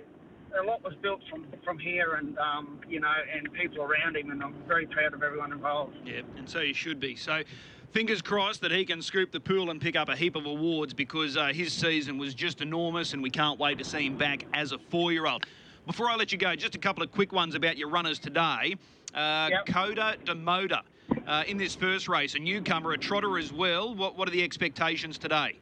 a 0.59 0.63
lot 0.63 0.83
was 0.83 0.93
built 1.01 1.21
from 1.29 1.45
from 1.63 1.79
here 1.79 2.15
and 2.15 2.37
um, 2.37 2.79
you 2.89 2.99
know 2.99 3.13
and 3.33 3.51
people 3.53 3.83
around 3.83 4.17
him 4.17 4.31
and 4.31 4.43
I'm 4.43 4.53
very 4.67 4.85
proud 4.85 5.13
of 5.13 5.23
everyone 5.23 5.51
involved. 5.53 5.95
Yeah, 6.05 6.21
and 6.37 6.49
so 6.49 6.59
you 6.59 6.73
should 6.73 6.99
be. 6.99 7.15
So 7.15 7.43
fingers 7.91 8.21
crossed 8.21 8.61
that 8.61 8.71
he 8.71 8.85
can 8.85 9.01
scoop 9.01 9.31
the 9.31 9.39
pool 9.39 9.69
and 9.69 9.79
pick 9.79 9.95
up 9.95 10.09
a 10.09 10.15
heap 10.15 10.35
of 10.35 10.45
awards 10.45 10.93
because 10.93 11.37
uh, 11.37 11.47
his 11.47 11.71
season 11.73 12.17
was 12.17 12.33
just 12.33 12.61
enormous 12.61 13.13
and 13.13 13.23
we 13.23 13.29
can't 13.29 13.59
wait 13.59 13.77
to 13.77 13.85
see 13.85 14.05
him 14.05 14.17
back 14.17 14.45
as 14.53 14.71
a 14.71 14.77
four-year-old. 14.77 15.45
Before 15.87 16.09
I 16.09 16.15
let 16.15 16.31
you 16.31 16.37
go, 16.37 16.55
just 16.55 16.75
a 16.75 16.77
couple 16.77 17.01
of 17.01 17.11
quick 17.11 17.31
ones 17.31 17.55
about 17.55 17.75
your 17.77 17.89
runners 17.89 18.19
today. 18.19 18.75
Uh, 19.15 19.49
yep. 19.51 19.65
Coda 19.65 20.15
Demoda 20.25 20.81
uh, 21.27 21.43
in 21.47 21.57
this 21.57 21.73
first 21.73 22.07
race, 22.07 22.35
a 22.35 22.39
newcomer, 22.39 22.91
a 22.91 22.97
trotter 22.97 23.37
as 23.37 23.51
well. 23.51 23.95
What, 23.95 24.15
what 24.15 24.27
are 24.27 24.31
the 24.31 24.43
expectations 24.43 25.17
today? 25.17 25.57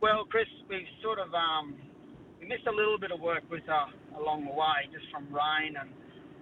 Well, 0.00 0.24
Chris, 0.24 0.46
we've 0.70 0.86
sort 1.02 1.18
of 1.18 1.34
um, 1.34 1.74
we 2.40 2.46
missed 2.46 2.66
a 2.68 2.70
little 2.70 2.96
bit 2.96 3.10
of 3.10 3.20
work 3.20 3.42
with 3.50 3.64
her 3.66 3.86
along 4.16 4.44
the 4.44 4.52
way, 4.52 4.86
just 4.92 5.10
from 5.10 5.26
rain 5.34 5.74
and 5.74 5.90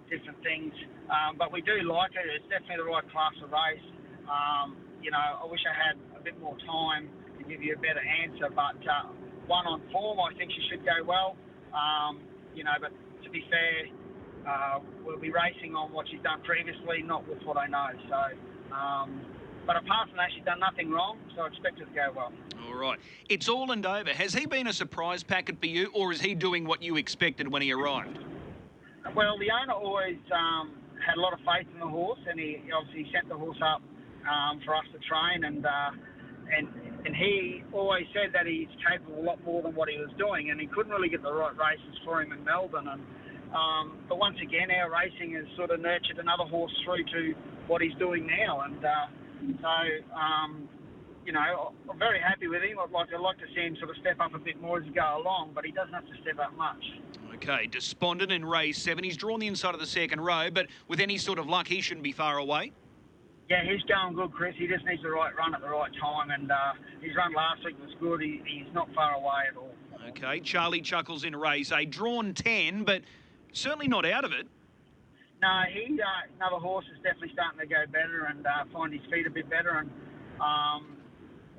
different 0.09 0.41
things. 0.43 0.71
Um, 1.09 1.35
but 1.37 1.51
we 1.51 1.61
do 1.61 1.81
like 1.81 2.11
it. 2.11 2.29
It's 2.29 2.45
definitely 2.47 2.85
the 2.85 2.91
right 2.91 3.11
class 3.11 3.33
of 3.43 3.49
race. 3.49 3.83
Um, 4.29 4.77
you 5.01 5.09
know, 5.09 5.17
I 5.17 5.45
wish 5.49 5.61
I 5.65 5.73
had 5.73 5.97
a 6.15 6.23
bit 6.23 6.39
more 6.39 6.55
time 6.67 7.09
to 7.39 7.43
give 7.43 7.63
you 7.63 7.73
a 7.73 7.81
better 7.81 8.05
answer, 8.05 8.53
but 8.53 8.77
uh, 8.85 9.09
one 9.47 9.65
on 9.65 9.81
form, 9.91 10.19
I 10.21 10.37
think 10.37 10.51
she 10.51 10.61
should 10.69 10.85
go 10.85 11.01
well. 11.03 11.35
Um, 11.73 12.21
you 12.57 12.63
know, 12.63 12.73
but 12.81 12.91
to 13.23 13.29
be 13.29 13.45
fair, 13.49 13.85
uh, 14.49 14.79
we'll 15.05 15.19
be 15.19 15.29
racing 15.29 15.75
on 15.75 15.91
what 15.93 16.07
she's 16.09 16.21
done 16.21 16.41
previously, 16.41 17.03
not 17.03 17.27
with 17.27 17.41
what 17.43 17.57
I 17.57 17.67
know. 17.67 17.87
So, 18.09 18.75
um, 18.75 19.21
but 19.67 19.75
apart 19.75 20.09
from 20.09 20.17
that, 20.17 20.29
she's 20.35 20.43
done 20.43 20.59
nothing 20.59 20.89
wrong, 20.89 21.17
so 21.35 21.43
I 21.43 21.47
expect 21.47 21.79
it 21.79 21.85
to 21.85 21.93
go 21.93 22.11
well. 22.15 22.33
All 22.65 22.75
right. 22.75 22.99
It's 23.29 23.47
all 23.47 23.71
and 23.71 23.85
over. 23.85 24.09
Has 24.09 24.33
he 24.33 24.45
been 24.45 24.67
a 24.67 24.73
surprise 24.73 25.23
packet 25.23 25.59
for 25.59 25.67
you, 25.67 25.91
or 25.93 26.11
is 26.11 26.21
he 26.21 26.33
doing 26.33 26.65
what 26.65 26.81
you 26.81 26.97
expected 26.97 27.47
when 27.47 27.61
he 27.61 27.71
arrived? 27.71 28.17
Well, 29.15 29.37
the 29.37 29.51
owner 29.51 29.73
always 29.73 30.17
um, 30.33 30.71
had 31.05 31.17
a 31.17 31.21
lot 31.21 31.33
of 31.33 31.39
faith 31.39 31.67
in 31.73 31.79
the 31.79 31.87
horse, 31.87 32.19
and 32.29 32.39
he 32.39 32.61
obviously 32.75 33.11
sent 33.13 33.29
the 33.29 33.37
horse 33.37 33.59
up 33.63 33.81
um, 34.27 34.61
for 34.65 34.75
us 34.75 34.85
to 34.93 34.99
train, 34.99 35.43
and 35.43 35.65
uh, 35.65 35.91
and 36.57 36.67
and 37.07 37.15
he 37.15 37.63
always 37.71 38.05
said 38.13 38.33
that 38.33 38.45
he's 38.45 38.67
capable 38.83 39.21
a 39.21 39.23
lot 39.23 39.41
more 39.45 39.61
than 39.61 39.73
what 39.75 39.87
he 39.87 39.97
was 39.97 40.09
doing, 40.17 40.51
and 40.51 40.59
he 40.59 40.67
couldn't 40.67 40.91
really 40.91 41.07
get 41.07 41.23
the 41.23 41.31
right 41.31 41.55
races 41.55 41.95
for 42.03 42.21
him 42.21 42.33
in 42.33 42.43
Melbourne. 42.43 42.89
And 42.89 43.01
um, 43.55 43.97
but 44.09 44.19
once 44.19 44.35
again, 44.43 44.67
our 44.71 44.91
racing 44.91 45.33
has 45.35 45.45
sort 45.55 45.71
of 45.71 45.79
nurtured 45.79 46.19
another 46.19 46.43
horse 46.43 46.73
through 46.83 47.05
to 47.05 47.33
what 47.67 47.81
he's 47.81 47.95
doing 47.97 48.27
now, 48.27 48.59
and 48.59 48.83
uh, 48.83 49.07
so 49.61 50.13
um, 50.13 50.67
you 51.25 51.31
know 51.31 51.71
I'm 51.89 51.97
very 51.97 52.19
happy 52.19 52.49
with 52.49 52.61
him. 52.61 52.77
I'd 52.77 52.91
like 52.91 53.07
I'd 53.13 53.21
like 53.21 53.37
to 53.37 53.47
see 53.55 53.61
him 53.61 53.77
sort 53.77 53.89
of 53.89 53.95
step 54.01 54.19
up 54.19 54.35
a 54.35 54.39
bit 54.39 54.61
more 54.61 54.79
as 54.79 54.83
we 54.83 54.91
go 54.91 55.21
along, 55.23 55.51
but 55.55 55.63
he 55.63 55.71
doesn't 55.71 55.93
have 55.93 56.05
to 56.07 56.21
step 56.21 56.39
up 56.39 56.57
much. 56.57 56.83
Okay, 57.35 57.67
despondent 57.67 58.33
in 58.33 58.43
race 58.43 58.81
seven. 58.81 59.05
He's 59.05 59.15
drawn 59.15 59.39
the 59.39 59.47
inside 59.47 59.73
of 59.73 59.79
the 59.79 59.87
second 59.87 60.19
row, 60.19 60.49
but 60.51 60.67
with 60.89 60.99
any 60.99 61.17
sort 61.17 61.39
of 61.39 61.47
luck, 61.47 61.69
he 61.69 61.79
shouldn't 61.79 62.03
be 62.03 62.11
far 62.11 62.37
away. 62.37 62.73
Yeah, 63.49 63.63
he's 63.63 63.81
going 63.83 64.13
good, 64.15 64.33
Chris. 64.33 64.55
He 64.57 64.67
just 64.67 64.85
needs 64.85 65.01
the 65.01 65.09
right 65.09 65.33
run 65.35 65.55
at 65.55 65.61
the 65.61 65.69
right 65.69 65.91
time, 66.01 66.31
and 66.31 66.51
uh, 66.51 66.73
his 67.01 67.15
run 67.15 67.33
last 67.33 67.63
week 67.63 67.79
was 67.79 67.95
good. 67.99 68.21
He, 68.21 68.41
he's 68.45 68.73
not 68.73 68.93
far 68.93 69.13
away 69.13 69.47
at 69.49 69.57
all. 69.57 69.71
Okay, 70.09 70.41
Charlie 70.41 70.81
Chuckles 70.81 71.23
in 71.23 71.33
a 71.33 71.37
race 71.37 71.71
a 71.71 71.85
drawn 71.85 72.33
ten, 72.33 72.83
but 72.83 73.03
certainly 73.53 73.87
not 73.87 74.05
out 74.05 74.25
of 74.25 74.33
it. 74.33 74.47
No, 75.41 75.61
he 75.71 75.99
uh, 75.99 76.07
another 76.35 76.57
horse 76.57 76.85
is 76.91 76.97
definitely 77.03 77.31
starting 77.33 77.59
to 77.59 77.67
go 77.67 77.85
better 77.91 78.25
and 78.29 78.45
uh, 78.45 78.65
find 78.73 78.91
his 78.91 79.01
feet 79.11 79.27
a 79.27 79.29
bit 79.29 79.49
better, 79.49 79.79
and 79.79 79.89
um, 80.41 80.97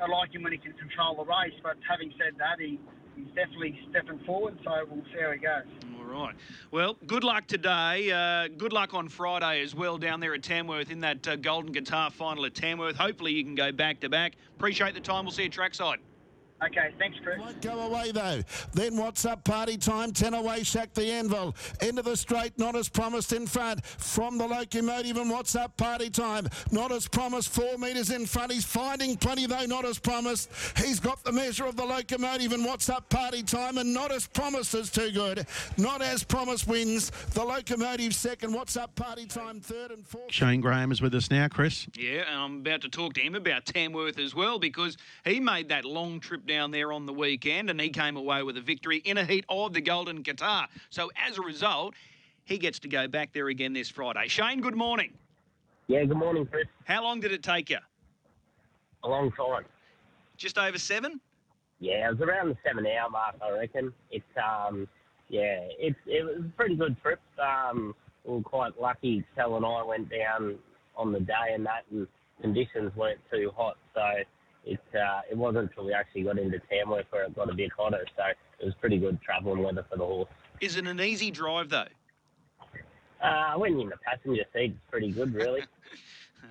I 0.03 0.09
like 0.11 0.35
him 0.35 0.43
when 0.43 0.53
he 0.53 0.59
can 0.59 0.75
control 0.75 1.17
the 1.17 1.25
race. 1.25 1.57
But 1.63 1.77
having 1.89 2.13
said 2.19 2.37
that, 2.39 2.61
he 2.61 2.79
he's 3.17 3.29
definitely 3.35 3.79
stepping 3.91 4.19
forward, 4.27 4.59
so 4.65 4.85
we'll 4.91 5.05
see 5.15 5.23
how 5.23 5.33
he 5.33 5.39
goes. 5.39 5.88
Right. 6.09 6.35
Well, 6.71 6.97
good 7.07 7.23
luck 7.23 7.47
today. 7.47 8.11
Uh, 8.11 8.49
good 8.49 8.73
luck 8.73 8.95
on 8.95 9.09
Friday 9.09 9.61
as 9.61 9.75
well 9.75 9.99
down 9.99 10.21
there 10.21 10.35
at 10.35 10.43
Tamworth 10.43 10.91
in 10.91 11.01
that 11.01 11.29
uh, 11.29 11.37
Golden 11.37 11.71
Guitar 11.71 12.11
final 12.11 12.47
at 12.47 12.55
Tamworth. 12.55 12.97
Hopefully 12.97 13.33
you 13.33 13.45
can 13.45 13.55
go 13.55 13.73
back 13.73 14.01
to 14.01 14.09
back. 14.09 14.33
Appreciate 14.57 14.95
the 14.95 15.01
time. 15.01 15.25
We'll 15.27 15.33
see 15.33 15.43
you 15.43 15.51
trackside. 15.51 15.99
Okay, 16.65 16.93
thanks, 16.99 17.17
Chris. 17.23 17.39
Won't 17.39 17.61
go 17.61 17.79
away 17.81 18.11
though. 18.11 18.43
Then 18.73 18.97
what's 18.97 19.25
up? 19.25 19.45
Party 19.45 19.77
time. 19.77 20.13
Ten 20.13 20.35
away. 20.35 20.65
Shack 20.65 20.93
the 20.93 21.05
anvil 21.05 21.55
into 21.81 22.03
the 22.03 22.17
straight. 22.17 22.59
Not 22.59 22.75
as 22.75 22.89
promised 22.89 23.33
in 23.33 23.47
front 23.47 23.85
from 23.87 24.39
the 24.39 24.47
locomotive. 24.47 25.19
And 25.19 25.31
what's 25.31 25.55
up? 25.55 25.77
Party 25.77 26.11
time. 26.11 26.49
Not 26.73 26.91
as 26.91 27.07
promised. 27.07 27.51
Four 27.51 27.79
metres 27.79 28.11
in 28.11 28.27
front. 28.27 28.51
He's 28.51 28.65
finding 28.65 29.17
plenty 29.17 29.47
though. 29.47 29.67
Not 29.67 29.85
as 29.85 30.01
promised. 30.01 30.51
He's 30.77 30.99
got 30.99 31.23
the 31.23 31.31
measure 31.31 31.65
of 31.65 31.77
the 31.77 31.85
locomotive. 31.85 32.53
And 32.53 32.65
what's 32.65 32.89
up? 32.89 33.09
Party 33.09 33.45
time. 33.45 33.79
And 33.79 33.95
not 33.95 34.11
as 34.11 34.27
promised 34.27 34.75
is 34.75 34.91
too 34.91 35.13
good. 35.13 35.47
Not 35.77 36.03
as 36.03 36.25
promised 36.25 36.67
wins. 36.67 37.11
The 37.35 37.45
locomotive 37.45 38.17
second. 38.17 38.53
What's 38.53 38.77
up? 38.77 38.97
Party 38.97 39.27
time 39.27 39.61
third 39.61 39.93
and 39.93 40.05
fourth. 40.05 40.33
Shane 40.33 40.61
Graham 40.61 40.91
is 40.91 41.01
with 41.01 41.15
us 41.15 41.31
now, 41.31 41.47
Chris. 41.47 41.87
Yeah, 41.97 42.23
and 42.29 42.41
I'm 42.41 42.57
about 42.59 42.81
to 42.81 42.89
talk 42.89 43.15
to 43.15 43.21
him 43.21 43.37
about 43.37 43.65
Tamworth 43.65 44.19
as 44.19 44.35
well 44.35 44.59
because 44.59 44.97
he 45.25 45.39
made 45.39 45.69
that 45.69 45.85
long 45.85 46.19
trip 46.19 46.48
down 46.49 46.73
there 46.73 46.93
on 46.93 47.07
the 47.07 47.13
weekend 47.13 47.71
and 47.71 47.81
he 47.81 47.91
came 47.91 48.17
away 48.17 48.43
with 48.43 48.57
a 48.57 48.61
victory 48.61 48.99
in 48.99 49.19
a 49.19 49.25
heat 49.25 49.45
of 49.49 49.73
the 49.73 49.81
Golden 49.81 50.23
Guitar. 50.23 50.67
So 50.91 51.11
as 51.17 51.39
a 51.39 51.43
result, 51.43 51.95
he 52.45 52.59
gets 52.59 52.81
to 52.81 52.89
go 52.89 53.07
back 53.07 53.33
there 53.33 53.49
again 53.49 53.75
this 53.75 53.89
Friday. 53.89 54.27
Shane, 54.27 54.61
good 54.61 54.75
morning. 54.75 55.13
Yeah, 55.87 56.05
good 56.05 56.17
morning, 56.17 56.47
Chris. 56.47 56.67
How 56.85 57.05
long 57.05 57.21
did 57.21 57.33
it 57.33 57.43
take 57.43 57.71
you? 57.71 57.79
A 59.05 59.09
long 59.09 59.31
time. 59.33 59.65
Just 60.37 60.59
over 60.59 60.79
seven? 60.79 61.21
Yeah, 61.81 62.09
it 62.09 62.19
was 62.19 62.29
around 62.29 62.49
the 62.49 62.57
seven 62.67 62.85
hour 62.87 63.09
mark, 63.09 63.37
I 63.41 63.51
reckon. 63.51 63.93
It's 64.11 64.25
um, 64.37 64.89
yeah, 65.29 65.61
it's 65.79 65.99
it 66.07 66.25
was 66.25 66.45
a 66.45 66.57
pretty 66.57 66.75
good 66.75 66.97
trip. 67.01 67.21
Um, 67.41 67.95
we 68.25 68.35
were 68.35 68.43
quite 68.43 68.81
lucky. 68.81 69.25
Tel 69.37 69.57
and 69.57 69.65
I 69.65 69.83
went 69.85 70.11
down 70.11 70.59
on 70.97 71.13
the 71.13 71.21
day 71.21 71.55
and 71.55 71.65
that, 71.67 71.85
and 71.93 72.09
conditions 72.41 72.93
weren't 72.97 73.21
too 73.31 73.53
hot, 73.57 73.77
so 73.95 74.01
it 74.69 74.81
uh, 74.95 75.21
it 75.31 75.37
wasn't 75.37 75.71
until 75.71 75.87
we 75.87 75.95
actually 75.95 76.23
got 76.23 76.39
into 76.39 76.61
Tamworth 76.71 77.07
where 77.11 77.25
it 77.25 77.35
got 77.35 77.51
a 77.51 77.55
bit 77.55 77.71
hotter. 77.77 78.05
So 78.17 78.23
it 78.61 78.65
was 78.65 78.75
pretty 78.81 78.99
good 78.99 79.21
travelling 79.23 79.63
weather 79.63 79.85
for 79.91 79.97
the 79.97 80.05
horse. 80.05 80.29
Is 80.61 80.77
it 80.77 80.87
an 80.87 81.01
easy 81.01 81.31
drive 81.31 81.71
though? 81.71 81.87
Uh, 83.23 83.55
when 83.55 83.73
you're 83.73 83.83
in 83.83 83.89
the 83.89 83.97
passenger 83.97 84.45
seat, 84.53 84.73
it's 84.73 84.91
pretty 84.91 85.11
good, 85.11 85.35
really. 85.35 85.61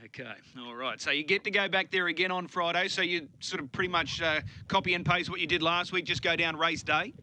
Okay, 0.06 0.32
all 0.60 0.75
right. 0.75 1.01
So 1.01 1.12
you 1.12 1.23
get 1.23 1.43
to 1.45 1.51
go 1.51 1.67
back 1.67 1.91
there 1.91 2.08
again 2.08 2.32
on 2.32 2.47
Friday. 2.47 2.88
So 2.88 3.01
you 3.01 3.27
sort 3.39 3.62
of 3.62 3.71
pretty 3.71 3.89
much 3.89 4.21
uh, 4.21 4.41
copy 4.67 4.93
and 4.93 5.06
paste 5.06 5.30
what 5.30 5.39
you 5.39 5.47
did 5.47 5.62
last 5.62 5.91
week. 5.91 6.06
Just 6.06 6.21
go 6.21 6.36
down 6.36 6.56
race 6.56 6.84
day. 6.84 7.13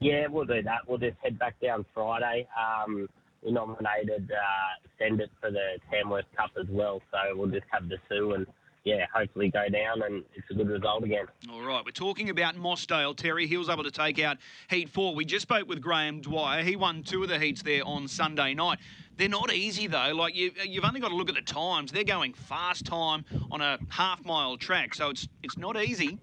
Yeah, 0.00 0.26
we'll 0.28 0.46
do 0.46 0.62
that. 0.62 0.80
We'll 0.88 0.98
just 0.98 1.16
head 1.22 1.38
back 1.38 1.60
down 1.60 1.84
Friday. 1.94 2.48
Um, 2.58 3.08
we 3.44 3.52
nominated 3.52 4.30
uh, 4.32 4.88
Send 4.98 5.20
It 5.20 5.30
for 5.40 5.50
the 5.50 5.78
Tamworth 5.90 6.24
Cup 6.36 6.50
as 6.58 6.66
well, 6.70 7.02
so 7.10 7.36
we'll 7.36 7.50
just 7.50 7.66
have 7.70 7.88
the 7.88 7.98
Sue 8.08 8.32
and 8.32 8.46
yeah, 8.84 9.06
hopefully 9.14 9.48
go 9.48 9.68
down 9.68 10.02
and 10.02 10.24
it's 10.34 10.50
a 10.50 10.54
good 10.54 10.68
result 10.68 11.04
again. 11.04 11.26
All 11.50 11.62
right, 11.62 11.84
we're 11.84 11.92
talking 11.92 12.30
about 12.30 12.56
Mossdale. 12.56 13.16
Terry, 13.16 13.46
he 13.46 13.56
was 13.56 13.68
able 13.68 13.84
to 13.84 13.90
take 13.90 14.18
out 14.18 14.38
Heat 14.68 14.88
4. 14.88 15.14
We 15.14 15.24
just 15.24 15.42
spoke 15.42 15.68
with 15.68 15.80
Graham 15.80 16.20
Dwyer. 16.20 16.62
He 16.62 16.74
won 16.74 17.02
two 17.02 17.22
of 17.22 17.28
the 17.28 17.38
heats 17.38 17.62
there 17.62 17.86
on 17.86 18.08
Sunday 18.08 18.54
night. 18.54 18.78
They're 19.16 19.28
not 19.28 19.52
easy, 19.52 19.86
though. 19.86 20.12
Like, 20.14 20.34
you, 20.34 20.50
you've 20.66 20.84
only 20.84 21.00
got 21.00 21.10
to 21.10 21.14
look 21.14 21.28
at 21.28 21.34
the 21.36 21.42
times. 21.42 21.92
They're 21.92 22.02
going 22.02 22.32
fast 22.32 22.86
time 22.86 23.24
on 23.50 23.60
a 23.60 23.78
half-mile 23.88 24.56
track, 24.56 24.94
so 24.94 25.10
it's 25.10 25.28
it's 25.42 25.56
not 25.56 25.76
easy. 25.76 26.18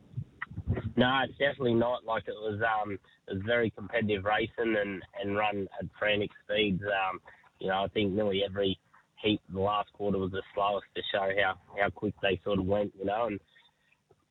No, 0.98 1.22
it's 1.24 1.38
definitely 1.38 1.76
not. 1.76 2.04
Like, 2.04 2.28
it 2.28 2.34
was 2.34 2.60
um, 2.62 2.93
it 3.28 3.36
was 3.36 3.43
very 3.45 3.69
competitive 3.69 4.26
racing 4.26 4.76
and, 4.76 5.02
and 5.22 5.36
run 5.38 5.69
at 5.80 5.88
frantic 5.98 6.32
speeds. 6.43 6.82
Um, 6.84 7.22
you 7.60 7.67
know, 7.67 7.84
I 7.84 7.88
think 7.89 8.12
nearly 8.12 8.43
every 8.43 8.78
heat 9.21 9.41
the 9.51 9.60
last 9.60 9.91
quarter 9.93 10.17
was 10.17 10.32
the 10.32 10.41
slowest 10.53 10.86
to 10.95 11.01
show 11.12 11.29
how, 11.41 11.55
how 11.79 11.89
quick 11.89 12.13
they 12.21 12.39
sort 12.43 12.60
of 12.60 12.65
went, 12.65 12.93
you 12.97 13.05
know. 13.05 13.27
And 13.27 13.39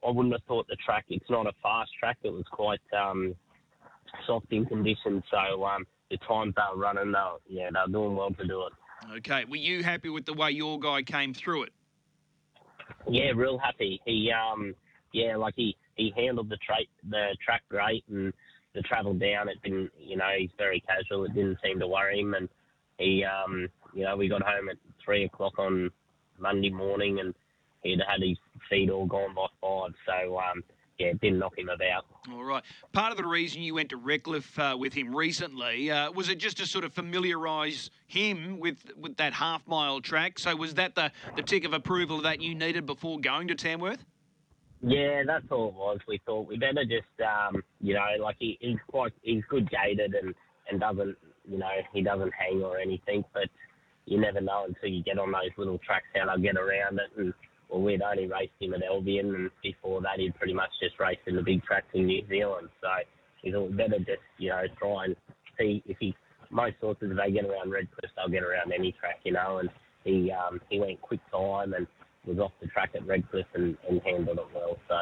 I 0.07 0.11
wouldn't 0.11 0.35
have 0.35 0.43
thought 0.47 0.67
the 0.69 0.77
track, 0.77 1.05
it's 1.09 1.29
not 1.29 1.47
a 1.47 1.53
fast 1.63 1.91
track, 1.99 2.19
it 2.23 2.33
was 2.33 2.45
quite 2.51 2.81
um, 2.97 3.35
soft 4.27 4.47
in 4.51 4.67
conditions. 4.67 5.23
So 5.31 5.65
um, 5.65 5.87
the 6.11 6.17
times 6.19 6.55
they 6.57 6.63
were 6.73 6.81
running, 6.81 7.13
they 7.13 7.19
were, 7.19 7.39
yeah, 7.49 7.71
they 7.73 7.81
were 7.87 7.93
doing 7.93 8.17
well 8.17 8.31
to 8.31 8.47
do 8.47 8.67
it. 8.67 8.73
Okay, 9.19 9.45
were 9.45 9.57
you 9.57 9.83
happy 9.83 10.09
with 10.09 10.27
the 10.27 10.35
way 10.35 10.51
your 10.51 10.79
guy 10.79 11.03
came 11.03 11.33
through 11.35 11.65
it? 11.65 11.73
Yeah, 13.09 13.31
real 13.35 13.59
happy. 13.59 14.01
He, 14.05 14.33
um, 14.33 14.75
yeah, 15.13 15.37
like 15.37 15.55
he, 15.57 15.77
he 15.95 16.13
handled 16.17 16.49
the, 16.49 16.59
tra- 16.59 16.77
the 17.09 17.37
track 17.45 17.63
great 17.69 18.05
and 18.09 18.33
the 18.75 18.83
travel 18.83 19.15
down, 19.15 19.49
it 19.49 19.61
didn't, 19.63 19.91
you 19.99 20.17
know, 20.17 20.31
he's 20.39 20.51
very 20.59 20.81
casual. 20.81 21.25
It 21.25 21.35
didn't 21.35 21.59
seem 21.65 21.79
to 21.81 21.87
worry 21.87 22.21
him. 22.21 22.35
And 22.35 22.49
he, 22.99 23.25
um, 23.25 23.69
you 23.95 24.05
know, 24.05 24.17
we 24.17 24.29
got 24.29 24.43
home 24.43 24.69
at 24.69 24.77
three 25.05 25.25
o'clock 25.25 25.59
on 25.59 25.91
Monday 26.39 26.71
morning, 26.71 27.21
and 27.21 27.35
he'd 27.83 28.01
had 28.01 28.23
his 28.23 28.39
feet 28.69 28.91
all 28.91 29.07
gone 29.07 29.35
by 29.35 29.47
five. 29.61 29.93
So 30.07 30.39
um, 30.39 30.63
yeah, 30.99 31.09
it 31.09 31.21
didn't 31.21 31.39
knock 31.39 31.59
him 31.59 31.69
about. 31.69 32.07
All 32.33 32.45
right. 32.45 32.63
Part 32.93 33.13
of 33.13 33.17
the 33.17 33.27
reason 33.27 33.63
you 33.63 33.75
went 33.75 33.91
to 33.91 33.97
Redcliffe 33.97 34.59
uh, 34.59 34.77
with 34.79 34.93
him 34.93 35.15
recently 35.15 35.91
uh, 35.91 36.11
was 36.11 36.29
it 36.29 36.39
just 36.39 36.59
to 36.59 36.67
sort 36.67 36.85
of 36.85 36.93
familiarise 36.93 37.91
him 38.07 38.59
with 38.59 38.91
with 38.97 39.17
that 39.17 39.33
half 39.33 39.67
mile 39.67 40.01
track. 40.01 40.39
So 40.39 40.55
was 40.57 40.75
that 40.75 40.95
the 40.95 41.13
the 41.37 41.43
tick 41.43 41.65
of 41.65 41.73
approval 41.73 42.21
that 42.23 42.41
you 42.43 42.55
needed 42.55 42.85
before 42.85 43.21
going 43.21 43.49
to 43.49 43.55
Tamworth? 43.55 44.05
Yeah, 44.81 45.25
that's 45.27 45.45
all 45.51 45.69
it 45.69 45.75
was. 45.75 45.99
We 46.07 46.21
thought 46.25 46.47
we 46.47 46.57
better 46.57 46.85
just, 46.85 47.07
um, 47.21 47.63
you 47.81 47.95
know, 47.95 48.07
like 48.23 48.37
he, 48.39 48.57
he's 48.61 48.79
quite, 48.89 49.13
he's 49.23 49.43
good 49.49 49.69
gated 49.69 50.15
and, 50.15 50.35
and 50.71 50.79
doesn't, 50.79 51.17
you 51.49 51.59
know, 51.59 51.71
he 51.93 52.03
doesn't 52.03 52.33
hang 52.35 52.63
or 52.63 52.79
anything. 52.79 53.25
But 53.33 53.49
you 54.07 54.21
never 54.21 54.41
know 54.41 54.65
until 54.67 54.89
you 54.89 55.03
get 55.03 55.19
on 55.19 55.33
those 55.33 55.51
little 55.57 55.79
tracks 55.79 56.07
how 56.15 56.27
they'll 56.27 56.43
get 56.43 56.57
around 56.57 56.99
it. 56.99 57.11
And 57.17 57.35
well, 57.69 57.83
we'd 57.83 58.03
only 58.03 58.27
raced 58.27 58.53
him 58.61 58.75
at 58.75 58.83
Albion, 58.83 59.35
and 59.35 59.51
before 59.63 60.01
that, 60.03 60.19
he'd 60.19 60.35
pretty 60.37 60.55
much 60.55 60.71
just 60.83 60.99
raced 60.99 61.21
in 61.27 61.37
the 61.37 61.43
big 61.43 61.63
tracks 61.65 61.87
in 61.95 62.07
New 62.07 62.23
Zealand. 62.29 62.69
So 62.81 62.89
we 63.45 63.53
thought 63.53 63.77
better 63.77 63.99
just, 63.99 64.25
you 64.39 64.51
know, 64.51 64.63
try 64.79 65.07
and 65.07 65.17
see 65.59 65.83
if 65.87 65.97
he. 66.01 66.15
Most 66.51 66.77
horses, 66.81 67.11
if 67.11 67.17
they 67.19 67.31
get 67.31 67.45
around 67.45 67.71
Redcliffe, 67.71 68.11
they'll 68.17 68.31
get 68.31 68.43
around 68.43 68.73
any 68.73 68.93
track, 68.93 69.21
you 69.23 69.33
know. 69.33 69.59
And 69.59 69.69
he 70.05 70.33
um, 70.33 70.63
he 70.71 70.81
went 70.81 70.99
quick 71.03 71.21
time 71.31 71.75
and 71.75 71.87
was 72.25 72.39
off 72.39 72.53
the 72.63 72.69
track 72.69 72.93
at 72.95 73.07
Redcliffe 73.07 73.47
and, 73.53 73.77
and 73.87 74.01
handled 74.03 74.39
it 74.39 74.47
well. 74.55 74.79
So 74.89 74.97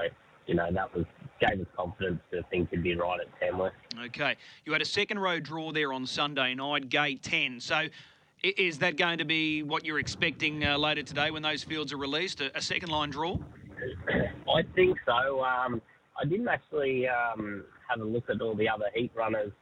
you 0.47 0.55
know, 0.55 0.71
that 0.73 0.95
was 0.95 1.05
gave 1.41 1.61
us 1.61 1.67
confidence 1.77 2.21
to 2.31 2.43
think 2.51 2.71
he'd 2.71 2.83
be 2.83 2.95
right 2.95 3.21
at 3.21 3.27
Tamworth. 3.41 3.75
Okay. 4.07 4.37
You 4.65 4.73
had 4.73 4.81
a 4.81 4.87
second 4.87 5.19
row 5.19 5.39
draw 5.39 5.71
there 5.71 5.93
on 5.93 6.07
Sunday 6.07 6.55
night, 6.55 6.89
gate 6.89 7.23
10. 7.23 7.61
So 7.61 7.89
is 8.43 8.79
that 8.79 8.97
going 8.97 9.19
to 9.19 9.27
be 9.27 9.63
what 9.63 9.85
you're 9.85 9.99
expecting 9.99 10.65
uh, 10.65 10.79
later 10.79 11.03
today 11.03 11.31
when 11.31 11.43
those 11.43 11.63
fields 11.63 11.93
are 11.93 11.99
released? 11.99 12.41
A, 12.41 12.57
a 12.57 12.63
second 12.63 12.89
line 12.89 13.11
draw? 13.11 13.37
I 14.09 14.63
think 14.75 14.97
so. 15.05 15.45
Um, 15.45 15.83
I 16.19 16.25
didn't 16.27 16.49
actually 16.49 17.07
um, 17.07 17.65
have 17.91 18.01
a 18.01 18.05
look 18.05 18.31
at 18.31 18.41
all 18.41 18.55
the 18.55 18.69
other 18.69 18.87
heat 18.95 19.13
runners, 19.15 19.53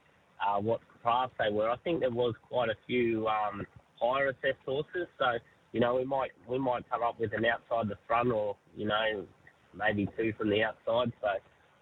uh, 0.46 0.60
what 0.60 0.80
class 1.02 1.30
they 1.38 1.50
were. 1.50 1.70
I 1.70 1.76
think 1.78 2.00
there 2.00 2.10
was 2.10 2.34
quite 2.48 2.68
a 2.68 2.76
few 2.86 3.26
um, 3.26 3.66
higher 4.00 4.28
assessed 4.28 4.62
horses. 4.64 5.08
So 5.18 5.38
you 5.72 5.80
know, 5.80 5.96
we 5.96 6.04
might 6.04 6.30
we 6.48 6.56
might 6.56 6.88
come 6.88 7.02
up 7.02 7.18
with 7.18 7.32
an 7.32 7.44
outside 7.44 7.88
the 7.88 7.98
front, 8.06 8.30
or 8.30 8.56
you 8.76 8.86
know, 8.86 9.26
maybe 9.76 10.08
two 10.16 10.32
from 10.38 10.50
the 10.50 10.62
outside. 10.62 11.12
So 11.20 11.28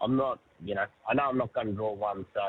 I'm 0.00 0.16
not, 0.16 0.38
you 0.64 0.74
know, 0.74 0.85
I 1.09 1.14
know 1.14 1.24
I'm 1.24 1.38
not 1.38 1.52
going 1.52 1.68
to 1.68 1.72
draw 1.72 1.92
one. 1.92 2.24
So 2.35 2.40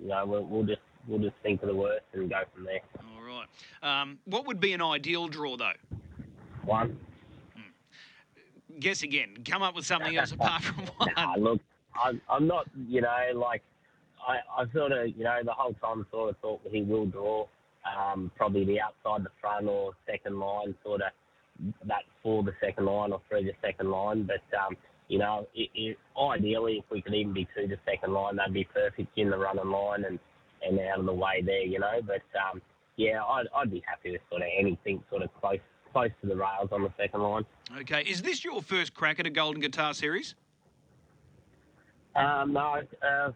you 0.00 0.08
know, 0.08 0.24
we'll, 0.26 0.44
we'll 0.44 0.64
just 0.64 0.80
we'll 1.06 1.20
just 1.20 1.36
think 1.42 1.62
of 1.62 1.68
the 1.68 1.74
worst 1.74 2.04
and 2.12 2.28
go 2.28 2.42
from 2.54 2.64
there. 2.64 2.80
All 2.98 3.22
right. 3.22 3.46
Um, 3.82 4.18
what 4.24 4.46
would 4.46 4.60
be 4.60 4.72
an 4.72 4.82
ideal 4.82 5.28
draw, 5.28 5.56
though? 5.56 5.72
One. 6.64 6.98
Guess 8.78 9.02
again. 9.02 9.38
Come 9.44 9.62
up 9.62 9.74
with 9.74 9.86
something 9.86 10.16
else 10.16 10.32
apart 10.32 10.62
from 10.62 10.86
one. 10.98 11.08
Nah, 11.16 11.34
look, 11.36 11.60
I'm, 12.00 12.20
I'm 12.30 12.46
not, 12.46 12.66
you 12.86 13.00
know, 13.00 13.16
like, 13.34 13.62
I, 14.26 14.38
I 14.56 14.72
sort 14.72 14.92
of, 14.92 15.08
you 15.16 15.24
know, 15.24 15.40
the 15.44 15.52
whole 15.52 15.74
time 15.74 16.06
sort 16.10 16.30
of 16.30 16.36
thought 16.38 16.60
he 16.70 16.82
will 16.82 17.06
draw 17.06 17.46
um, 17.96 18.30
probably 18.36 18.64
the 18.64 18.80
outside 18.80 19.24
the 19.24 19.30
front 19.40 19.66
or 19.66 19.92
second 20.06 20.38
line, 20.38 20.74
sort 20.84 21.00
of 21.00 21.10
that 21.84 22.02
for 22.22 22.42
the 22.42 22.52
second 22.60 22.86
line 22.86 23.12
or 23.12 23.20
through 23.28 23.44
the 23.44 23.52
second 23.62 23.90
line. 23.90 24.24
But, 24.24 24.58
um, 24.58 24.76
you 25.08 25.18
know, 25.18 25.46
it, 25.54 25.70
it, 25.74 25.98
ideally, 26.20 26.78
if 26.78 26.84
we 26.90 27.02
could 27.02 27.14
even 27.14 27.32
be 27.32 27.46
to 27.56 27.66
the 27.66 27.78
second 27.84 28.12
line, 28.12 28.36
that'd 28.36 28.54
be 28.54 28.64
perfect 28.64 29.16
in 29.16 29.30
the 29.30 29.38
running 29.38 29.70
line 29.70 30.04
and, 30.04 30.18
and 30.66 30.78
out 30.80 31.00
of 31.00 31.06
the 31.06 31.14
way 31.14 31.42
there, 31.44 31.62
you 31.62 31.78
know. 31.78 32.00
But, 32.06 32.22
um, 32.50 32.60
yeah, 32.96 33.22
I'd, 33.22 33.46
I'd 33.54 33.70
be 33.70 33.82
happy 33.86 34.12
with 34.12 34.20
sort 34.28 34.42
of 34.42 34.48
anything 34.58 35.02
sort 35.10 35.22
of 35.22 35.30
close 35.40 35.60
close 35.92 36.10
to 36.20 36.28
the 36.28 36.36
rails 36.36 36.68
on 36.70 36.82
the 36.82 36.92
second 36.98 37.22
line. 37.22 37.46
Okay. 37.80 38.02
Is 38.02 38.22
this 38.22 38.44
your 38.44 38.60
first 38.60 38.94
crack 38.94 39.18
at 39.18 39.26
a 39.26 39.30
Golden 39.30 39.60
Guitar 39.60 39.94
Series? 39.94 40.34
Um, 42.14 42.52
no, 42.52 42.82
uh, 43.02 43.30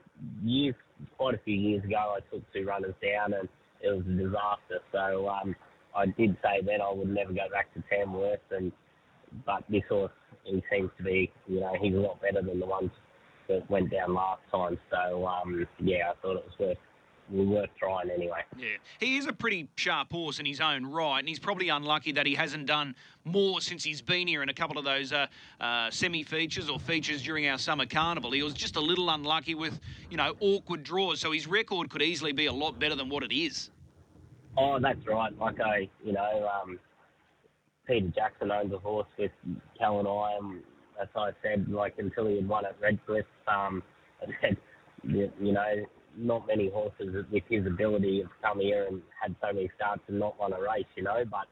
years, 0.44 0.74
quite 1.16 1.34
a 1.34 1.38
few 1.38 1.54
years 1.54 1.84
ago, 1.84 2.16
I 2.16 2.20
took 2.30 2.42
two 2.52 2.66
runners 2.66 2.94
down 3.02 3.32
and 3.32 3.48
it 3.80 3.88
was 3.88 4.04
a 4.06 4.10
disaster. 4.10 4.80
So 4.90 5.28
um, 5.28 5.56
I 5.94 6.06
did 6.06 6.36
say 6.42 6.60
then 6.64 6.80
I 6.80 6.92
would 6.92 7.08
never 7.08 7.32
go 7.32 7.48
back 7.50 7.72
to 7.74 7.82
Tamworth, 7.90 8.40
and 8.50 8.72
but 9.46 9.64
this 9.68 9.82
horse 9.88 10.12
he 10.44 10.62
seems 10.70 10.90
to 10.98 11.04
be, 11.04 11.30
you 11.46 11.60
know, 11.60 11.74
he's 11.80 11.94
a 11.94 11.98
lot 11.98 12.20
better 12.20 12.42
than 12.42 12.58
the 12.58 12.66
ones 12.66 12.90
that 13.48 13.68
went 13.70 13.90
down 13.90 14.14
last 14.14 14.42
time. 14.50 14.78
So 14.90 15.26
um, 15.26 15.66
yeah, 15.80 16.10
I 16.10 16.14
thought 16.20 16.36
it 16.36 16.44
was 16.44 16.58
worth 16.58 16.78
worth 17.30 17.70
trying 17.78 18.10
anyway. 18.10 18.40
Yeah, 18.58 18.76
he 18.98 19.16
is 19.16 19.26
a 19.26 19.32
pretty 19.32 19.68
sharp 19.76 20.12
horse 20.12 20.38
in 20.38 20.46
his 20.46 20.60
own 20.60 20.84
right, 20.84 21.18
and 21.18 21.28
he's 21.28 21.38
probably 21.38 21.68
unlucky 21.68 22.12
that 22.12 22.26
he 22.26 22.34
hasn't 22.34 22.66
done 22.66 22.94
more 23.24 23.60
since 23.60 23.84
he's 23.84 24.02
been 24.02 24.26
here 24.26 24.42
in 24.42 24.48
a 24.48 24.54
couple 24.54 24.78
of 24.78 24.84
those 24.84 25.12
uh, 25.12 25.26
uh, 25.60 25.90
semi-features 25.90 26.68
or 26.68 26.78
features 26.78 27.22
during 27.22 27.46
our 27.48 27.58
summer 27.58 27.86
carnival. 27.86 28.32
He 28.32 28.42
was 28.42 28.54
just 28.54 28.76
a 28.76 28.80
little 28.80 29.08
unlucky 29.08 29.54
with, 29.54 29.80
you 30.10 30.16
know, 30.16 30.34
awkward 30.40 30.82
draws, 30.82 31.20
so 31.20 31.32
his 31.32 31.46
record 31.46 31.90
could 31.90 32.02
easily 32.02 32.32
be 32.32 32.46
a 32.46 32.52
lot 32.52 32.78
better 32.78 32.96
than 32.96 33.08
what 33.08 33.22
it 33.22 33.34
is. 33.34 33.70
Oh, 34.56 34.78
that's 34.80 35.06
right. 35.06 35.36
Like 35.38 35.60
I, 35.60 35.88
you 36.04 36.12
know, 36.12 36.48
um, 36.62 36.78
Peter 37.86 38.08
Jackson 38.14 38.50
owns 38.50 38.72
a 38.72 38.78
horse 38.78 39.06
with 39.18 39.30
Cal 39.78 39.98
and 39.98 40.08
I, 40.08 40.36
and 40.38 40.62
as 41.00 41.08
I 41.16 41.30
said, 41.42 41.68
like 41.68 41.94
until 41.98 42.28
he 42.28 42.36
had 42.36 42.48
won 42.48 42.66
at 42.66 42.76
Redcliffe, 42.80 43.24
um, 43.48 43.82
I 44.22 44.26
said, 44.40 44.56
you, 45.04 45.30
know, 45.40 45.86
not 46.16 46.46
many 46.46 46.70
horses 46.70 47.24
with 47.30 47.42
his 47.48 47.66
ability 47.66 48.20
have 48.20 48.30
come 48.42 48.60
here 48.60 48.86
and 48.88 49.02
had 49.20 49.34
so 49.40 49.52
many 49.52 49.70
starts 49.76 50.02
and 50.08 50.18
not 50.18 50.38
won 50.38 50.52
a 50.52 50.60
race, 50.60 50.86
you 50.96 51.02
know. 51.02 51.24
But 51.28 51.46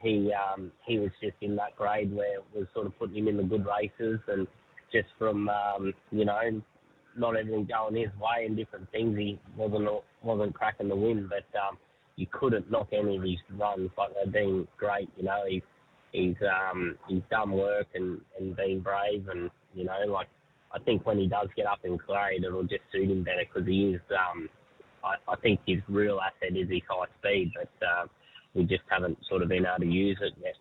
he 0.00 0.32
um, 0.32 0.72
he 0.86 0.98
was 0.98 1.10
just 1.22 1.36
in 1.40 1.56
that 1.56 1.76
grade 1.76 2.14
where 2.14 2.38
it 2.38 2.44
was 2.54 2.66
sort 2.74 2.86
of 2.86 2.98
putting 2.98 3.16
him 3.16 3.28
in 3.28 3.36
the 3.36 3.44
good 3.44 3.64
races, 3.64 4.20
and 4.28 4.46
just 4.92 5.08
from 5.18 5.48
um, 5.48 5.94
you 6.10 6.24
know 6.24 6.60
not 7.16 7.36
everything 7.36 7.66
going 7.66 7.94
his 7.94 8.10
way 8.18 8.46
and 8.46 8.56
different 8.56 8.90
things, 8.90 9.16
he 9.16 9.38
wasn't 9.56 9.88
wasn't 10.22 10.54
cracking 10.54 10.88
the 10.88 10.96
wind. 10.96 11.30
But 11.30 11.46
um, 11.58 11.78
you 12.16 12.26
couldn't 12.30 12.70
knock 12.70 12.88
any 12.92 13.16
of 13.16 13.22
his 13.22 13.38
runs, 13.56 13.90
like 13.96 14.10
they've 14.14 14.32
been 14.32 14.68
great. 14.76 15.08
You 15.16 15.24
know, 15.24 15.44
he's 15.48 15.62
he's 16.12 16.36
um, 16.42 16.96
he's 17.08 17.22
done 17.30 17.52
work 17.52 17.88
and 17.94 18.20
and 18.38 18.56
been 18.56 18.80
brave, 18.80 19.28
and 19.28 19.50
you 19.74 19.84
know, 19.84 19.98
like 20.08 20.28
I 20.72 20.78
think 20.78 21.06
when 21.06 21.18
he 21.18 21.26
does 21.26 21.48
get 21.56 21.66
up 21.66 21.80
in 21.84 21.96
grade, 21.96 22.44
it'll 22.44 22.62
just 22.64 22.82
suit 22.92 23.10
him 23.10 23.22
better 23.22 23.44
because 23.52 23.68
he 23.68 23.94
is. 23.94 24.00
Um, 24.10 24.48
I, 25.04 25.14
I 25.30 25.36
think 25.36 25.60
his 25.66 25.80
real 25.88 26.20
asset 26.20 26.56
is 26.56 26.68
his 26.68 26.82
high 26.88 27.06
speed, 27.18 27.52
but 27.54 27.86
uh, 27.86 28.06
we 28.54 28.64
just 28.64 28.84
haven't 28.88 29.18
sort 29.28 29.42
of 29.42 29.48
been 29.48 29.66
able 29.66 29.80
to 29.80 29.86
use 29.86 30.18
it 30.20 30.32
yet. 30.40 30.54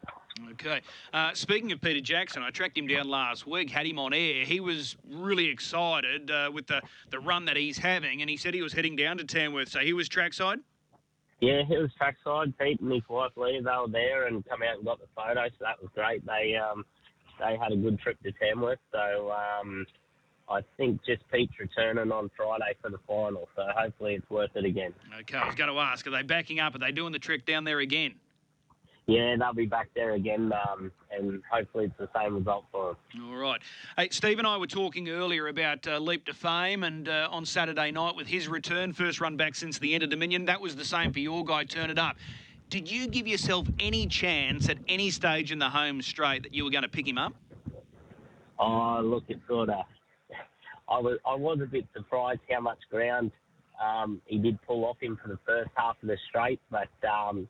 Okay. 0.53 0.81
Uh, 1.13 1.31
speaking 1.33 1.71
of 1.71 1.81
Peter 1.81 1.99
Jackson, 1.99 2.41
I 2.41 2.49
tracked 2.49 2.77
him 2.77 2.87
down 2.87 3.07
last 3.07 3.45
week, 3.45 3.69
had 3.69 3.85
him 3.85 3.99
on 3.99 4.13
air. 4.13 4.45
He 4.45 4.59
was 4.59 4.95
really 5.09 5.47
excited 5.47 6.31
uh, 6.31 6.49
with 6.51 6.67
the, 6.67 6.81
the 7.09 7.19
run 7.19 7.45
that 7.45 7.57
he's 7.57 7.77
having, 7.77 8.21
and 8.21 8.29
he 8.29 8.37
said 8.37 8.53
he 8.53 8.61
was 8.61 8.73
heading 8.73 8.95
down 8.95 9.17
to 9.17 9.23
Tamworth. 9.23 9.69
So 9.69 9.79
he 9.79 9.93
was 9.93 10.09
trackside? 10.09 10.59
Yeah, 11.41 11.63
he 11.67 11.75
was 11.75 11.89
trackside. 11.97 12.57
Pete 12.59 12.79
and 12.79 12.91
his 12.91 13.01
wife 13.09 13.31
Lee, 13.35 13.59
they 13.59 13.69
were 13.69 13.87
there 13.91 14.27
and 14.27 14.47
come 14.47 14.61
out 14.61 14.77
and 14.77 14.85
got 14.85 14.99
the 14.99 15.07
photo, 15.15 15.47
so 15.47 15.65
that 15.65 15.81
was 15.81 15.89
great. 15.95 16.25
They 16.25 16.55
um, 16.55 16.85
they 17.39 17.57
had 17.57 17.71
a 17.71 17.75
good 17.75 17.99
trip 17.99 18.21
to 18.21 18.31
Tamworth, 18.33 18.79
so 18.91 19.31
um, 19.31 19.85
I 20.47 20.61
think 20.77 21.03
just 21.03 21.23
Pete's 21.31 21.53
returning 21.59 22.11
on 22.11 22.29
Friday 22.37 22.75
for 22.81 22.91
the 22.91 22.99
final, 23.07 23.49
so 23.55 23.63
hopefully 23.75 24.15
it's 24.15 24.29
worth 24.29 24.51
it 24.55 24.65
again. 24.65 24.93
Okay, 25.21 25.37
I 25.37 25.47
was 25.47 25.55
going 25.55 25.71
to 25.71 25.79
ask, 25.79 26.05
are 26.05 26.11
they 26.11 26.21
backing 26.21 26.59
up? 26.59 26.75
Are 26.75 26.79
they 26.79 26.91
doing 26.91 27.11
the 27.11 27.19
trick 27.19 27.45
down 27.45 27.63
there 27.63 27.79
again? 27.79 28.13
Yeah, 29.07 29.35
they'll 29.37 29.53
be 29.53 29.65
back 29.65 29.89
there 29.95 30.13
again, 30.13 30.51
um, 30.69 30.91
and 31.11 31.41
hopefully 31.51 31.85
it's 31.85 31.97
the 31.97 32.07
same 32.15 32.35
result 32.35 32.65
for 32.71 32.95
them. 33.13 33.29
All 33.29 33.35
right. 33.35 33.59
Hey, 33.97 34.09
Steve 34.11 34.37
and 34.37 34.47
I 34.47 34.57
were 34.57 34.67
talking 34.67 35.09
earlier 35.09 35.47
about 35.47 35.87
uh, 35.87 35.97
Leap 35.97 36.25
to 36.25 36.33
Fame, 36.33 36.83
and 36.83 37.09
uh, 37.09 37.27
on 37.31 37.45
Saturday 37.45 37.91
night 37.91 38.15
with 38.15 38.27
his 38.27 38.47
return, 38.47 38.93
first 38.93 39.19
run 39.19 39.37
back 39.37 39.55
since 39.55 39.79
the 39.79 39.95
Inter 39.95 40.07
Dominion, 40.07 40.45
that 40.45 40.61
was 40.61 40.75
the 40.75 40.85
same 40.85 41.11
for 41.11 41.19
your 41.19 41.43
guy, 41.43 41.63
Turn 41.63 41.89
It 41.89 41.97
Up. 41.97 42.15
Did 42.69 42.89
you 42.89 43.07
give 43.07 43.27
yourself 43.27 43.67
any 43.79 44.07
chance 44.07 44.69
at 44.69 44.77
any 44.87 45.09
stage 45.09 45.51
in 45.51 45.59
the 45.59 45.69
home 45.69 46.01
straight 46.01 46.43
that 46.43 46.53
you 46.53 46.63
were 46.63 46.69
going 46.69 46.83
to 46.83 46.89
pick 46.89 47.07
him 47.07 47.17
up? 47.17 47.33
Oh, 48.59 49.01
look, 49.03 49.23
it's 49.27 49.41
sort 49.47 49.69
of 49.69 49.83
I 50.89 50.99
was 50.99 51.17
I 51.25 51.35
was 51.35 51.59
a 51.61 51.65
bit 51.65 51.85
surprised 51.93 52.39
how 52.49 52.61
much 52.61 52.77
ground 52.89 53.31
um, 53.83 54.21
he 54.25 54.37
did 54.37 54.57
pull 54.65 54.85
off 54.85 54.97
him 55.01 55.19
for 55.21 55.27
the 55.27 55.39
first 55.45 55.71
half 55.75 55.97
of 56.01 56.07
the 56.07 56.17
straight, 56.29 56.61
but 56.69 56.87
um, 57.05 57.49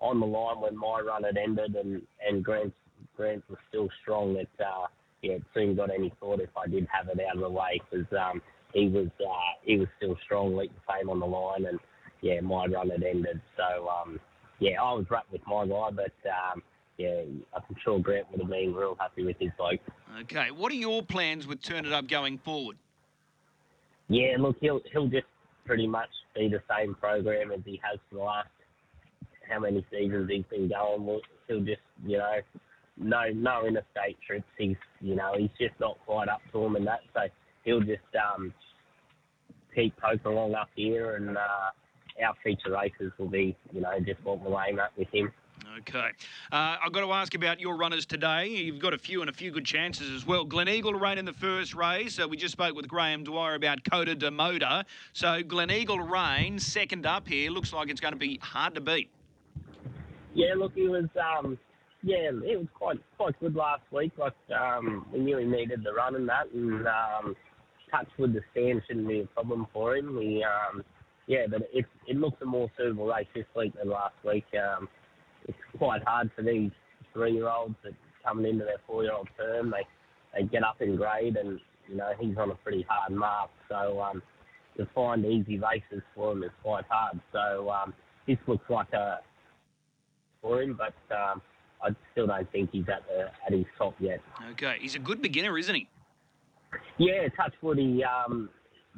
on 0.00 0.20
the 0.20 0.26
line 0.26 0.60
when 0.60 0.76
my 0.76 1.00
run 1.00 1.24
had 1.24 1.36
ended 1.36 1.74
and 1.74 2.02
and 2.26 2.44
Grant 2.44 2.72
Grant 3.16 3.42
was 3.48 3.58
still 3.68 3.88
strong, 4.02 4.36
it 4.36 4.48
uh, 4.60 4.86
yeah 5.22 5.34
it 5.34 5.42
soon 5.54 5.76
got 5.76 5.90
any 5.90 6.12
thought 6.20 6.40
if 6.40 6.50
I 6.56 6.66
did 6.68 6.86
have 6.92 7.08
it 7.08 7.20
out 7.26 7.36
of 7.36 7.42
the 7.42 7.50
way 7.50 7.80
because 7.90 8.06
um, 8.12 8.40
he 8.72 8.88
was 8.88 9.08
uh, 9.20 9.52
he 9.62 9.76
was 9.76 9.88
still 9.96 10.16
strong, 10.24 10.56
leap 10.56 10.72
the 10.74 10.92
fame 10.92 11.10
on 11.10 11.20
the 11.20 11.26
line, 11.26 11.66
and 11.66 11.78
yeah 12.20 12.40
my 12.40 12.66
run 12.66 12.90
had 12.90 13.02
ended, 13.02 13.40
so 13.56 13.88
um, 13.88 14.20
yeah 14.60 14.82
I 14.82 14.92
was 14.92 15.06
rapt 15.10 15.32
with 15.32 15.42
my 15.46 15.66
guy, 15.66 15.90
but. 15.90 16.28
Um, 16.28 16.62
yeah, 16.98 17.22
I'm 17.54 17.76
sure 17.84 18.00
Grant 18.00 18.28
would 18.32 18.40
have 18.40 18.50
been 18.50 18.74
real 18.74 18.96
happy 18.98 19.24
with 19.24 19.36
his 19.38 19.50
bloke. 19.56 19.78
Okay, 20.22 20.50
what 20.50 20.72
are 20.72 20.74
your 20.74 21.00
plans 21.00 21.46
with 21.46 21.62
Turn 21.62 21.86
It 21.86 21.92
Up 21.92 22.08
going 22.08 22.38
forward? 22.38 22.76
Yeah, 24.08 24.34
look, 24.38 24.56
he'll 24.60 24.80
he'll 24.92 25.06
just 25.06 25.26
pretty 25.64 25.86
much 25.86 26.08
be 26.34 26.48
the 26.48 26.60
same 26.68 26.96
program 26.96 27.52
as 27.52 27.60
he 27.64 27.80
has 27.84 28.00
for 28.10 28.16
the 28.16 28.22
last 28.22 28.48
how 29.48 29.60
many 29.60 29.84
seasons 29.90 30.30
he's 30.30 30.44
been 30.50 30.68
going. 30.68 31.20
He'll 31.46 31.60
just 31.60 31.80
you 32.06 32.18
know 32.18 32.38
no 32.96 33.22
no 33.34 33.66
interstate 33.66 34.16
trips. 34.26 34.44
He's 34.56 34.76
you 35.00 35.14
know 35.14 35.34
he's 35.36 35.50
just 35.58 35.78
not 35.80 35.98
quite 36.06 36.28
up 36.28 36.40
to 36.52 36.64
him 36.64 36.76
and 36.76 36.86
that. 36.86 37.00
So 37.14 37.20
he'll 37.64 37.80
just 37.80 38.02
um, 38.34 38.52
keep 39.74 39.96
poking 39.96 40.32
along 40.32 40.54
up 40.54 40.68
here, 40.74 41.16
and 41.16 41.36
uh, 41.36 41.70
our 42.26 42.34
feature 42.42 42.72
races 42.72 43.12
will 43.18 43.28
be 43.28 43.56
you 43.72 43.80
know 43.80 43.98
just 44.00 44.22
what 44.24 44.40
we'll 44.40 44.58
aim 44.60 44.78
at 44.78 44.96
with 44.96 45.08
him. 45.12 45.32
Okay. 45.78 46.10
Uh, 46.52 46.76
I've 46.84 46.92
got 46.92 47.00
to 47.00 47.12
ask 47.12 47.34
about 47.34 47.60
your 47.60 47.76
runners 47.76 48.06
today. 48.06 48.48
You've 48.48 48.78
got 48.78 48.94
a 48.94 48.98
few 48.98 49.20
and 49.20 49.30
a 49.30 49.32
few 49.32 49.50
good 49.50 49.64
chances 49.64 50.10
as 50.10 50.26
well. 50.26 50.46
Gleneagle 50.46 51.00
Rain 51.00 51.18
in 51.18 51.24
the 51.24 51.32
first 51.32 51.74
race. 51.74 52.18
Uh, 52.18 52.28
we 52.28 52.36
just 52.36 52.52
spoke 52.52 52.74
with 52.74 52.88
Graham 52.88 53.24
Dwyer 53.24 53.54
about 53.54 53.78
Coda 53.88 54.14
de 54.14 54.30
Moda. 54.30 54.84
So 55.12 55.42
Gleneagle 55.42 56.08
Rain, 56.08 56.58
second 56.58 57.06
up 57.06 57.28
here, 57.28 57.50
looks 57.50 57.72
like 57.72 57.90
it's 57.90 58.00
going 58.00 58.14
to 58.14 58.18
be 58.18 58.38
hard 58.42 58.74
to 58.76 58.80
beat. 58.80 59.10
Yeah, 60.38 60.54
look, 60.56 60.72
he 60.76 60.86
was, 60.86 61.06
um, 61.18 61.58
yeah, 62.02 62.30
it 62.30 62.56
was 62.58 62.68
quite 62.72 62.98
quite 63.16 63.38
good 63.40 63.56
last 63.56 63.82
week. 63.90 64.12
Like 64.16 64.34
um, 64.56 65.04
we 65.12 65.18
knew 65.18 65.38
he 65.38 65.44
needed 65.44 65.82
the 65.82 65.92
run 65.92 66.14
and 66.14 66.28
that, 66.28 66.46
and 66.54 66.86
um, 66.86 67.34
touch 67.90 68.06
with 68.18 68.34
the 68.34 68.40
stand 68.52 68.82
shouldn't 68.86 69.08
be 69.08 69.20
a 69.20 69.26
problem 69.26 69.66
for 69.72 69.96
him. 69.96 70.16
He, 70.20 70.44
um, 70.44 70.84
yeah, 71.26 71.46
but 71.50 71.62
it 71.72 71.86
it 72.06 72.16
looks 72.16 72.40
a 72.40 72.44
more 72.44 72.70
suitable 72.78 73.06
race 73.06 73.26
this 73.34 73.46
week 73.56 73.72
than 73.76 73.90
last 73.90 74.14
week. 74.24 74.44
Um, 74.54 74.88
it's 75.48 75.58
quite 75.76 76.04
hard 76.06 76.30
for 76.36 76.42
these 76.42 76.70
three-year-olds 77.12 77.74
that 77.82 77.94
coming 78.24 78.46
into 78.46 78.64
their 78.64 78.80
four-year-old 78.86 79.28
term. 79.36 79.72
They 79.72 79.86
they 80.40 80.46
get 80.46 80.62
up 80.62 80.80
in 80.80 80.94
grade, 80.94 81.34
and 81.36 81.58
you 81.88 81.96
know 81.96 82.12
he's 82.20 82.36
on 82.38 82.52
a 82.52 82.54
pretty 82.54 82.86
hard 82.88 83.12
mark. 83.12 83.50
So 83.68 84.00
um, 84.00 84.22
to 84.76 84.86
find 84.94 85.26
easy 85.26 85.58
races 85.58 86.04
for 86.14 86.30
him 86.30 86.44
is 86.44 86.50
quite 86.62 86.84
hard. 86.88 87.18
So 87.32 87.70
um, 87.70 87.92
this 88.28 88.38
looks 88.46 88.70
like 88.70 88.92
a 88.92 89.18
for 90.42 90.62
him, 90.62 90.78
but 90.78 90.94
um, 91.14 91.42
I 91.82 91.90
still 92.12 92.26
don't 92.26 92.50
think 92.52 92.70
he's 92.72 92.88
at 92.88 93.02
the 93.06 93.30
at 93.46 93.52
his 93.52 93.66
top 93.76 93.94
yet. 93.98 94.20
Okay, 94.52 94.76
he's 94.80 94.94
a 94.94 94.98
good 94.98 95.22
beginner, 95.22 95.58
isn't 95.58 95.74
he? 95.74 95.88
Yeah, 96.98 97.28
Touchwood. 97.36 97.78
He 97.78 98.04
um, 98.04 98.48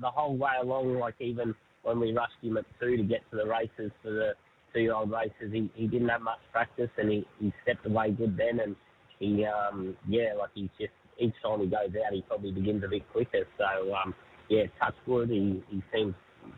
the 0.01 0.11
whole 0.11 0.37
way 0.37 0.53
along, 0.61 0.99
like 0.99 1.15
even 1.21 1.55
when 1.83 2.01
we 2.01 2.13
rushed 2.13 2.35
him 2.43 2.57
at 2.57 2.65
two 2.81 2.97
to 2.97 3.03
get 3.03 3.21
to 3.31 3.37
the 3.37 3.47
races 3.47 3.91
for 4.03 4.11
the 4.11 4.33
two-year-old 4.73 5.11
races. 5.11 5.53
He, 5.53 5.71
he 5.75 5.87
didn't 5.87 6.09
have 6.09 6.23
much 6.23 6.39
practice, 6.53 6.91
and 6.99 7.11
he, 7.11 7.27
he 7.39 7.53
stepped 7.63 7.87
away 7.87 8.11
good 8.11 8.37
then. 8.37 8.61
And 8.61 8.77
he, 9.19 9.45
um, 9.47 9.97
yeah, 10.09 10.35
like 10.39 10.51
he's 10.55 10.69
just 10.79 10.93
each 11.19 11.35
time 11.43 11.61
he 11.61 11.67
goes 11.67 11.91
out, 12.07 12.13
he 12.13 12.23
probably 12.23 12.53
begins 12.53 12.83
a 12.85 12.89
bit 12.89 13.03
quicker. 13.13 13.47
So, 13.59 13.95
um, 13.95 14.15
yeah, 14.49 14.65
touch 14.79 14.95
wood. 15.07 15.29
He, 15.29 15.63
he 15.69 15.83
seems 15.93 16.15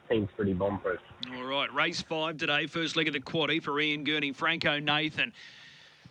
seems 0.08 0.28
pretty 0.36 0.52
bomb-proof. 0.52 1.00
All 1.36 1.44
right, 1.44 1.72
race 1.72 2.02
five 2.02 2.38
today, 2.38 2.66
first 2.66 2.96
leg 2.96 3.08
of 3.08 3.14
the 3.14 3.20
quaddy 3.20 3.62
for 3.62 3.78
Ian 3.80 4.04
Gurney, 4.04 4.32
Franco 4.32 4.78
Nathan. 4.78 5.32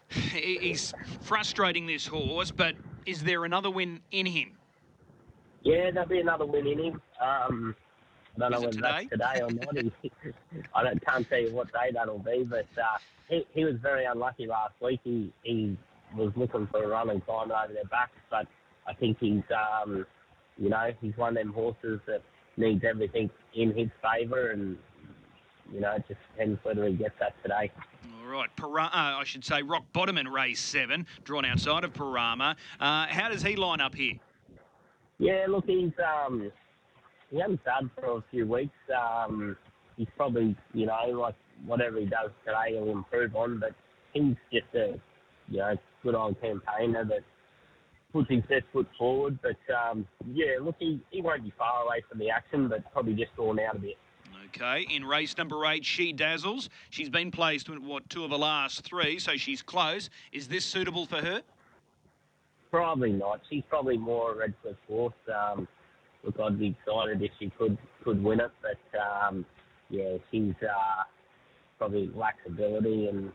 He's 0.10 0.94
frustrating 1.22 1.86
this 1.86 2.06
horse, 2.06 2.52
but 2.52 2.76
is 3.06 3.24
there 3.24 3.46
another 3.46 3.70
win 3.70 4.02
in 4.12 4.26
him? 4.26 4.58
Yeah, 5.64 5.92
there'll 5.92 6.10
be 6.10 6.20
another 6.20 6.46
win 6.46 6.68
in 6.68 6.80
him. 6.80 7.02
Um, 7.22 7.76
I 8.36 8.40
don't 8.40 8.52
know 8.52 8.60
whether 8.62 8.72
today? 8.74 9.08
that's 9.10 9.38
today 9.38 9.42
or 9.42 9.52
not. 9.52 9.94
I 10.76 10.84
don't, 10.84 11.06
can't 11.06 11.30
tell 11.30 11.40
you 11.40 11.54
what 11.54 11.72
day 11.72 11.92
that'll 11.94 12.20
be, 12.20 12.44
but 12.44 12.68
uh, 12.78 12.98
he, 13.30 13.46
he 13.54 13.66
was 13.66 13.76
very 13.82 14.06
unlucky 14.06 14.48
last 14.48 14.74
week. 14.82 15.00
He, 15.04 15.32
he 15.44 15.78
was 16.16 16.32
looking 16.36 16.68
for 16.68 16.84
a 16.84 16.88
run 16.88 17.10
and 17.10 17.24
climbed 17.26 17.52
over 17.52 17.74
their 17.74 17.86
backs, 17.86 18.18
but 18.30 18.48
I 18.88 18.94
think 18.94 19.18
he's, 19.20 19.44
um, 19.84 20.06
you 20.58 20.70
know, 20.70 20.92
he's 21.00 21.16
one 21.16 21.38
of 21.38 21.44
them 21.44 21.54
horses 21.54 22.00
that 22.08 22.22
needs 22.62 22.84
everything 22.88 23.30
in 23.56 23.76
his 23.76 23.90
favour, 24.02 24.52
and 24.52 24.78
you 25.74 25.82
know, 25.82 25.94
it 25.94 26.04
just 26.08 26.20
depends 26.32 26.60
whether 26.64 26.88
he 26.88 26.94
gets 26.94 27.16
that 27.20 27.34
today. 27.42 27.72
All 28.22 28.32
right, 28.32 28.50
Para- 28.56 28.84
uh, 28.84 28.90
I 29.20 29.24
should 29.26 29.44
say 29.44 29.62
Rock 29.62 29.84
Bottom 29.92 30.18
in 30.18 30.28
race 30.28 30.60
seven, 30.60 31.06
drawn 31.24 31.44
outside 31.44 31.84
of 31.84 31.94
Parama. 31.94 32.56
Uh, 32.80 33.08
how 33.08 33.30
does 33.30 33.42
he 33.42 33.56
line 33.56 33.82
up 33.82 33.96
here? 33.96 34.14
Yeah, 35.18 35.46
look, 35.50 35.66
he's 35.66 35.92
um, 36.26 36.52
he 37.30 37.40
hasn't 37.40 37.62
started 37.62 37.90
for 37.96 38.18
a 38.18 38.24
few 38.32 38.48
weeks. 38.48 38.74
Um, 38.96 39.58
he's 39.98 40.08
probably, 40.16 40.56
you 40.74 40.86
know, 40.86 41.06
like 41.08 41.36
whatever 41.66 42.00
he 42.00 42.06
does 42.06 42.32
today, 42.46 42.76
he'll 42.76 42.92
improve 42.92 43.36
on. 43.36 43.60
But 43.60 43.74
he's 44.14 44.36
just 44.52 44.74
a, 44.76 45.00
you 45.50 45.58
know, 45.58 45.76
good 46.04 46.16
old 46.16 46.40
campaigner 46.42 47.06
that 47.06 47.24
puts 48.12 48.30
his 48.30 48.42
best 48.44 48.66
foot 48.74 48.88
forward. 48.98 49.40
But 49.42 49.58
um, 49.74 50.08
yeah, 50.34 50.58
look, 50.62 50.76
he, 50.80 51.02
he 51.12 51.22
won't 51.22 51.44
be 51.44 51.54
far 51.58 51.84
away 51.86 52.04
from 52.10 52.20
the 52.20 52.30
action, 52.30 52.68
but 52.68 52.92
probably 52.92 53.14
just 53.14 53.36
drawn 53.36 53.60
out 53.60 53.76
a 53.76 53.80
bit. 53.80 53.98
Okay, 54.48 54.86
in 54.90 55.06
race 55.06 55.38
number 55.38 55.66
eight, 55.66 55.86
She 55.86 56.12
Dazzles. 56.12 56.70
She's 56.90 57.10
been 57.10 57.32
placed 57.32 57.70
in 57.70 57.86
what 57.86 58.10
two 58.10 58.24
of 58.24 58.30
the 58.30 58.38
last 58.38 58.84
three, 58.84 59.18
so 59.18 59.38
she's 59.38 59.62
close. 59.62 60.10
Is 60.34 60.48
this 60.48 60.66
suitable 60.66 61.06
for 61.06 61.18
her? 61.18 61.42
Probably 62.70 63.12
not. 63.12 63.42
She's 63.50 63.64
probably 63.70 63.98
more 63.98 64.34
a 64.34 64.38
Redcliffe 64.38 64.76
horse. 64.88 65.14
Um, 65.34 65.68
look, 66.24 66.40
I'd 66.40 66.60
be 66.60 66.76
excited 66.80 67.22
if 67.22 67.32
she 67.40 67.50
could 67.58 67.78
could 68.04 68.22
win 68.22 68.40
it, 68.40 68.52
but 68.62 69.00
um, 69.00 69.46
yeah, 69.90 70.18
she's 70.32 70.54
uh, 70.62 71.04
probably 71.78 72.12
lacks 72.16 72.40
ability 72.46 73.08
and 73.08 73.32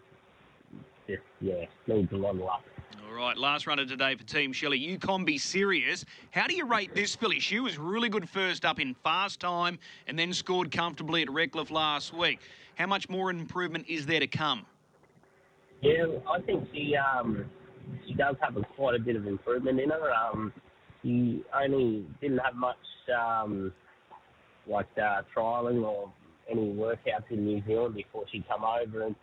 just 1.06 1.22
yeah 1.40 1.64
needs 1.86 2.12
a 2.12 2.16
lot 2.16 2.30
of 2.34 2.40
luck. 2.40 2.62
All 3.06 3.14
right, 3.14 3.36
last 3.36 3.68
runner 3.68 3.86
today 3.86 4.16
for 4.16 4.24
Team 4.24 4.52
Shelley. 4.52 4.78
You 4.78 4.98
can 4.98 5.24
be 5.24 5.38
serious. 5.38 6.04
How 6.32 6.48
do 6.48 6.56
you 6.56 6.66
rate 6.66 6.92
this 6.92 7.14
filly? 7.14 7.38
She 7.38 7.60
was 7.60 7.78
really 7.78 8.08
good 8.08 8.28
first 8.28 8.64
up 8.64 8.80
in 8.80 8.94
fast 8.94 9.38
time 9.38 9.78
and 10.08 10.18
then 10.18 10.32
scored 10.32 10.72
comfortably 10.72 11.22
at 11.22 11.30
Redcliffe 11.30 11.70
last 11.70 12.12
week. 12.12 12.40
How 12.74 12.86
much 12.86 13.08
more 13.08 13.30
improvement 13.30 13.86
is 13.88 14.06
there 14.06 14.18
to 14.18 14.26
come? 14.26 14.66
Yeah, 15.82 16.06
I 16.28 16.40
think 16.40 16.68
she 16.74 16.96
um, 16.96 17.44
she 18.08 18.14
does 18.14 18.34
have 18.40 18.56
a, 18.56 18.62
quite 18.74 18.96
a 18.96 18.98
bit 18.98 19.14
of 19.14 19.26
improvement 19.26 19.78
in 19.78 19.90
her. 19.90 20.12
Um, 20.12 20.52
she 21.02 21.44
only 21.54 22.06
didn't 22.20 22.38
have 22.38 22.56
much 22.56 22.76
um, 23.16 23.72
like 24.66 24.88
uh, 25.00 25.22
trialing 25.34 25.84
or 25.84 26.10
any 26.50 26.72
workouts 26.72 27.30
in 27.30 27.44
New 27.44 27.62
Zealand 27.68 27.94
before 27.94 28.24
she 28.32 28.44
come 28.48 28.64
over 28.64 29.02
and 29.02 29.14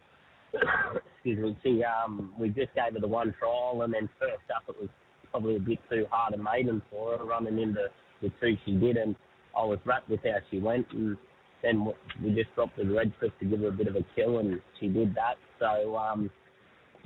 excuse 1.26 1.40
me, 1.40 1.58
she 1.64 1.84
um 1.84 2.34
we 2.38 2.50
just 2.50 2.74
gave 2.76 2.94
her 2.94 3.00
the 3.00 3.08
one 3.08 3.34
trial 3.40 3.82
and 3.84 3.94
then 3.94 4.10
first 4.20 4.44
up 4.56 4.64
it 4.68 4.76
was 4.80 4.90
probably 5.32 5.56
a 5.56 5.60
bit 5.60 5.80
too 5.90 6.06
hard 6.12 6.34
a 6.34 6.38
maiden 6.38 6.82
for 6.92 7.18
her 7.18 7.24
running 7.24 7.60
into 7.60 7.88
the 8.22 8.30
two 8.42 8.56
she 8.66 8.74
did 8.74 8.98
and 8.98 9.16
I 9.58 9.64
was 9.64 9.80
rapt 9.86 10.10
with 10.10 10.20
how 10.24 10.38
she 10.52 10.60
went 10.60 10.88
and 10.92 11.18
then 11.62 11.88
we 12.22 12.32
just 12.34 12.54
dropped 12.56 12.76
the 12.78 12.86
Redcliffe 12.86 13.32
to 13.40 13.46
give 13.46 13.62
her 13.62 13.70
a 13.70 13.72
bit 13.72 13.88
of 13.88 13.96
a 13.96 14.06
kill 14.16 14.40
and 14.40 14.62
she 14.80 14.88
did 14.88 15.16
that. 15.16 15.36
So 15.60 15.96
um 15.96 16.30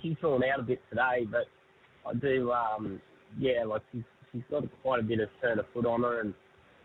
she's 0.01 0.15
fallen 0.21 0.43
out 0.51 0.59
a 0.59 0.63
bit 0.63 0.81
today 0.89 1.27
but 1.29 1.45
I 2.09 2.13
do 2.15 2.51
um 2.51 2.99
yeah, 3.37 3.65
like 3.65 3.83
she's 3.91 4.03
she's 4.31 4.43
got 4.49 4.63
quite 4.81 4.99
a 4.99 5.03
bit 5.03 5.19
of 5.19 5.29
turn 5.41 5.59
of 5.59 5.65
foot 5.73 5.85
on 5.85 6.01
her 6.01 6.21
and 6.21 6.33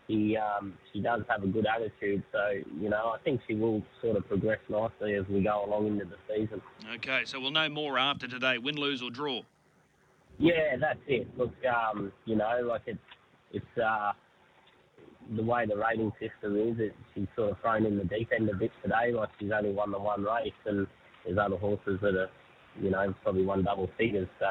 she 0.07 0.37
um, 0.37 0.73
she 0.91 1.01
does 1.01 1.21
have 1.29 1.43
a 1.43 1.47
good 1.47 1.65
attitude. 1.65 2.23
So 2.31 2.39
you 2.79 2.89
know, 2.89 3.13
I 3.15 3.17
think 3.23 3.41
she 3.47 3.55
will 3.55 3.81
sort 4.01 4.17
of 4.17 4.27
progress 4.27 4.59
nicely 4.69 5.15
as 5.15 5.25
we 5.29 5.41
go 5.43 5.65
along 5.65 5.87
into 5.87 6.05
the 6.05 6.17
season. 6.27 6.61
Okay, 6.95 7.23
so 7.25 7.39
we'll 7.39 7.51
know 7.51 7.69
more 7.69 7.97
after 7.97 8.27
today, 8.27 8.57
win, 8.57 8.75
lose 8.75 9.01
or 9.01 9.09
draw. 9.09 9.41
Yeah, 10.39 10.75
that's 10.79 10.99
it. 11.07 11.27
Look, 11.37 11.53
um, 11.65 12.11
you 12.25 12.35
know, 12.35 12.61
like 12.63 12.81
it's 12.87 12.99
it's 13.51 13.77
uh, 13.83 14.11
the 15.35 15.43
way 15.43 15.65
the 15.65 15.77
rating 15.77 16.11
system 16.19 16.57
is. 16.57 16.79
It, 16.79 16.95
she's 17.13 17.27
sort 17.35 17.51
of 17.51 17.57
thrown 17.61 17.85
in 17.85 17.97
the 17.97 18.05
deep 18.05 18.29
end 18.35 18.49
a 18.49 18.55
bit 18.55 18.71
today. 18.81 19.11
Like 19.13 19.29
she's 19.39 19.51
only 19.51 19.71
won 19.71 19.91
the 19.91 19.99
one 19.99 20.23
race, 20.23 20.51
and 20.65 20.87
there's 21.25 21.37
other 21.37 21.57
horses 21.57 21.99
that 22.01 22.15
are, 22.15 22.29
you 22.81 22.89
know, 22.89 23.13
probably 23.23 23.45
won 23.45 23.63
double 23.63 23.89
figures. 23.97 24.27
So 24.39 24.47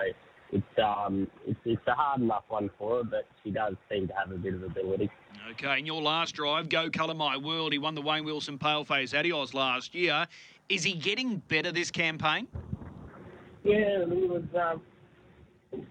it's 0.52 0.78
um 0.78 1.26
it's 1.46 1.58
it's 1.64 1.86
a 1.86 1.94
hard 1.94 2.20
enough 2.20 2.44
one 2.48 2.70
for 2.78 2.98
her, 2.98 3.04
but 3.04 3.26
she 3.42 3.50
does 3.50 3.74
seem 3.90 4.06
to 4.08 4.14
have 4.14 4.30
a 4.30 4.36
bit 4.36 4.54
of 4.54 4.62
ability. 4.62 5.10
Okay, 5.50 5.78
in 5.78 5.86
your 5.86 6.00
last 6.00 6.34
drive, 6.34 6.68
Go 6.68 6.90
Colour 6.90 7.14
My 7.14 7.36
World, 7.36 7.72
he 7.72 7.78
won 7.78 7.94
the 7.94 8.02
Wayne 8.02 8.24
Wilson 8.24 8.58
Paleface 8.58 9.18
Adios 9.18 9.54
last 9.54 9.94
year. 9.94 10.26
Is 10.68 10.84
he 10.84 10.94
getting 10.94 11.38
better 11.48 11.72
this 11.72 11.90
campaign? 11.90 12.46
Yeah, 13.64 14.04
he 14.06 14.26
was 14.26 14.42
um, 14.60 14.82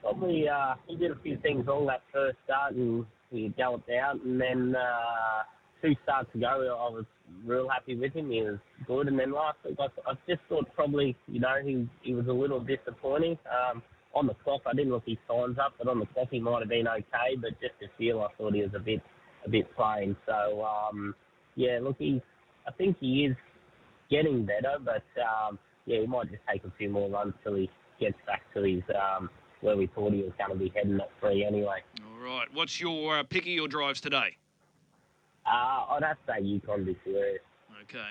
probably 0.02 0.48
uh, 0.48 0.76
he 0.88 0.96
did 0.96 1.12
a 1.12 1.18
few 1.22 1.38
things 1.38 1.66
wrong 1.66 1.88
that 1.88 2.04
first 2.14 2.38
start, 2.46 2.74
and 2.74 3.06
he 3.32 3.50
galloped 3.58 3.90
out, 3.90 4.22
and 4.24 4.40
then 4.40 4.76
uh, 4.76 5.44
two 5.82 5.96
starts 6.04 6.34
ago, 6.36 6.48
I 6.48 6.94
was 6.94 7.06
real 7.46 7.68
happy 7.68 7.96
with 7.96 8.14
him. 8.14 8.30
He 8.30 8.42
was 8.42 8.58
good, 8.86 9.08
and 9.08 9.18
then 9.18 9.32
last 9.32 9.58
week, 9.66 9.78
I, 9.80 9.86
I 10.10 10.14
just 10.28 10.42
thought 10.50 10.68
probably, 10.76 11.16
you 11.28 11.40
know, 11.40 11.56
he 11.64 11.88
he 12.02 12.14
was 12.14 12.28
a 12.28 12.34
little 12.34 12.60
disappointing. 12.60 13.38
Um, 13.50 13.82
on 14.14 14.28
the 14.28 14.34
clock, 14.34 14.62
I 14.66 14.74
didn't 14.74 14.92
look 14.92 15.04
his 15.06 15.18
signs 15.28 15.58
up, 15.58 15.74
but 15.78 15.88
on 15.88 16.00
the 16.00 16.06
clock 16.08 16.28
he 16.32 16.40
might 16.40 16.60
have 16.60 16.70
been 16.70 16.88
okay. 16.88 17.36
But 17.40 17.52
just 17.62 17.80
to 17.82 17.88
feel, 17.98 18.22
I 18.22 18.28
thought 18.38 18.54
he 18.54 18.62
was 18.62 18.72
a 18.76 18.80
bit 18.80 19.02
a 19.46 19.50
bit 19.50 19.74
plain. 19.76 20.16
So 20.26 20.64
um, 20.64 21.16
yeah, 21.56 21.80
look, 21.82 21.96
he's 22.00 22.22
I 22.68 22.72
think 22.72 22.98
he 23.00 23.26
is 23.26 23.36
getting 24.10 24.46
better, 24.46 24.78
but 24.84 25.04
um, 25.22 25.58
yeah, 25.86 26.02
he 26.02 26.08
might 26.08 26.30
just 26.30 26.44
take 26.52 26.64
a 26.64 26.72
few 26.78 26.90
more 26.90 27.10
runs 27.10 27.34
till 27.44 27.56
he 27.56 27.70
gets 28.00 28.18
back 28.26 28.42
to 28.54 28.64
his 28.64 28.84
um, 28.96 29.30
where 29.62 29.78
we 29.78 29.88
thought 29.88 30.14
he 30.14 30.22
was 30.22 30.32
going 30.38 30.52
to 30.52 30.58
be 30.58 30.72
heading 30.76 31.00
at 31.00 31.10
three 31.20 31.46
anyway. 31.46 31.80
All 32.06 32.24
right, 32.24 32.48
what's 32.54 32.80
your 32.80 33.20
uh, 33.20 33.24
pick 33.24 33.44
of 33.44 33.48
your 33.48 33.68
drives 33.68 34.02
today? 34.02 34.38
Uh, 35.46 35.94
I'd 35.94 36.04
have 36.04 36.18
to 36.26 36.34
say 36.34 36.44
Yukon 36.44 36.86
be 36.86 36.98
serious. 37.04 37.42
Okay. 37.84 38.10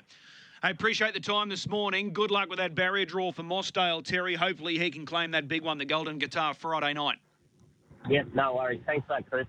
I 0.62 0.68
appreciate 0.68 1.14
the 1.14 1.20
time 1.20 1.48
this 1.48 1.66
morning. 1.66 2.12
Good 2.12 2.30
luck 2.30 2.50
with 2.50 2.58
that 2.58 2.74
barrier 2.74 3.06
draw 3.06 3.32
for 3.32 3.42
Mossdale, 3.42 4.04
Terry. 4.04 4.34
Hopefully 4.34 4.78
he 4.78 4.90
can 4.90 5.06
claim 5.06 5.30
that 5.30 5.48
big 5.48 5.62
one, 5.62 5.78
the 5.78 5.86
Golden 5.86 6.18
Guitar, 6.18 6.52
Friday 6.52 6.92
night. 6.92 7.16
Yep, 8.10 8.28
no 8.34 8.56
worries. 8.56 8.80
Thanks 8.84 9.06
for 9.06 9.14
that, 9.14 9.30
Chris. 9.30 9.46